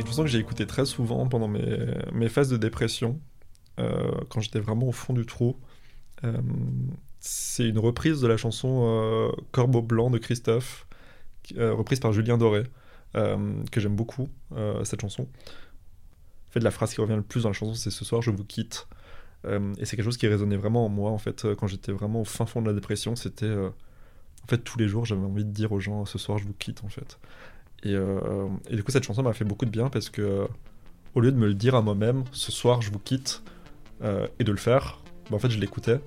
Une 0.00 0.06
chanson 0.06 0.22
que 0.22 0.28
j'ai 0.28 0.38
écoutée 0.38 0.66
très 0.66 0.86
souvent 0.86 1.26
pendant 1.28 1.48
mes, 1.48 1.78
mes 2.12 2.28
phases 2.28 2.48
de 2.48 2.56
dépression, 2.56 3.20
euh, 3.78 4.12
quand 4.28 4.40
j'étais 4.40 4.60
vraiment 4.60 4.88
au 4.88 4.92
fond 4.92 5.12
du 5.12 5.26
trou. 5.26 5.56
Euh, 6.24 6.40
c'est 7.20 7.68
une 7.68 7.78
reprise 7.78 8.20
de 8.20 8.26
la 8.26 8.36
chanson 8.36 8.82
euh, 8.84 9.30
Corbeau 9.52 9.82
Blanc 9.82 10.10
de 10.10 10.18
Christophe, 10.18 10.86
reprise 11.56 12.00
par 12.00 12.12
Julien 12.12 12.38
Doré, 12.38 12.64
que 13.14 13.80
j'aime 13.80 13.96
beaucoup, 13.96 14.28
cette 14.84 15.00
chanson. 15.00 15.22
En 15.22 16.52
fait, 16.52 16.60
la 16.60 16.70
phrase 16.70 16.94
qui 16.94 17.00
revient 17.00 17.16
le 17.16 17.22
plus 17.22 17.42
dans 17.42 17.50
la 17.50 17.52
chanson, 17.52 17.74
c'est 17.74 17.90
Ce 17.90 18.04
soir, 18.04 18.22
je 18.22 18.30
vous 18.30 18.44
quitte. 18.44 18.86
Et 19.48 19.84
c'est 19.84 19.96
quelque 19.96 20.04
chose 20.04 20.18
qui 20.18 20.28
résonnait 20.28 20.56
vraiment 20.56 20.84
en 20.84 20.88
moi, 20.88 21.10
en 21.10 21.18
fait, 21.18 21.46
quand 21.54 21.66
j'étais 21.66 21.92
vraiment 21.92 22.20
au 22.20 22.24
fin 22.24 22.46
fond 22.46 22.60
de 22.60 22.66
la 22.66 22.74
dépression. 22.74 23.16
C'était. 23.16 23.54
en 23.54 24.46
fait, 24.48 24.58
tous 24.58 24.78
les 24.78 24.88
jours, 24.88 25.04
j'avais 25.06 25.24
envie 25.24 25.44
de 25.44 25.50
dire 25.50 25.72
aux 25.72 25.80
gens 25.80 26.04
Ce 26.04 26.18
soir, 26.18 26.38
je 26.38 26.44
vous 26.44 26.54
quitte, 26.54 26.84
en 26.84 26.88
fait. 26.88 27.18
Euh, 27.86 28.48
et, 28.68 28.76
du 28.76 28.84
coup, 28.84 28.90
cette 28.90 29.04
chanson 29.04 29.22
m'a 29.22 29.32
fait 29.32 29.44
beaucoup 29.44 29.64
de 29.64 29.70
bien 29.70 29.88
parce 29.88 30.10
que, 30.10 30.46
au 31.14 31.20
lieu 31.20 31.32
de 31.32 31.36
me 31.36 31.46
le 31.46 31.54
dire 31.54 31.74
à 31.74 31.82
moi-même, 31.82 32.24
ce 32.32 32.52
soir 32.52 32.82
je 32.82 32.90
vous 32.90 32.98
quitte, 32.98 33.42
euh, 34.02 34.26
et 34.38 34.44
de 34.44 34.52
le 34.52 34.58
faire, 34.58 35.00
bah, 35.30 35.36
en 35.36 35.38
fait, 35.38 35.50
je 35.50 35.58
l'écoutais. 35.58 36.00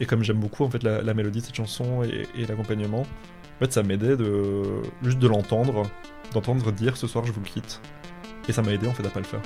Et 0.00 0.06
comme 0.06 0.22
j'aime 0.22 0.38
beaucoup 0.38 0.62
en 0.62 0.70
fait 0.70 0.84
la, 0.84 1.12
mélodie 1.12 1.40
de 1.40 1.46
cette 1.46 1.56
chanson 1.56 2.04
et, 2.04 2.26
et 2.36 2.46
l'accompagnement, 2.46 3.00
en 3.00 3.58
fait, 3.58 3.72
ça 3.72 3.82
m'aidait 3.82 4.16
de 4.16 4.62
juste 5.02 5.18
de 5.18 5.26
l'entendre, 5.26 5.82
d'entendre 6.32 6.70
dire 6.70 6.96
ce 6.96 7.08
soir 7.08 7.24
je 7.24 7.32
vous 7.32 7.40
quitte. 7.40 7.80
Et 8.48 8.52
ça 8.52 8.62
m'a 8.62 8.72
aidé 8.72 8.86
en 8.86 8.92
fait 8.92 9.04
à 9.04 9.10
pas 9.10 9.18
le 9.18 9.26
faire. 9.26 9.42